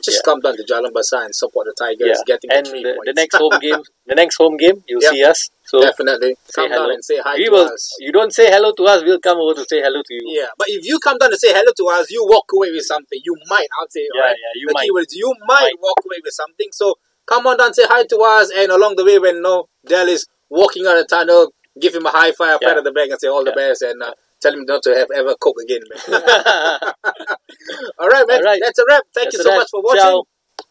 Just 0.04 0.18
Yeah. 0.18 0.30
come 0.32 0.40
down 0.40 0.56
to 0.56 0.64
Jalan 0.64 0.92
Besar 0.92 1.24
and 1.24 1.34
support 1.34 1.66
the 1.66 1.74
Tigers, 1.78 2.18
Yeah, 2.18 2.22
getting 2.26 2.50
and 2.52 2.66
the 2.66 2.70
three 2.70 2.82
the, 2.82 2.94
points. 2.94 3.06
the 3.06 3.12
next 3.14 3.36
home 3.36 3.58
game, 3.60 3.82
the 4.06 4.14
next 4.14 4.36
home 4.36 4.56
game, 4.56 4.84
you'll 4.86 5.02
Yep. 5.02 5.10
see 5.12 5.24
us. 5.24 5.50
So 5.64 5.80
Definitely. 5.82 6.36
Come 6.54 6.70
down 6.70 6.90
and 6.90 7.04
say 7.04 7.18
hi 7.18 7.34
we 7.36 7.44
to 7.46 7.50
will. 7.52 7.66
us. 7.72 7.94
You 8.00 8.10
don't 8.12 8.32
say 8.32 8.46
hello 8.50 8.72
to 8.72 8.84
us, 8.84 9.02
we'll 9.04 9.20
come 9.20 9.38
over 9.38 9.54
to 9.54 9.66
say 9.68 9.80
hello 9.80 10.00
to 10.04 10.14
you. 10.14 10.22
Yeah, 10.40 10.46
but 10.56 10.66
if 10.68 10.84
you 10.86 10.98
come 10.98 11.18
down 11.18 11.30
to 11.30 11.36
say 11.38 11.52
hello 11.52 11.72
to 11.76 11.84
us, 12.00 12.10
you 12.10 12.24
walk 12.24 12.46
away 12.54 12.70
with 12.70 12.84
something. 12.84 13.20
You 13.24 13.36
might, 13.48 13.66
I'll 13.78 13.88
say, 13.90 14.06
yeah, 14.14 14.20
right? 14.22 14.36
yeah, 14.36 14.52
you 14.60 14.66
the 14.68 14.72
might. 14.74 14.88
keywords, 14.88 15.12
you 15.12 15.34
might, 15.46 15.60
Might. 15.60 15.80
walk 15.80 15.98
away 16.06 16.20
with 16.24 16.32
something. 16.34 16.68
So 16.72 16.94
come 17.26 17.46
on 17.46 17.58
down, 17.58 17.74
say 17.74 17.82
hi 17.86 18.04
to 18.04 18.16
us, 18.18 18.50
and 18.56 18.70
along 18.72 18.96
the 18.96 19.04
way, 19.04 19.18
when 19.18 19.42
no 19.42 19.68
Del 19.84 20.08
is 20.08 20.26
walking 20.48 20.86
out 20.86 20.94
the 20.94 21.04
tunnel, 21.04 21.52
give 21.78 21.94
him 21.94 22.06
a 22.06 22.10
high 22.10 22.32
five, 22.32 22.60
pat 22.60 22.72
Yeah. 22.72 22.78
on 22.78 22.84
the 22.84 22.92
back, 22.92 23.10
and 23.10 23.20
say 23.20 23.28
all 23.28 23.44
the 23.44 23.50
Yeah. 23.50 23.68
best, 23.68 23.82
and 23.82 24.02
uh, 24.02 24.12
tell 24.40 24.54
him 24.54 24.64
not 24.66 24.82
to 24.84 24.94
have 24.94 25.08
ever 25.14 25.34
coke 25.40 25.56
again, 25.62 25.80
man. 25.90 26.20
all 27.98 28.08
right, 28.08 28.26
man. 28.26 28.38
All 28.38 28.44
right. 28.44 28.60
That's 28.62 28.78
a 28.78 28.84
wrap. 28.88 29.04
Thank 29.14 29.26
That's 29.26 29.38
you 29.38 29.42
so 29.42 29.56
much 29.56 29.68
for 29.70 29.82
watching. 29.82 30.00
Ciao. 30.00 30.24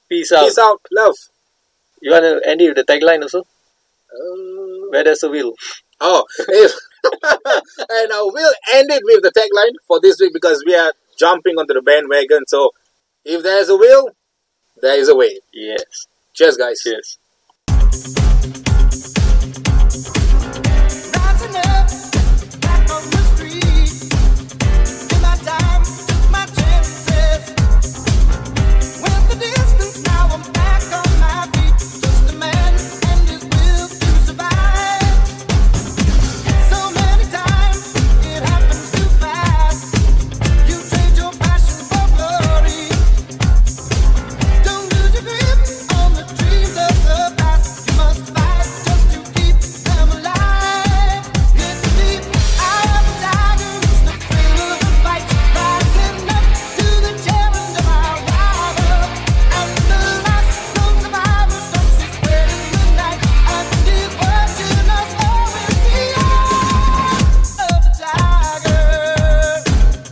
Peace 0.09 0.31
out. 0.31 0.45
Peace 0.45 0.57
out. 0.57 0.81
Love. 0.91 1.15
You 2.01 2.11
want 2.11 2.23
to 2.23 2.49
end 2.49 2.61
it 2.61 2.75
with 2.75 2.85
the 2.85 2.93
tagline 2.93 3.21
also? 3.21 3.41
Uh, 3.41 4.89
Where 4.89 5.03
there's 5.03 5.23
a 5.23 5.29
will. 5.29 5.53
Oh, 5.99 6.25
if, 6.39 6.71
and 7.03 8.13
I 8.13 8.21
will 8.21 8.53
end 8.75 8.91
it 8.91 9.01
with 9.03 9.23
the 9.23 9.31
tagline 9.31 9.73
for 9.87 9.99
this 9.99 10.19
week 10.19 10.31
because 10.31 10.63
we 10.65 10.75
are 10.75 10.93
jumping 11.17 11.55
onto 11.57 11.73
the 11.73 11.81
bandwagon. 11.81 12.43
So, 12.47 12.69
if 13.25 13.41
there's 13.41 13.69
a 13.69 13.75
will, 13.75 14.11
there 14.79 14.99
is 14.99 15.09
a 15.09 15.15
way. 15.15 15.39
Yes. 15.51 16.07
Cheers, 16.33 16.57
guys. 16.57 16.79
Cheers. 16.81 17.17